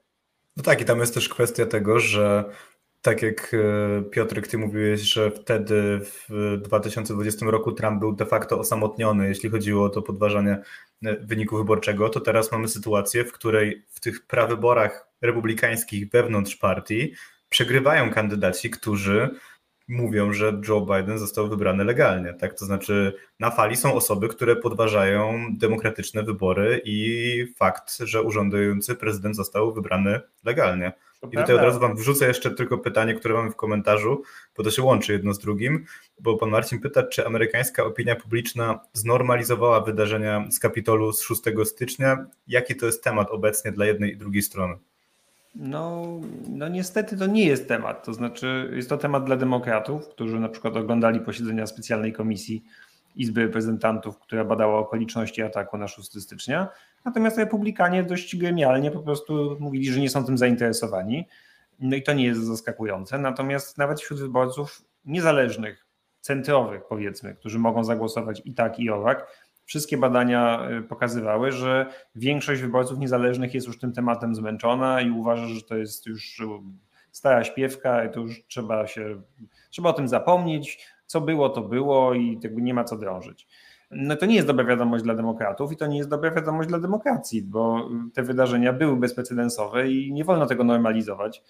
No 0.57 0.63
tak, 0.63 0.81
i 0.81 0.85
tam 0.85 0.99
jest 0.99 1.13
też 1.13 1.29
kwestia 1.29 1.65
tego, 1.65 1.99
że 1.99 2.45
tak 3.01 3.21
jak 3.21 3.53
e, 3.53 4.01
Piotrek, 4.01 4.47
ty 4.47 4.57
mówiłeś, 4.57 5.01
że 5.01 5.31
wtedy 5.31 5.99
w 6.03 6.57
2020 6.61 7.45
roku 7.45 7.71
Trump 7.71 7.99
był 7.99 8.13
de 8.13 8.25
facto 8.25 8.59
osamotniony, 8.59 9.27
jeśli 9.27 9.49
chodziło 9.49 9.85
o 9.85 9.89
to 9.89 10.01
podważanie 10.01 10.61
e, 11.05 11.15
wyniku 11.17 11.57
wyborczego, 11.57 12.09
to 12.09 12.19
teraz 12.19 12.51
mamy 12.51 12.67
sytuację, 12.67 13.25
w 13.25 13.31
której 13.31 13.85
w 13.89 13.99
tych 13.99 14.27
prawyborach 14.27 15.07
republikańskich 15.21 16.09
wewnątrz 16.09 16.55
partii 16.55 17.13
przegrywają 17.49 18.11
kandydaci, 18.11 18.69
którzy 18.69 19.29
mówią, 19.91 20.33
że 20.33 20.61
Joe 20.67 20.81
Biden 20.81 21.19
został 21.19 21.49
wybrany 21.49 21.83
legalnie. 21.83 22.33
Tak? 22.33 22.53
To 22.53 22.65
znaczy, 22.65 23.13
na 23.39 23.51
fali 23.51 23.75
są 23.75 23.93
osoby, 23.93 24.27
które 24.27 24.55
podważają 24.55 25.45
demokratyczne 25.51 26.23
wybory 26.23 26.81
i 26.85 27.45
fakt, 27.55 27.97
że 27.99 28.21
urzędujący 28.21 28.95
prezydent 28.95 29.35
został 29.35 29.73
wybrany 29.73 30.19
legalnie. 30.43 30.93
To 31.21 31.27
I 31.27 31.37
tutaj 31.37 31.55
od 31.55 31.61
razu 31.61 31.79
Wam 31.79 31.95
wrzucę 31.95 32.27
jeszcze 32.27 32.51
tylko 32.51 32.77
pytanie, 32.77 33.13
które 33.13 33.33
mamy 33.33 33.51
w 33.51 33.55
komentarzu, 33.55 34.21
bo 34.57 34.63
to 34.63 34.71
się 34.71 34.81
łączy 34.81 35.13
jedno 35.13 35.33
z 35.33 35.39
drugim, 35.39 35.85
bo 36.19 36.37
pan 36.37 36.49
Marcin 36.49 36.79
pyta, 36.79 37.03
czy 37.03 37.25
amerykańska 37.25 37.83
opinia 37.83 38.15
publiczna 38.15 38.79
znormalizowała 38.93 39.81
wydarzenia 39.81 40.47
z 40.51 40.59
Kapitolu 40.59 41.13
z 41.13 41.21
6 41.21 41.41
stycznia. 41.63 42.25
Jaki 42.47 42.75
to 42.75 42.85
jest 42.85 43.03
temat 43.03 43.31
obecnie 43.31 43.71
dla 43.71 43.85
jednej 43.85 44.13
i 44.13 44.17
drugiej 44.17 44.41
strony? 44.41 44.75
No, 45.55 46.05
no 46.49 46.67
niestety 46.67 47.17
to 47.17 47.25
nie 47.25 47.45
jest 47.45 47.67
temat. 47.67 48.05
To 48.05 48.13
znaczy, 48.13 48.71
jest 48.75 48.89
to 48.89 48.97
temat 48.97 49.23
dla 49.25 49.35
demokratów, 49.35 50.09
którzy 50.09 50.39
na 50.39 50.49
przykład 50.49 50.77
oglądali 50.77 51.19
posiedzenia 51.19 51.67
specjalnej 51.67 52.13
komisji 52.13 52.63
Izby 53.15 53.41
Reprezentantów, 53.41 54.19
która 54.19 54.45
badała 54.45 54.79
okoliczności 54.79 55.41
ataku 55.41 55.77
na 55.77 55.87
6 55.87 56.21
stycznia. 56.21 56.67
Natomiast 57.05 57.37
republikanie 57.37 58.03
dość 58.03 58.37
genialnie 58.37 58.91
po 58.91 58.99
prostu 58.99 59.57
mówili, 59.59 59.91
że 59.91 59.99
nie 59.99 60.09
są 60.09 60.25
tym 60.25 60.37
zainteresowani. 60.37 61.27
No 61.79 61.95
i 61.95 62.03
to 62.03 62.13
nie 62.13 62.25
jest 62.25 62.41
zaskakujące. 62.41 63.17
Natomiast 63.17 63.77
nawet 63.77 64.01
wśród 64.01 64.19
wyborców 64.19 64.81
niezależnych, 65.05 65.85
centrowych 66.21 66.81
powiedzmy, 66.89 67.35
którzy 67.35 67.59
mogą 67.59 67.83
zagłosować 67.83 68.41
i 68.45 68.53
tak, 68.53 68.79
i 68.79 68.89
owak, 68.89 69.27
wszystkie 69.71 69.97
badania 69.97 70.69
y, 70.79 70.83
pokazywały, 70.83 71.51
że 71.51 71.85
większość 72.15 72.61
wyborców 72.61 72.99
niezależnych 72.99 73.53
jest 73.53 73.67
już 73.67 73.79
tym 73.79 73.93
tematem 73.93 74.35
zmęczona 74.35 75.01
i 75.01 75.11
uważa, 75.11 75.47
że 75.47 75.61
to 75.61 75.77
jest 75.77 76.05
już 76.05 76.39
y, 76.39 76.45
stara 77.11 77.43
śpiewka 77.43 78.05
i 78.05 78.11
to 78.11 78.19
już 78.19 78.43
trzeba 78.47 78.87
się, 78.87 79.21
trzeba 79.69 79.89
o 79.89 79.93
tym 79.93 80.07
zapomnieć, 80.07 80.87
co 81.05 81.21
było, 81.21 81.49
to 81.49 81.61
było 81.61 82.13
i 82.13 82.37
tego 82.37 82.59
nie 82.59 82.73
ma 82.73 82.83
co 82.83 82.97
drążyć. 82.97 83.47
no 83.91 84.15
to 84.15 84.25
nie 84.25 84.35
jest 84.35 84.47
dobra 84.47 84.65
wiadomość 84.65 85.03
dla 85.03 85.15
demokratów 85.15 85.71
i 85.71 85.77
to 85.77 85.87
nie 85.87 85.97
jest 85.97 86.09
dobra 86.09 86.31
wiadomość 86.31 86.69
dla 86.69 86.79
demokracji, 86.79 87.41
bo 87.41 87.89
te 88.13 88.23
wydarzenia 88.23 88.73
były 88.73 88.97
bezprecedensowe 88.97 89.91
i 89.91 90.13
nie 90.13 90.23
wolno 90.23 90.45
tego 90.45 90.63
normalizować. 90.63 91.43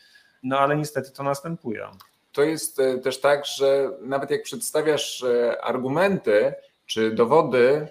No 0.43 0.59
ale 0.59 0.75
niestety 0.75 1.11
to 1.11 1.23
następuje. 1.23 1.87
To 2.31 2.43
jest 2.43 2.79
e, 2.79 2.97
też 2.97 3.19
tak, 3.19 3.45
że 3.45 3.89
nawet 4.01 4.31
jak 4.31 4.41
przedstawiasz 4.41 5.23
e, 5.23 5.61
argumenty 5.61 6.53
czy 6.85 7.11
dowody, 7.11 7.87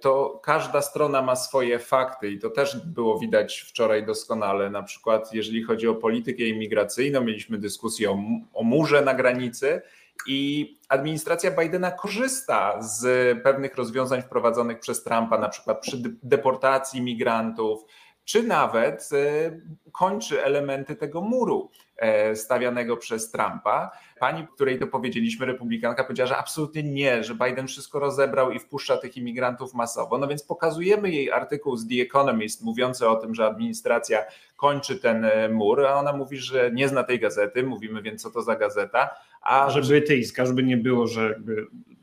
to 0.00 0.40
każda 0.42 0.82
strona 0.82 1.22
ma 1.22 1.36
swoje 1.36 1.78
fakty 1.78 2.30
i 2.30 2.38
to 2.38 2.50
też 2.50 2.86
było 2.86 3.18
widać 3.18 3.60
wczoraj 3.60 4.06
doskonale. 4.06 4.70
Na 4.70 4.82
przykład, 4.82 5.34
jeżeli 5.34 5.62
chodzi 5.62 5.88
o 5.88 5.94
politykę 5.94 6.42
imigracyjną, 6.42 7.20
mieliśmy 7.20 7.58
dyskusję 7.58 8.10
o, 8.10 8.18
o 8.54 8.62
murze 8.62 9.02
na 9.02 9.14
granicy 9.14 9.82
i 10.26 10.70
administracja 10.88 11.50
Bidena 11.50 11.90
korzysta 11.90 12.82
z 12.82 13.02
pewnych 13.42 13.76
rozwiązań 13.76 14.22
wprowadzonych 14.22 14.78
przez 14.78 15.04
Trumpa, 15.04 15.38
na 15.38 15.48
przykład 15.48 15.80
przy 15.80 16.02
deportacji 16.22 17.02
migrantów, 17.02 17.84
czy 18.24 18.42
nawet 18.42 19.08
e, 19.12 19.60
kończy 19.92 20.44
elementy 20.44 20.96
tego 20.96 21.20
muru 21.20 21.70
e, 21.96 22.36
stawianego 22.36 22.96
przez 22.96 23.30
Trumpa. 23.30 23.90
Pani, 24.20 24.46
której 24.54 24.78
to 24.78 24.86
powiedzieliśmy, 24.86 25.46
republikanka, 25.46 26.04
powiedziała, 26.04 26.26
że 26.26 26.36
absolutnie 26.36 26.82
nie, 26.82 27.24
że 27.24 27.34
Biden 27.34 27.68
wszystko 27.68 27.98
rozebrał 27.98 28.50
i 28.50 28.58
wpuszcza 28.58 28.96
tych 28.96 29.16
imigrantów 29.16 29.74
masowo. 29.74 30.18
No 30.18 30.28
więc 30.28 30.42
pokazujemy 30.42 31.10
jej 31.10 31.32
artykuł 31.32 31.76
z 31.76 31.88
The 31.88 31.94
Economist 31.94 32.64
mówiący 32.64 33.08
o 33.08 33.16
tym, 33.16 33.34
że 33.34 33.46
administracja 33.46 34.24
kończy 34.56 34.96
ten 34.96 35.24
e, 35.24 35.48
mur, 35.48 35.86
a 35.86 35.94
ona 35.94 36.12
mówi, 36.12 36.36
że 36.36 36.70
nie 36.72 36.88
zna 36.88 37.04
tej 37.04 37.20
gazety. 37.20 37.62
Mówimy 37.62 38.02
więc, 38.02 38.22
co 38.22 38.30
to 38.30 38.42
za 38.42 38.56
gazeta. 38.56 39.10
A 39.42 39.70
że 39.70 39.82
brytyjska, 39.82 40.46
żeby 40.46 40.62
nie 40.62 40.76
było, 40.76 41.06
że 41.06 41.40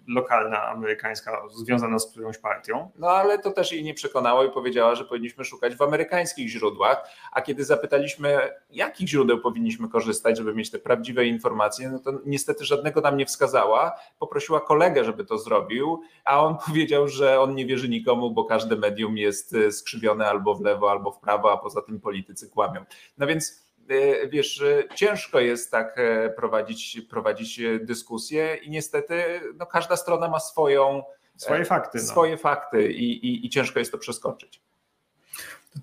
lokalna 0.10 0.68
amerykańska 0.68 1.42
związana 1.50 2.00
z 2.00 2.12
którąś 2.12 2.38
partią. 2.38 2.92
No 2.96 3.08
ale 3.08 3.40
to 3.40 3.52
też 3.52 3.72
jej 3.72 3.84
nie 3.84 3.94
przekonało 3.94 4.44
i 4.44 4.52
powiedziała, 4.52 4.96
że 4.96 5.06
powinniśmy 5.06 5.46
szukać 5.46 5.76
w 5.76 5.82
amerykańskich 5.82 6.50
źródłach, 6.50 7.10
a 7.32 7.42
kiedy 7.42 7.66
zapytaliśmy, 7.66 8.40
jakich 8.70 9.08
źródeł 9.08 9.42
powinniśmy 9.42 9.90
korzystać, 9.90 10.38
żeby 10.38 10.54
mieć 10.54 10.72
te 10.72 10.80
prawdziwe 10.80 11.26
informacje, 11.26 11.90
no 11.90 12.00
to 12.00 12.12
niestety 12.26 12.66
żadnego 12.66 13.02
nam 13.02 13.18
nie 13.18 13.26
wskazała. 13.26 13.92
Poprosiła 14.20 14.62
kolegę, 14.62 15.04
żeby 15.04 15.26
to 15.26 15.38
zrobił, 15.38 16.02
a 16.26 16.46
on 16.46 16.58
powiedział, 16.68 17.08
że 17.08 17.40
on 17.40 17.56
nie 17.56 17.66
wierzy 17.66 17.90
nikomu, 17.90 18.32
bo 18.32 18.44
każde 18.46 18.76
medium 18.76 19.18
jest 19.18 19.54
e, 19.54 19.72
skrzywione 19.72 20.28
albo 20.28 20.56
w 20.56 20.62
lewo, 20.62 20.92
albo 20.92 21.12
w 21.12 21.20
prawo, 21.20 21.52
a 21.52 21.58
poza 21.58 21.82
tym 21.82 22.00
politycy 22.00 22.50
kłamią. 22.50 22.86
No 23.18 23.28
więc 23.28 23.69
wiesz, 24.30 24.64
ciężko 24.96 25.40
jest 25.40 25.72
tak 25.72 25.98
e, 25.98 26.30
prowadzić, 26.30 27.02
prowadzić 27.10 27.62
dyskusję 27.82 28.56
i 28.56 28.70
niestety 28.70 29.24
no, 29.56 29.66
każda 29.66 29.98
strona 29.98 30.28
ma 30.28 30.40
swoją, 30.40 31.04
swoje 31.38 31.66
fakty. 31.66 31.98
No. 31.98 32.04
Swoje 32.04 32.38
fakty 32.38 32.92
i, 32.92 33.28
i, 33.28 33.46
i 33.46 33.50
ciężko 33.50 33.80
jest 33.80 33.92
to 33.92 33.98
przeskoczyć. 33.98 34.62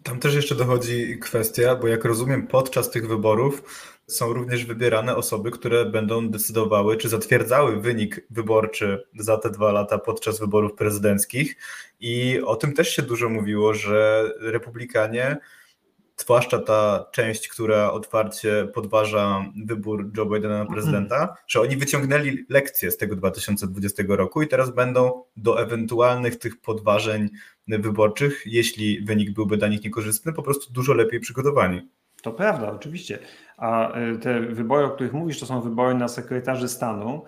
Tam 0.02 0.20
też 0.20 0.34
jeszcze 0.34 0.54
dochodzi 0.54 1.18
kwestia, 1.18 1.76
bo 1.76 1.88
jak 1.88 2.04
rozumiem, 2.04 2.46
podczas 2.46 2.90
tych 2.90 3.08
wyborów 3.08 3.62
są 4.06 4.32
również 4.32 4.64
wybierane 4.64 5.16
osoby, 5.16 5.50
które 5.50 5.84
będą 5.84 6.28
decydowały, 6.28 6.96
czy 6.96 7.08
zatwierdzały 7.08 7.80
wynik 7.80 8.26
wyborczy 8.30 9.06
za 9.18 9.38
te 9.38 9.50
dwa 9.50 9.72
lata 9.72 9.98
podczas 9.98 10.40
wyborów 10.40 10.74
prezydenckich. 10.74 11.56
I 12.00 12.40
o 12.44 12.56
tym 12.56 12.72
też 12.72 12.88
się 12.88 13.02
dużo 13.02 13.28
mówiło, 13.28 13.74
że 13.74 14.30
republikanie 14.40 15.36
zwłaszcza 16.16 16.58
ta 16.58 17.06
część, 17.12 17.48
która 17.48 17.92
otwarcie 17.92 18.68
podważa 18.74 19.44
wybór 19.66 20.10
Joe 20.16 20.26
Bidena 20.26 20.64
na 20.64 20.70
prezydenta, 20.70 21.16
mm. 21.16 21.28
że 21.46 21.60
oni 21.60 21.76
wyciągnęli 21.76 22.46
lekcje 22.48 22.90
z 22.90 22.96
tego 22.96 23.16
2020 23.16 24.02
roku 24.08 24.42
i 24.42 24.48
teraz 24.48 24.70
będą 24.70 25.22
do 25.36 25.62
ewentualnych 25.62 26.36
tych 26.38 26.60
podważeń 26.60 27.28
wyborczych, 27.68 28.42
jeśli 28.46 29.04
wynik 29.04 29.30
byłby 29.30 29.56
dla 29.56 29.68
nich 29.68 29.84
niekorzystny, 29.84 30.32
po 30.32 30.42
prostu 30.42 30.72
dużo 30.72 30.94
lepiej 30.94 31.20
przygotowani. 31.20 31.88
To 32.22 32.32
prawda, 32.32 32.72
oczywiście. 32.72 33.18
A 33.56 33.98
y, 33.98 34.18
te 34.18 34.40
wybory, 34.40 34.86
o 34.86 34.90
których 34.90 35.12
mówisz, 35.12 35.40
to 35.40 35.46
są 35.46 35.60
wybory 35.60 35.94
na 35.94 36.08
sekretarzy 36.08 36.68
stanu. 36.68 37.24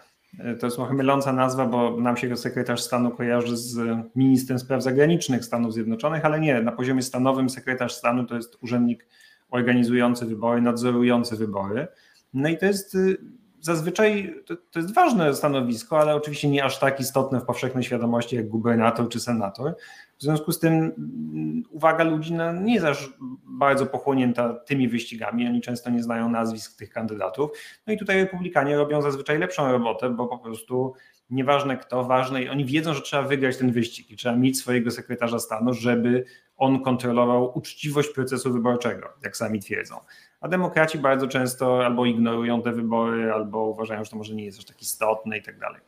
To 0.61 0.67
jest 0.67 0.77
trochę 0.77 0.95
myląca 0.95 1.33
nazwa, 1.33 1.67
bo 1.67 2.01
nam 2.01 2.17
się 2.17 2.37
sekretarz 2.37 2.83
stanu 2.83 3.11
kojarzy 3.11 3.57
z 3.57 3.79
ministrem 4.17 4.59
spraw 4.59 4.83
zagranicznych 4.83 5.45
Stanów 5.45 5.73
Zjednoczonych, 5.73 6.25
ale 6.25 6.41
nie, 6.41 6.63
na 6.63 6.73
poziomie 6.73 7.03
stanowym 7.03 7.51
sekretarz 7.51 7.95
stanu 7.95 8.27
to 8.27 8.35
jest 8.35 8.59
urzędnik 8.63 9.07
organizujący 9.51 10.27
wybory, 10.27 10.63
nadzorujący 10.63 11.37
wybory. 11.37 11.89
No 12.35 12.49
i 12.49 12.59
to 12.59 12.67
jest 12.67 12.95
y, 12.95 13.17
zazwyczaj, 13.61 14.35
to, 14.47 14.57
to 14.57 14.79
jest 14.79 14.95
ważne 14.95 15.35
stanowisko, 15.35 16.01
ale 16.01 16.15
oczywiście 16.15 16.49
nie 16.49 16.65
aż 16.65 16.79
tak 16.79 17.01
istotne 17.01 17.41
w 17.41 17.45
powszechnej 17.45 17.85
świadomości 17.85 18.37
jak 18.37 18.49
gubernator 18.49 19.09
czy 19.09 19.21
senator. 19.21 19.75
W 20.19 20.23
związku 20.23 20.53
z 20.53 20.59
tym 20.59 20.75
mm, 20.75 21.63
uwaga 21.71 22.05
ludzi 22.05 22.35
no, 22.35 22.53
nie 22.53 22.75
jest 22.75 22.87
aż 22.87 23.11
bardzo 23.45 23.87
pochłonięta 23.87 24.55
tymi 24.55 24.89
wyścigami, 24.89 25.47
oni 25.47 25.61
często 25.61 25.91
nie 25.91 26.03
znają 26.03 26.29
nazwisk 26.29 26.79
tych 26.79 26.91
kandydatów. 26.91 27.51
No 27.87 27.93
i 27.93 27.99
tutaj 27.99 28.21
republikanie 28.21 28.77
robią 28.77 29.03
zazwyczaj 29.03 29.39
lepszą 29.39 29.73
robotę, 29.73 30.11
bo 30.11 30.27
po 30.27 30.39
prostu 30.39 30.95
nieważne 31.31 31.77
kto, 31.77 32.05
ważne 32.05 32.43
i 32.43 32.49
oni 32.49 32.65
wiedzą, 32.65 32.95
że 32.95 33.03
trzeba 33.03 33.23
wygrać 33.23 33.57
ten 33.57 33.73
wyścig 33.73 34.11
i 34.11 34.17
trzeba 34.17 34.37
mieć 34.37 34.59
swojego 34.59 34.91
sekretarza 34.91 35.39
stanu, 35.39 35.75
żeby 35.75 36.25
on 36.57 36.83
kontrolował 36.83 37.59
uczciwość 37.59 38.09
procesu 38.09 38.53
wyborczego, 38.53 39.09
jak 39.23 39.37
sami 39.37 39.61
twierdzą. 39.61 39.97
A 40.41 40.49
demokraci 40.49 40.99
bardzo 40.99 41.29
często 41.29 41.85
albo 41.85 42.07
ignorują 42.07 42.63
te 42.63 42.73
wybory, 42.73 43.33
albo 43.33 43.65
uważają, 43.65 44.05
że 44.05 44.11
to 44.11 44.17
może 44.17 44.35
nie 44.35 44.45
jest 44.45 44.59
aż 44.59 44.65
tak 44.65 44.83
istotne 44.83 45.39
i 45.39 45.43
tak 45.43 45.59
dalej. 45.59 45.81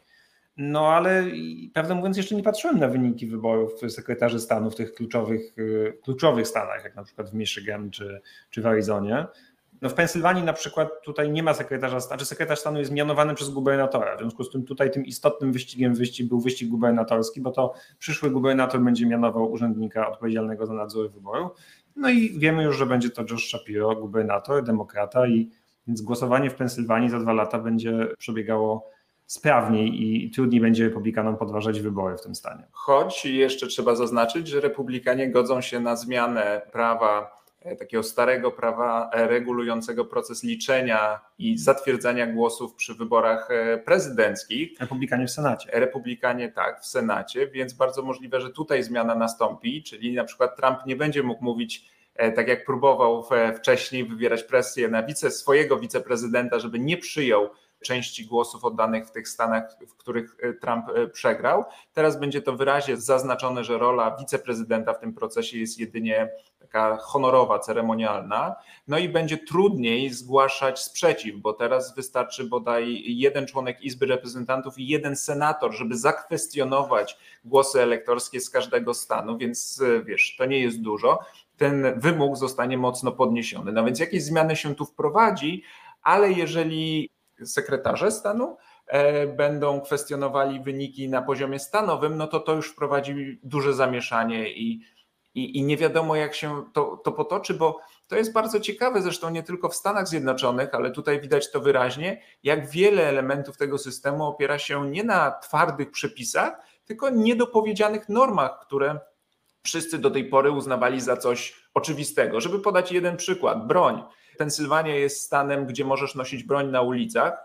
No 0.63 0.89
ale 0.89 1.25
prawdę 1.75 1.95
mówiąc, 1.95 2.17
jeszcze 2.17 2.35
nie 2.35 2.43
patrzyłem 2.43 2.79
na 2.79 2.89
wyniki 2.89 3.27
wyborów 3.27 3.73
sekretarzy 3.89 4.41
stanu 4.41 4.71
w 4.71 4.77
tych 4.77 4.95
kluczowych, 4.95 5.59
y, 5.59 5.99
kluczowych 6.03 6.49
stanach, 6.49 6.85
jak 6.85 6.97
na 6.97 7.05
przykład 7.05 7.31
w 7.31 7.35
Michigan 7.35 7.91
czy, 7.91 8.21
czy 8.51 8.63
w 8.63 8.67
Arizonie. 8.67 9.27
No 9.83 9.89
w 9.89 9.95
Pensylwanii 9.95 10.45
na 10.45 10.53
przykład 10.53 11.03
tutaj 11.03 11.31
nie 11.31 11.43
ma 11.43 11.55
sekretarza 11.55 12.01
stanu, 12.01 12.19
czy 12.19 12.25
sekretarz 12.27 12.59
stanu 12.59 12.79
jest 12.79 12.93
mianowany 12.93 13.35
przez 13.35 13.51
gubernatora. 13.51 14.17
W 14.17 14.21
związku 14.21 14.45
z 14.45 14.51
tym 14.51 14.65
tutaj 14.65 14.91
tym 14.91 15.05
istotnym 15.05 15.53
wyścigiem 15.53 15.95
wyścig 15.95 16.29
był 16.29 16.41
wyścig 16.41 16.69
gubernatorski, 16.69 17.41
bo 17.41 17.51
to 17.51 17.75
przyszły 17.99 18.31
gubernator 18.31 18.81
będzie 18.81 19.07
mianował 19.07 19.53
urzędnika 19.53 20.11
odpowiedzialnego 20.11 20.67
za 20.67 20.75
nadzór 20.75 21.11
wyborów. 21.11 21.51
No 21.97 22.11
i 22.11 22.39
wiemy 22.39 22.63
już, 22.65 22.77
że 22.77 22.87
będzie 22.87 23.11
to 23.11 23.23
Josh 23.31 23.49
Shapiro, 23.49 23.97
gubernator, 23.97 24.65
demokrata 24.65 25.27
i 25.27 25.51
więc 25.87 26.03
głosowanie 26.03 26.51
w 26.51 26.55
Pensylwanii 26.55 27.11
za 27.11 27.19
dwa 27.19 27.33
lata 27.33 27.59
będzie 27.59 28.09
przebiegało 28.19 28.91
sprawniej 29.31 30.03
i 30.03 30.31
trudniej 30.31 30.61
będzie 30.61 30.85
republikanom 30.85 31.37
podważać 31.37 31.81
wybory 31.81 32.17
w 32.17 32.23
tym 32.23 32.35
stanie. 32.35 32.65
Choć 32.73 33.25
jeszcze 33.25 33.67
trzeba 33.67 33.95
zaznaczyć, 33.95 34.49
że 34.49 34.61
republikanie 34.61 35.31
godzą 35.31 35.61
się 35.61 35.81
na 35.81 35.97
zmianę 35.97 36.63
prawa 36.73 37.41
e, 37.61 37.77
takiego 37.77 38.03
starego 38.03 38.51
prawa 38.51 39.11
e, 39.13 39.29
regulującego 39.29 40.05
proces 40.05 40.45
liczenia 40.45 41.21
i 41.39 41.59
zatwierdzania 41.59 42.27
głosów 42.27 42.75
przy 42.75 42.95
wyborach 42.95 43.49
e, 43.51 43.79
prezydenckich. 43.79 44.81
Republikanie 44.81 45.27
w 45.27 45.31
Senacie. 45.31 45.71
Republikanie 45.73 46.53
tak, 46.53 46.81
w 46.81 46.87
Senacie, 46.87 47.47
więc 47.47 47.73
bardzo 47.73 48.03
możliwe, 48.03 48.41
że 48.41 48.51
tutaj 48.51 48.83
zmiana 48.83 49.15
nastąpi, 49.15 49.83
czyli 49.83 50.15
na 50.15 50.25
przykład 50.25 50.57
Trump 50.57 50.79
nie 50.87 50.97
będzie 50.97 51.23
mógł 51.23 51.45
mówić 51.45 52.01
tak 52.37 52.49
jak 52.49 52.65
próbował 52.65 53.25
wcześniej 53.57 54.05
wywierać 54.05 54.43
presję 54.43 54.89
na 54.89 55.03
wice, 55.03 55.31
swojego 55.31 55.77
wiceprezydenta, 55.77 56.59
żeby 56.59 56.79
nie 56.79 56.97
przyjął 56.97 57.51
części 57.81 58.27
głosów 58.27 58.65
oddanych 58.65 59.07
w 59.07 59.11
tych 59.11 59.29
stanach, 59.29 59.77
w 59.89 59.95
których 59.95 60.37
e, 60.43 60.53
Trump 60.53 60.85
e, 60.89 61.07
przegrał. 61.07 61.65
Teraz 61.93 62.21
będzie 62.21 62.43
to 62.43 62.53
wyraźnie 62.57 62.97
zaznaczone, 62.97 63.65
że 63.65 63.79
rola 63.79 64.17
wiceprezydenta 64.17 64.95
w 64.95 65.01
tym 65.01 65.15
procesie 65.15 65.59
jest 65.59 65.79
jedynie 65.79 66.31
taka 66.61 66.97
honorowa, 66.97 67.59
ceremonialna. 67.59 68.57
No 68.89 68.99
i 68.99 69.09
będzie 69.09 69.39
trudniej 69.39 70.11
zgłaszać 70.11 70.83
sprzeciw, 70.83 71.37
bo 71.37 71.53
teraz 71.53 71.95
wystarczy 71.95 72.45
bodaj 72.45 73.03
jeden 73.07 73.47
członek 73.47 73.83
Izby 73.83 74.07
Reprezentantów 74.07 74.79
i 74.79 74.89
jeden 74.89 75.17
senator, 75.17 75.73
żeby 75.73 75.97
zakwestionować 75.97 77.19
głosy 77.45 77.83
elektorskie 77.83 78.41
z 78.41 78.51
każdego 78.51 78.95
stanu, 78.95 79.39
więc 79.39 79.83
e, 79.83 80.05
wiesz, 80.05 80.37
to 80.39 80.45
nie 80.45 80.59
jest 80.59 80.81
dużo. 80.81 81.19
Ten 81.57 82.01
wymóg 82.01 82.37
zostanie 82.37 82.79
mocno 82.79 83.13
podniesiony. 83.13 83.73
No 83.73 83.85
więc 83.85 84.01
jakieś 84.01 84.23
zmiany 84.23 84.57
się 84.57 84.75
tu 84.75 84.85
wprowadzi, 84.85 85.63
ale 86.03 86.33
jeżeli 86.33 87.11
sekretarze 87.47 88.11
stanu 88.11 88.57
e, 88.87 89.27
będą 89.27 89.81
kwestionowali 89.81 90.61
wyniki 90.61 91.09
na 91.09 91.23
poziomie 91.23 91.59
stanowym, 91.59 92.17
no 92.17 92.27
to 92.27 92.41
to 92.41 92.55
już 92.55 92.73
wprowadzi 92.73 93.41
duże 93.43 93.75
zamieszanie 93.75 94.53
i, 94.53 94.81
i, 95.35 95.59
i 95.59 95.63
nie 95.63 95.77
wiadomo, 95.77 96.17
jak 96.17 96.35
się 96.35 96.65
to, 96.73 97.01
to 97.05 97.13
potoczy, 97.13 97.55
bo 97.55 97.81
to 98.07 98.17
jest 98.17 98.33
bardzo 98.33 98.61
ciekawe, 98.61 99.03
zresztą 99.03 99.31
nie 99.31 99.43
tylko 99.43 99.69
w 99.69 99.75
Stanach 99.75 100.09
Zjednoczonych, 100.09 100.75
ale 100.75 100.91
tutaj 100.91 101.21
widać 101.21 101.51
to 101.51 101.61
wyraźnie, 101.61 102.23
jak 102.43 102.71
wiele 102.71 103.09
elementów 103.09 103.57
tego 103.57 103.79
systemu 103.79 104.25
opiera 104.25 104.59
się 104.59 104.91
nie 104.91 105.05
na 105.05 105.31
twardych 105.31 105.91
przepisach, 105.91 106.53
tylko 106.85 107.11
niedopowiedzianych 107.11 108.09
normach, 108.09 108.59
które 108.61 108.99
wszyscy 109.63 109.99
do 109.99 110.11
tej 110.11 110.25
pory 110.25 110.51
uznawali 110.51 111.01
za 111.01 111.17
coś 111.17 111.67
oczywistego. 111.75 112.41
Żeby 112.41 112.61
podać 112.61 112.93
jeden 112.93 113.17
przykład, 113.17 113.67
broń. 113.67 114.03
Pensylwania 114.41 114.97
jest 114.97 115.23
stanem, 115.23 115.67
gdzie 115.67 115.85
możesz 115.85 116.15
nosić 116.15 116.45
broń 116.45 116.71
na 116.71 116.83
ulicach, 116.83 117.45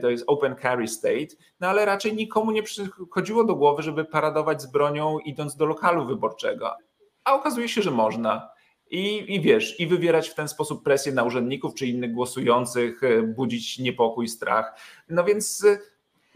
to 0.00 0.10
jest 0.10 0.24
open 0.26 0.56
carry 0.62 0.88
state, 0.88 1.36
no 1.60 1.68
ale 1.68 1.84
raczej 1.84 2.14
nikomu 2.14 2.50
nie 2.50 2.62
przychodziło 2.62 3.44
do 3.44 3.54
głowy, 3.54 3.82
żeby 3.82 4.04
paradować 4.04 4.62
z 4.62 4.66
bronią 4.66 5.18
idąc 5.18 5.56
do 5.56 5.66
lokalu 5.66 6.06
wyborczego. 6.06 6.76
A 7.24 7.34
okazuje 7.34 7.68
się, 7.68 7.82
że 7.82 7.90
można. 7.90 8.50
I, 8.90 9.34
I 9.34 9.40
wiesz, 9.40 9.80
i 9.80 9.86
wywierać 9.86 10.28
w 10.28 10.34
ten 10.34 10.48
sposób 10.48 10.84
presję 10.84 11.12
na 11.12 11.24
urzędników 11.24 11.74
czy 11.74 11.86
innych 11.86 12.12
głosujących, 12.12 13.00
budzić 13.36 13.78
niepokój, 13.78 14.28
strach. 14.28 14.80
No 15.08 15.24
więc 15.24 15.66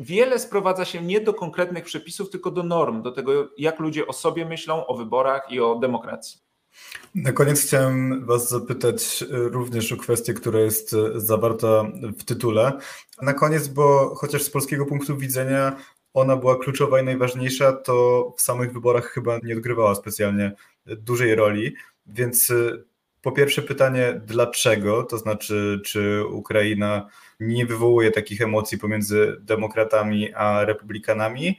wiele 0.00 0.38
sprowadza 0.38 0.84
się 0.84 1.02
nie 1.02 1.20
do 1.20 1.34
konkretnych 1.34 1.84
przepisów, 1.84 2.30
tylko 2.30 2.50
do 2.50 2.62
norm, 2.62 3.02
do 3.02 3.12
tego, 3.12 3.32
jak 3.58 3.78
ludzie 3.80 4.06
o 4.06 4.12
sobie 4.12 4.44
myślą, 4.44 4.86
o 4.86 4.94
wyborach 4.94 5.52
i 5.52 5.60
o 5.60 5.74
demokracji. 5.74 6.47
Na 7.14 7.32
koniec 7.32 7.62
chciałem 7.62 8.26
Was 8.26 8.50
zapytać 8.50 9.24
również 9.30 9.92
o 9.92 9.96
kwestię, 9.96 10.34
która 10.34 10.60
jest 10.60 10.96
zawarta 11.14 11.84
w 12.18 12.24
tytule. 12.24 12.72
Na 13.22 13.34
koniec, 13.34 13.68
bo 13.68 14.14
chociaż 14.14 14.42
z 14.42 14.50
polskiego 14.50 14.86
punktu 14.86 15.16
widzenia 15.16 15.76
ona 16.14 16.36
była 16.36 16.58
kluczowa 16.58 17.00
i 17.00 17.04
najważniejsza, 17.04 17.72
to 17.72 18.34
w 18.36 18.40
samych 18.40 18.72
wyborach 18.72 19.10
chyba 19.10 19.38
nie 19.42 19.54
odgrywała 19.56 19.94
specjalnie 19.94 20.52
dużej 20.86 21.34
roli. 21.34 21.74
Więc 22.06 22.52
po 23.22 23.32
pierwsze 23.32 23.62
pytanie, 23.62 24.20
dlaczego? 24.26 25.02
To 25.02 25.18
znaczy, 25.18 25.80
czy 25.84 26.24
Ukraina 26.26 27.08
nie 27.40 27.66
wywołuje 27.66 28.10
takich 28.10 28.40
emocji 28.40 28.78
pomiędzy 28.78 29.36
demokratami 29.40 30.34
a 30.34 30.64
republikanami? 30.64 31.58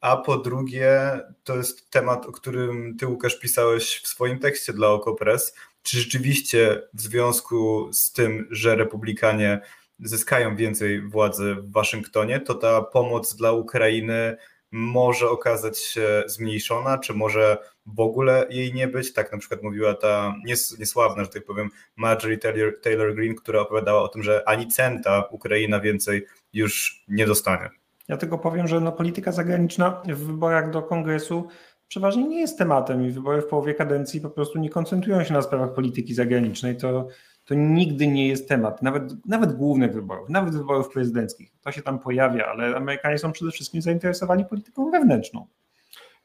A 0.00 0.16
po 0.16 0.36
drugie, 0.36 1.20
to 1.44 1.56
jest 1.56 1.90
temat, 1.90 2.26
o 2.26 2.32
którym 2.32 2.96
ty, 2.96 3.06
Łukasz, 3.06 3.38
pisałeś 3.38 4.00
w 4.02 4.06
swoim 4.06 4.38
tekście 4.38 4.72
dla 4.72 4.88
Okopres. 4.88 5.54
Czy 5.82 5.98
rzeczywiście 5.98 6.82
w 6.94 7.00
związku 7.00 7.88
z 7.92 8.12
tym, 8.12 8.48
że 8.50 8.76
republikanie 8.76 9.60
zyskają 10.00 10.56
więcej 10.56 11.08
władzy 11.08 11.54
w 11.54 11.72
Waszyngtonie, 11.72 12.40
to 12.40 12.54
ta 12.54 12.82
pomoc 12.82 13.34
dla 13.34 13.52
Ukrainy 13.52 14.36
może 14.70 15.30
okazać 15.30 15.78
się 15.78 16.22
zmniejszona, 16.26 16.98
czy 16.98 17.14
może 17.14 17.58
w 17.86 18.00
ogóle 18.00 18.46
jej 18.50 18.74
nie 18.74 18.88
być. 18.88 19.12
Tak 19.12 19.32
na 19.32 19.38
przykład 19.38 19.62
mówiła 19.62 19.94
ta 19.94 20.34
nies 20.44 20.78
niesławna, 20.78 21.24
że 21.24 21.30
tak 21.30 21.44
powiem, 21.44 21.70
Marjorie 21.96 22.38
Taylor, 22.38 22.80
Taylor 22.80 23.14
Greene, 23.14 23.34
która 23.34 23.60
opowiadała 23.60 24.02
o 24.02 24.08
tym, 24.08 24.22
że 24.22 24.48
ani 24.48 24.68
centa 24.68 25.28
Ukraina 25.30 25.80
więcej 25.80 26.26
już 26.52 27.04
nie 27.08 27.26
dostanie. 27.26 27.70
Ja 28.08 28.16
tylko 28.16 28.38
powiem, 28.38 28.68
że 28.68 28.80
no, 28.80 28.92
polityka 28.92 29.32
zagraniczna 29.32 30.02
w 30.08 30.24
wyborach 30.24 30.70
do 30.70 30.82
kongresu 30.82 31.48
przeważnie 31.88 32.24
nie 32.24 32.40
jest 32.40 32.58
tematem 32.58 33.06
i 33.06 33.10
wybory 33.10 33.42
w 33.42 33.46
połowie 33.46 33.74
kadencji 33.74 34.20
po 34.20 34.30
prostu 34.30 34.58
nie 34.58 34.70
koncentrują 34.70 35.24
się 35.24 35.34
na 35.34 35.42
sprawach 35.42 35.74
polityki 35.74 36.14
zagranicznej. 36.14 36.76
To, 36.76 37.08
to 37.44 37.54
nigdy 37.54 38.06
nie 38.06 38.28
jest 38.28 38.48
temat, 38.48 38.82
nawet, 38.82 39.26
nawet 39.26 39.52
głównych 39.52 39.92
wyborów, 39.92 40.28
nawet 40.28 40.56
wyborów 40.56 40.88
prezydenckich. 40.88 41.52
To 41.60 41.72
się 41.72 41.82
tam 41.82 41.98
pojawia, 41.98 42.46
ale 42.46 42.76
Amerykanie 42.76 43.18
są 43.18 43.32
przede 43.32 43.50
wszystkim 43.50 43.82
zainteresowani 43.82 44.44
polityką 44.44 44.90
wewnętrzną. 44.90 45.46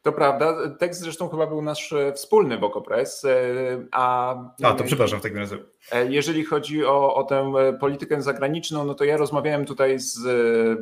To 0.02 0.12
prawda. 0.12 0.70
Tekst 0.80 1.02
zresztą 1.02 1.30
chyba 1.30 1.48
był 1.48 1.62
nasz 1.62 1.94
e, 1.94 2.14
wspólny 2.14 2.58
w 2.58 2.64
Okopres. 2.64 3.26
E, 3.26 3.36
a, 3.92 4.36
a 4.64 4.74
to 4.74 4.84
przepraszam 4.84 5.20
w 5.20 5.24
takim 5.24 5.38
razie. 5.38 5.58
E, 5.92 6.06
jeżeli 6.06 6.46
chodzi 6.46 6.86
o, 6.86 7.16
o 7.16 7.24
tę 7.24 7.54
politykę 7.80 8.22
zagraniczną, 8.22 8.84
no 8.86 8.94
to 8.94 9.04
ja 9.04 9.18
rozmawiałem 9.18 9.66
tutaj 9.66 10.00
z 10.00 10.22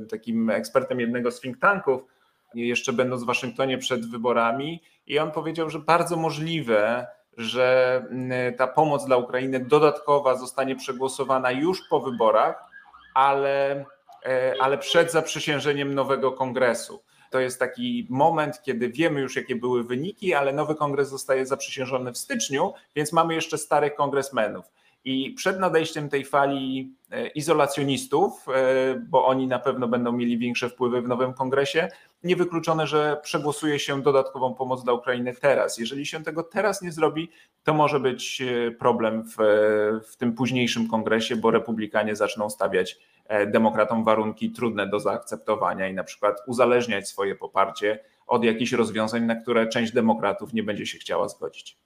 takim 0.10 0.50
ekspertem 0.50 1.00
jednego 1.00 1.32
z 1.32 1.42
think 1.42 1.60
tanków, 1.60 2.02
jeszcze 2.54 2.94
będąc 2.94 3.24
w 3.24 3.26
Waszyngtonie 3.26 3.78
przed 3.78 4.12
wyborami, 4.12 4.82
i 5.08 5.20
on 5.20 5.32
powiedział, 5.32 5.70
że 5.70 5.80
bardzo 5.80 6.18
możliwe, 6.18 7.08
że 7.38 8.04
ta 8.58 8.68
pomoc 8.68 9.06
dla 9.06 9.18
Ukrainy 9.18 9.60
dodatkowa 9.60 10.36
zostanie 10.36 10.76
przegłosowana 10.76 11.52
już 11.52 11.82
po 11.90 12.00
wyborach, 12.00 12.64
ale, 13.14 13.86
ale 14.60 14.78
przed 14.78 15.12
zaprzysiężeniem 15.12 15.96
nowego 15.96 16.32
kongresu. 16.32 17.04
To 17.30 17.40
jest 17.40 17.60
taki 17.60 18.08
moment, 18.10 18.62
kiedy 18.62 18.90
wiemy 18.90 19.22
już, 19.22 19.36
jakie 19.36 19.56
były 19.56 19.84
wyniki, 19.84 20.34
ale 20.34 20.54
nowy 20.54 20.76
kongres 20.76 21.10
zostaje 21.10 21.46
zaprzysiężony 21.46 22.12
w 22.12 22.18
styczniu, 22.18 22.74
więc 22.96 23.14
mamy 23.14 23.34
jeszcze 23.34 23.58
starych 23.58 23.96
kongresmenów. 23.96 24.66
I 25.06 25.32
przed 25.32 25.60
nadejściem 25.60 26.10
tej 26.10 26.26
fali 26.26 26.94
e, 27.12 27.28
izolacjonistów, 27.28 28.48
e, 28.50 28.96
bo 28.96 29.26
oni 29.26 29.48
na 29.48 29.60
pewno 29.60 29.88
będą 29.88 30.12
mieli 30.12 30.38
większe 30.38 30.70
wpływy 30.70 31.02
w 31.02 31.08
nowym 31.08 31.34
kongresie, 31.34 31.88
niewykluczone, 32.24 32.88
że 32.88 33.20
przegłosuje 33.24 33.80
się 33.80 34.02
dodatkową 34.02 34.54
pomoc 34.54 34.84
dla 34.84 34.94
Ukrainy 34.94 35.36
teraz. 35.42 35.78
Jeżeli 35.78 36.06
się 36.06 36.24
tego 36.24 36.44
teraz 36.44 36.82
nie 36.82 36.92
zrobi, 36.92 37.30
to 37.64 37.74
może 37.74 38.00
być 38.00 38.42
e, 38.42 38.72
problem 38.72 39.24
w, 39.24 39.36
w 40.10 40.16
tym 40.16 40.34
późniejszym 40.34 40.88
kongresie, 40.88 41.36
bo 41.36 41.52
republikanie 41.52 42.16
zaczną 42.16 42.50
stawiać 42.50 43.00
demokratom 43.48 44.04
warunki 44.04 44.52
trudne 44.52 44.88
do 44.88 45.00
zaakceptowania 45.00 45.88
i 45.88 45.94
na 45.94 46.04
przykład 46.04 46.38
uzależniać 46.48 47.10
swoje 47.10 47.36
poparcie 47.36 48.00
od 48.28 48.44
jakichś 48.44 48.72
rozwiązań, 48.72 49.24
na 49.24 49.36
które 49.36 49.68
część 49.68 49.94
demokratów 49.94 50.54
nie 50.54 50.64
będzie 50.64 50.86
się 50.86 50.98
chciała 50.98 51.30
zgodzić. 51.30 51.78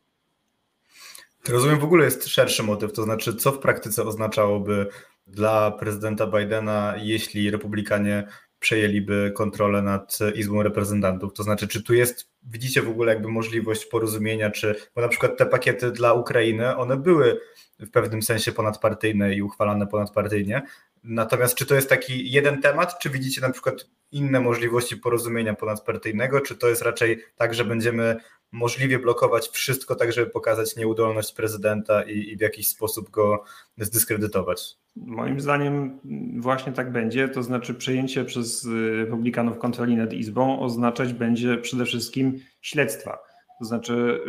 Rozumiem, 1.49 1.79
w 1.79 1.83
ogóle 1.83 2.05
jest 2.05 2.27
szerszy 2.27 2.63
motyw, 2.63 2.93
to 2.93 3.03
znaczy, 3.03 3.35
co 3.35 3.51
w 3.51 3.59
praktyce 3.59 4.03
oznaczałoby 4.03 4.87
dla 5.27 5.71
prezydenta 5.71 6.27
Bidena, 6.27 6.93
jeśli 6.97 7.51
republikanie 7.51 8.27
przejęliby 8.63 9.31
kontrolę 9.35 9.81
nad 9.81 10.19
Izbą 10.35 10.63
Reprezentantów? 10.63 11.33
To 11.33 11.43
znaczy, 11.43 11.67
czy 11.67 11.83
tu 11.83 11.93
jest, 11.93 12.29
widzicie 12.43 12.81
w 12.81 12.89
ogóle 12.89 13.13
jakby 13.13 13.29
możliwość 13.29 13.85
porozumienia, 13.85 14.51
czy, 14.51 14.75
bo 14.95 15.01
na 15.01 15.07
przykład 15.07 15.37
te 15.37 15.45
pakiety 15.45 15.91
dla 15.91 16.13
Ukrainy, 16.13 16.75
one 16.75 16.97
były 16.97 17.39
w 17.79 17.89
pewnym 17.89 18.21
sensie 18.21 18.51
ponadpartyjne 18.51 19.35
i 19.35 19.41
uchwalane 19.41 19.87
ponadpartyjnie, 19.87 20.61
Natomiast 21.03 21.55
czy 21.55 21.65
to 21.65 21.75
jest 21.75 21.89
taki 21.89 22.31
jeden 22.31 22.61
temat, 22.61 22.99
czy 22.99 23.09
widzicie 23.09 23.41
na 23.41 23.49
przykład 23.49 23.87
inne 24.11 24.39
możliwości 24.39 24.97
porozumienia 24.97 25.53
ponadpartyjnego, 25.53 26.41
czy 26.41 26.55
to 26.55 26.69
jest 26.69 26.81
raczej 26.81 27.23
tak, 27.35 27.53
że 27.53 27.65
będziemy 27.65 28.15
możliwie 28.51 28.99
blokować 28.99 29.49
wszystko, 29.49 29.95
tak 29.95 30.13
żeby 30.13 30.31
pokazać 30.31 30.75
nieudolność 30.75 31.33
prezydenta 31.33 32.03
i, 32.03 32.29
i 32.29 32.37
w 32.37 32.41
jakiś 32.41 32.67
sposób 32.67 33.09
go 33.09 33.43
zdyskredytować? 33.77 34.82
Moim 34.95 35.39
zdaniem 35.39 35.99
właśnie 36.39 36.73
tak 36.73 36.91
będzie, 36.91 37.29
to 37.29 37.43
znaczy 37.43 37.73
przejęcie 37.73 38.25
przez 38.25 38.67
republikanów 38.97 39.57
kontroli 39.57 39.95
nad 39.95 40.13
Izbą 40.13 40.59
oznaczać 40.59 41.13
będzie 41.13 41.57
przede 41.57 41.85
wszystkim 41.85 42.39
śledztwa. 42.61 43.17
To 43.59 43.65
znaczy, 43.65 44.19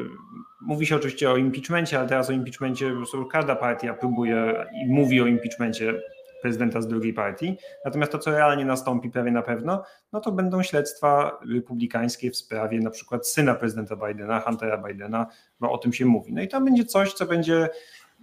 mówi 0.60 0.86
się 0.86 0.96
oczywiście 0.96 1.30
o 1.30 1.36
impeachmencie, 1.36 1.98
ale 1.98 2.08
teraz 2.08 2.30
o 2.30 2.32
impeachmencie 2.32 2.92
każda 3.30 3.56
partia 3.56 3.94
próbuje 3.94 4.66
i 4.84 4.92
mówi 4.92 5.20
o 5.20 5.26
impeachmencie 5.26 6.02
prezydenta 6.42 6.80
z 6.80 6.88
drugiej 6.88 7.14
partii. 7.14 7.56
Natomiast 7.84 8.12
to, 8.12 8.18
co 8.18 8.30
realnie 8.30 8.64
nastąpi 8.64 9.10
prawie 9.10 9.30
na 9.30 9.42
pewno, 9.42 9.82
no 10.12 10.20
to 10.20 10.32
będą 10.32 10.62
śledztwa 10.62 11.38
republikańskie 11.54 12.30
w 12.30 12.36
sprawie 12.36 12.80
na 12.80 12.90
przykład 12.90 13.28
syna 13.28 13.54
prezydenta 13.54 13.96
Bidena, 13.96 14.40
Huntera 14.40 14.78
Bidena, 14.78 15.26
bo 15.60 15.72
o 15.72 15.78
tym 15.78 15.92
się 15.92 16.06
mówi. 16.06 16.32
No 16.32 16.42
i 16.42 16.48
to 16.48 16.60
będzie 16.60 16.84
coś, 16.84 17.12
co 17.12 17.26
będzie 17.26 17.68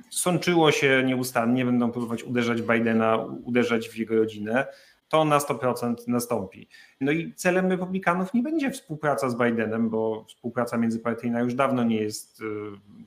sączyło 0.10 0.72
się 0.72 1.04
nieustannie, 1.06 1.66
będą 1.66 1.92
próbować 1.92 2.24
uderzać 2.24 2.62
Bidena, 2.62 3.18
uderzać 3.44 3.90
w 3.90 3.98
jego 3.98 4.16
rodzinę. 4.16 4.68
To 5.10 5.26
na 5.26 5.38
100% 5.38 5.96
nastąpi. 6.08 6.68
No 7.02 7.12
i 7.12 7.34
celem 7.34 7.70
republikanów 7.70 8.34
nie 8.34 8.44
będzie 8.44 8.72
współpraca 8.72 9.30
z 9.30 9.38
Bidenem, 9.38 9.90
bo 9.90 10.26
współpraca 10.28 10.78
międzypartyjna 10.78 11.42
już 11.42 11.54
dawno 11.54 11.84
nie 11.84 11.98
jest 12.02 12.42
y, 12.42 12.46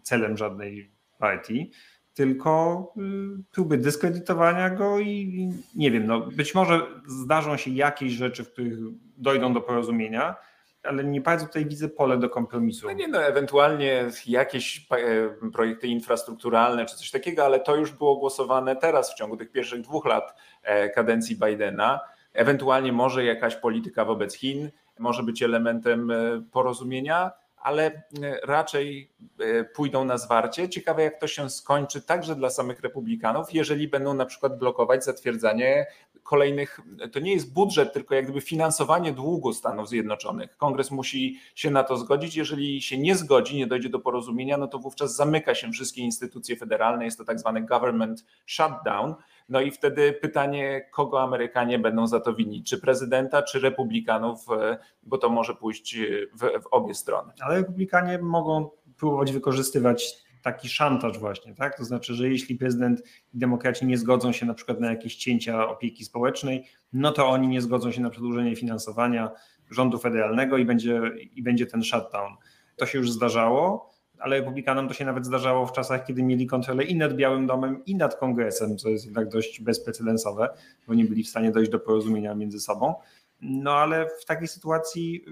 celem 0.03 0.37
żadnej 0.37 0.91
partii 1.19 1.71
tylko 2.15 2.93
y, 2.97 3.43
próby 3.53 3.79
dyskredytowania 3.79 4.71
go 4.71 5.01
i 5.01 5.51
nie 5.75 5.91
wiem, 5.91 6.07
no 6.07 6.21
być 6.21 6.55
może 6.55 6.87
zdarzą 7.07 7.57
się 7.57 7.71
jakieś 7.71 8.13
rzeczy, 8.13 8.45
w 8.45 8.53
których 8.53 8.79
dojdą 9.17 9.55
do 9.55 9.61
porozumienia, 9.61 10.37
ale 10.85 11.05
nie 11.05 11.21
bardzo 11.21 11.47
tutaj 11.47 11.67
widzę 11.67 11.89
pole 11.89 12.19
do 12.19 12.31
kompromisu. 12.31 12.87
No 12.87 12.93
nie, 12.93 13.09
no 13.09 13.23
ewentualnie 13.23 14.05
jakieś 14.27 14.87
e, 14.91 15.51
projekty 15.51 15.87
infrastrukturalne 15.87 16.87
czy 16.87 16.97
coś 16.97 17.11
takiego, 17.11 17.45
ale 17.45 17.61
to 17.61 17.77
już 17.77 17.93
było 17.93 18.17
głosowane 18.17 18.77
teraz 18.77 19.13
w 19.13 19.15
ciągu 19.15 19.37
tych 19.37 19.51
pierwszych 19.51 19.81
dwóch 19.81 20.07
lat 20.07 20.35
e, 20.63 20.89
kadencji 20.89 21.37
Bidena. 21.37 22.01
Ewentualnie 22.33 22.93
może 22.93 23.25
jakaś 23.25 23.57
polityka 23.57 24.05
wobec 24.05 24.37
Chin 24.37 24.71
może 24.99 25.23
być 25.23 25.43
elementem 25.43 26.11
e, 26.11 26.43
porozumienia 26.53 27.33
ale 27.65 27.87
e, 27.87 28.03
raczej 28.43 29.11
e, 29.41 29.65
pójdą 29.65 30.05
na 30.05 30.19
zwarcie. 30.19 30.69
Ciekawe, 30.69 31.03
jak 31.03 31.21
to 31.21 31.27
się 31.27 31.51
skończy 31.51 32.03
także 32.03 32.37
dla 32.37 32.51
samych 32.51 32.81
republikanów, 32.81 33.55
jeżeli 33.55 33.89
będą 33.89 34.15
na 34.15 34.27
przykład 34.27 34.59
blokować 34.59 35.05
zatwierdzanie 35.05 35.87
kolejnych, 36.23 36.81
to 37.13 37.21
nie 37.21 37.33
jest 37.33 37.53
budżet, 37.53 37.93
tylko 37.93 38.15
jak 38.15 38.25
gdyby 38.25 38.41
finansowanie 38.41 39.13
długu 39.13 39.53
Stanów 39.53 39.89
Zjednoczonych. 39.89 40.57
Kongres 40.57 40.91
musi 40.91 41.41
się 41.55 41.71
na 41.71 41.85
to 41.85 41.97
zgodzić. 41.97 42.37
Jeżeli 42.37 42.83
się 42.83 42.99
nie 42.99 43.17
zgodzi, 43.17 43.57
nie 43.57 43.67
dojdzie 43.67 43.89
do 43.89 43.99
porozumienia, 43.99 44.57
no 44.57 44.69
to 44.69 44.79
wówczas 44.79 45.17
zamyka 45.17 45.55
się 45.55 45.71
wszystkie 45.71 46.03
instytucje 46.03 46.57
federalne, 46.57 47.05
jest 47.05 47.19
to 47.19 47.25
tak 47.25 47.41
zwany 47.41 47.63
government 47.63 48.25
shutdown 48.47 49.15
no 49.49 49.61
i 49.61 49.71
wtedy 49.71 50.13
pytanie, 50.13 50.89
kogo 50.93 51.23
Amerykanie 51.23 51.79
będą 51.79 52.07
za 52.07 52.21
to 52.21 52.35
winić, 52.35 52.71
czy 52.71 52.79
prezydenta, 52.79 53.43
czy 53.43 53.61
republikanów, 53.61 54.47
e, 54.51 54.79
bo 55.03 55.19
to 55.19 55.29
może 55.29 55.55
pójść 55.55 55.97
w, 56.33 56.63
w 56.63 56.67
obie 56.71 56.95
strony. 56.95 57.33
Ale 57.41 57.57
republikanie 57.57 58.19
mogą 58.19 58.71
próbować 58.97 59.33
wykorzystywać 59.33 60.25
taki 60.43 60.69
szantaż 60.69 61.19
właśnie, 61.19 61.55
tak? 61.55 61.77
To 61.77 61.85
znaczy, 61.85 62.15
że 62.15 62.29
jeśli 62.29 62.57
prezydent 62.57 63.03
i 63.35 63.39
demokraci 63.39 63.87
nie 63.87 63.99
zgodzą 63.99 64.33
się 64.33 64.47
na 64.47 64.55
przykład 64.55 64.81
na 64.81 64.91
jakieś 64.91 65.17
cięcia 65.17 65.69
opieki 65.69 66.05
społecznej, 66.05 66.65
no 66.93 67.13
to 67.13 67.29
oni 67.29 67.49
nie 67.49 67.63
zgodzą 67.63 67.93
się 67.93 68.01
na 68.01 68.11
przedłużenie 68.11 68.57
finansowania 68.57 69.31
rządu 69.71 69.99
federalnego 69.99 70.59
i 70.59 70.65
będzie, 70.65 71.01
i 71.35 71.43
będzie 71.43 71.67
ten 71.67 71.83
shutdown. 71.83 72.33
To 72.77 72.87
się 72.87 72.99
już 72.99 73.11
zdarzało, 73.11 73.94
ale 74.19 74.37
republikanom 74.37 74.89
to 74.89 74.95
się 74.95 75.05
nawet 75.05 75.27
zdarzało 75.27 75.67
w 75.67 75.73
czasach, 75.73 76.07
kiedy 76.07 76.23
mieli 76.23 76.47
kontrolę 76.47 76.85
i 76.85 76.97
nad 76.97 77.15
Białym 77.15 77.47
Domem, 77.47 77.85
i 77.85 77.97
nad 77.97 78.17
Kongresem, 78.17 78.79
co 78.79 78.89
jest 78.89 79.05
jednak 79.05 79.29
dość 79.29 79.61
bezprecedensowe, 79.61 80.49
bo 80.89 80.95
nie 80.95 81.05
byli 81.05 81.25
w 81.25 81.29
stanie 81.29 81.51
dojść 81.51 81.71
do 81.71 81.81
porozumienia 81.81 82.35
między 82.35 82.61
sobą. 82.61 82.95
No 83.41 83.73
ale 83.73 84.07
w 84.23 84.25
takiej 84.25 84.49
sytuacji 84.49 85.25
y, 85.29 85.31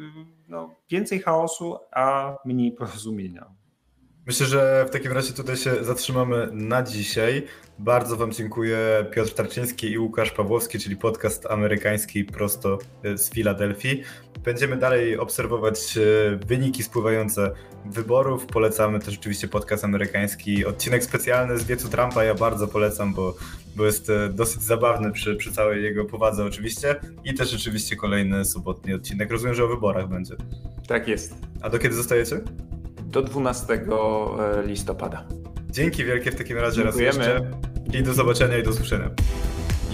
no, 0.48 0.74
więcej 0.90 1.20
chaosu, 1.20 1.76
a 1.92 2.36
mniej 2.44 2.72
porozumienia. 2.72 3.61
Myślę, 4.26 4.46
że 4.46 4.86
w 4.88 4.90
takim 4.90 5.12
razie 5.12 5.32
tutaj 5.32 5.56
się 5.56 5.84
zatrzymamy 5.84 6.48
na 6.52 6.82
dzisiaj. 6.82 7.46
Bardzo 7.78 8.16
Wam 8.16 8.32
dziękuję 8.32 8.78
Piotr 9.10 9.34
Tarczyński 9.34 9.90
i 9.90 9.98
Łukasz 9.98 10.30
Pawłowski, 10.30 10.78
czyli 10.78 10.96
podcast 10.96 11.46
amerykański 11.46 12.24
prosto 12.24 12.78
z 13.16 13.30
Filadelfii. 13.30 14.02
Będziemy 14.44 14.76
dalej 14.76 15.18
obserwować 15.18 15.98
e, 15.98 16.36
wyniki 16.46 16.82
spływające 16.82 17.50
wyborów. 17.84 18.46
Polecamy 18.46 19.00
też 19.00 19.18
oczywiście 19.18 19.48
podcast 19.48 19.84
amerykański. 19.84 20.64
Odcinek 20.64 21.04
specjalny 21.04 21.58
z 21.58 21.64
wiecu 21.64 21.88
Trumpa 21.88 22.24
ja 22.24 22.34
bardzo 22.34 22.68
polecam, 22.68 23.14
bo, 23.14 23.34
bo 23.76 23.86
jest 23.86 24.10
e, 24.10 24.28
dosyć 24.28 24.62
zabawny 24.62 25.12
przy, 25.12 25.36
przy 25.36 25.52
całej 25.52 25.82
jego 25.82 26.04
powadze 26.04 26.44
oczywiście. 26.44 27.00
I 27.24 27.34
też 27.34 27.54
oczywiście 27.54 27.96
kolejny 27.96 28.44
sobotni 28.44 28.94
odcinek. 28.94 29.30
Rozumiem, 29.30 29.54
że 29.54 29.64
o 29.64 29.68
wyborach 29.68 30.08
będzie. 30.08 30.36
Tak 30.88 31.08
jest. 31.08 31.34
A 31.62 31.70
do 31.70 31.78
kiedy 31.78 31.94
zostajecie? 31.94 32.40
Do 33.12 33.22
12 33.22 33.72
e, 33.74 34.66
listopada. 34.66 35.24
Dzięki 35.70 36.04
wielkie 36.04 36.30
w 36.30 36.34
takim 36.34 36.58
razie 36.58 36.82
Dziękujemy. 36.82 37.18
raz 37.18 37.26
jeszcze 37.26 37.98
i 37.98 38.02
do 38.02 38.14
zobaczenia 38.14 38.58
i 38.58 38.62
do 38.62 38.70
usłyszenia. 38.70 39.10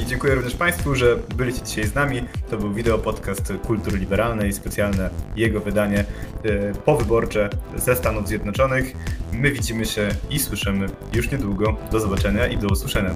I 0.02 0.06
dziękuję 0.06 0.34
również 0.34 0.54
Państwu, 0.54 0.94
że 0.94 1.16
byliście 1.36 1.62
dzisiaj 1.62 1.84
z 1.86 1.94
nami. 1.94 2.22
To 2.50 2.56
był 2.56 2.72
wideo 2.72 2.98
podcast 2.98 3.52
Kultury 3.66 3.98
Liberalnej, 3.98 4.52
specjalne 4.52 5.10
jego 5.36 5.60
wydanie 5.60 6.04
e, 6.44 6.72
powyborcze 6.74 7.50
ze 7.76 7.96
Stanów 7.96 8.28
Zjednoczonych. 8.28 8.92
My 9.32 9.52
widzimy 9.52 9.84
się 9.84 10.08
i 10.30 10.38
słyszymy 10.38 10.86
już 11.14 11.30
niedługo. 11.30 11.76
Do 11.92 12.00
zobaczenia 12.00 12.46
i 12.46 12.58
do 12.58 12.68
usłyszenia. 12.68 13.14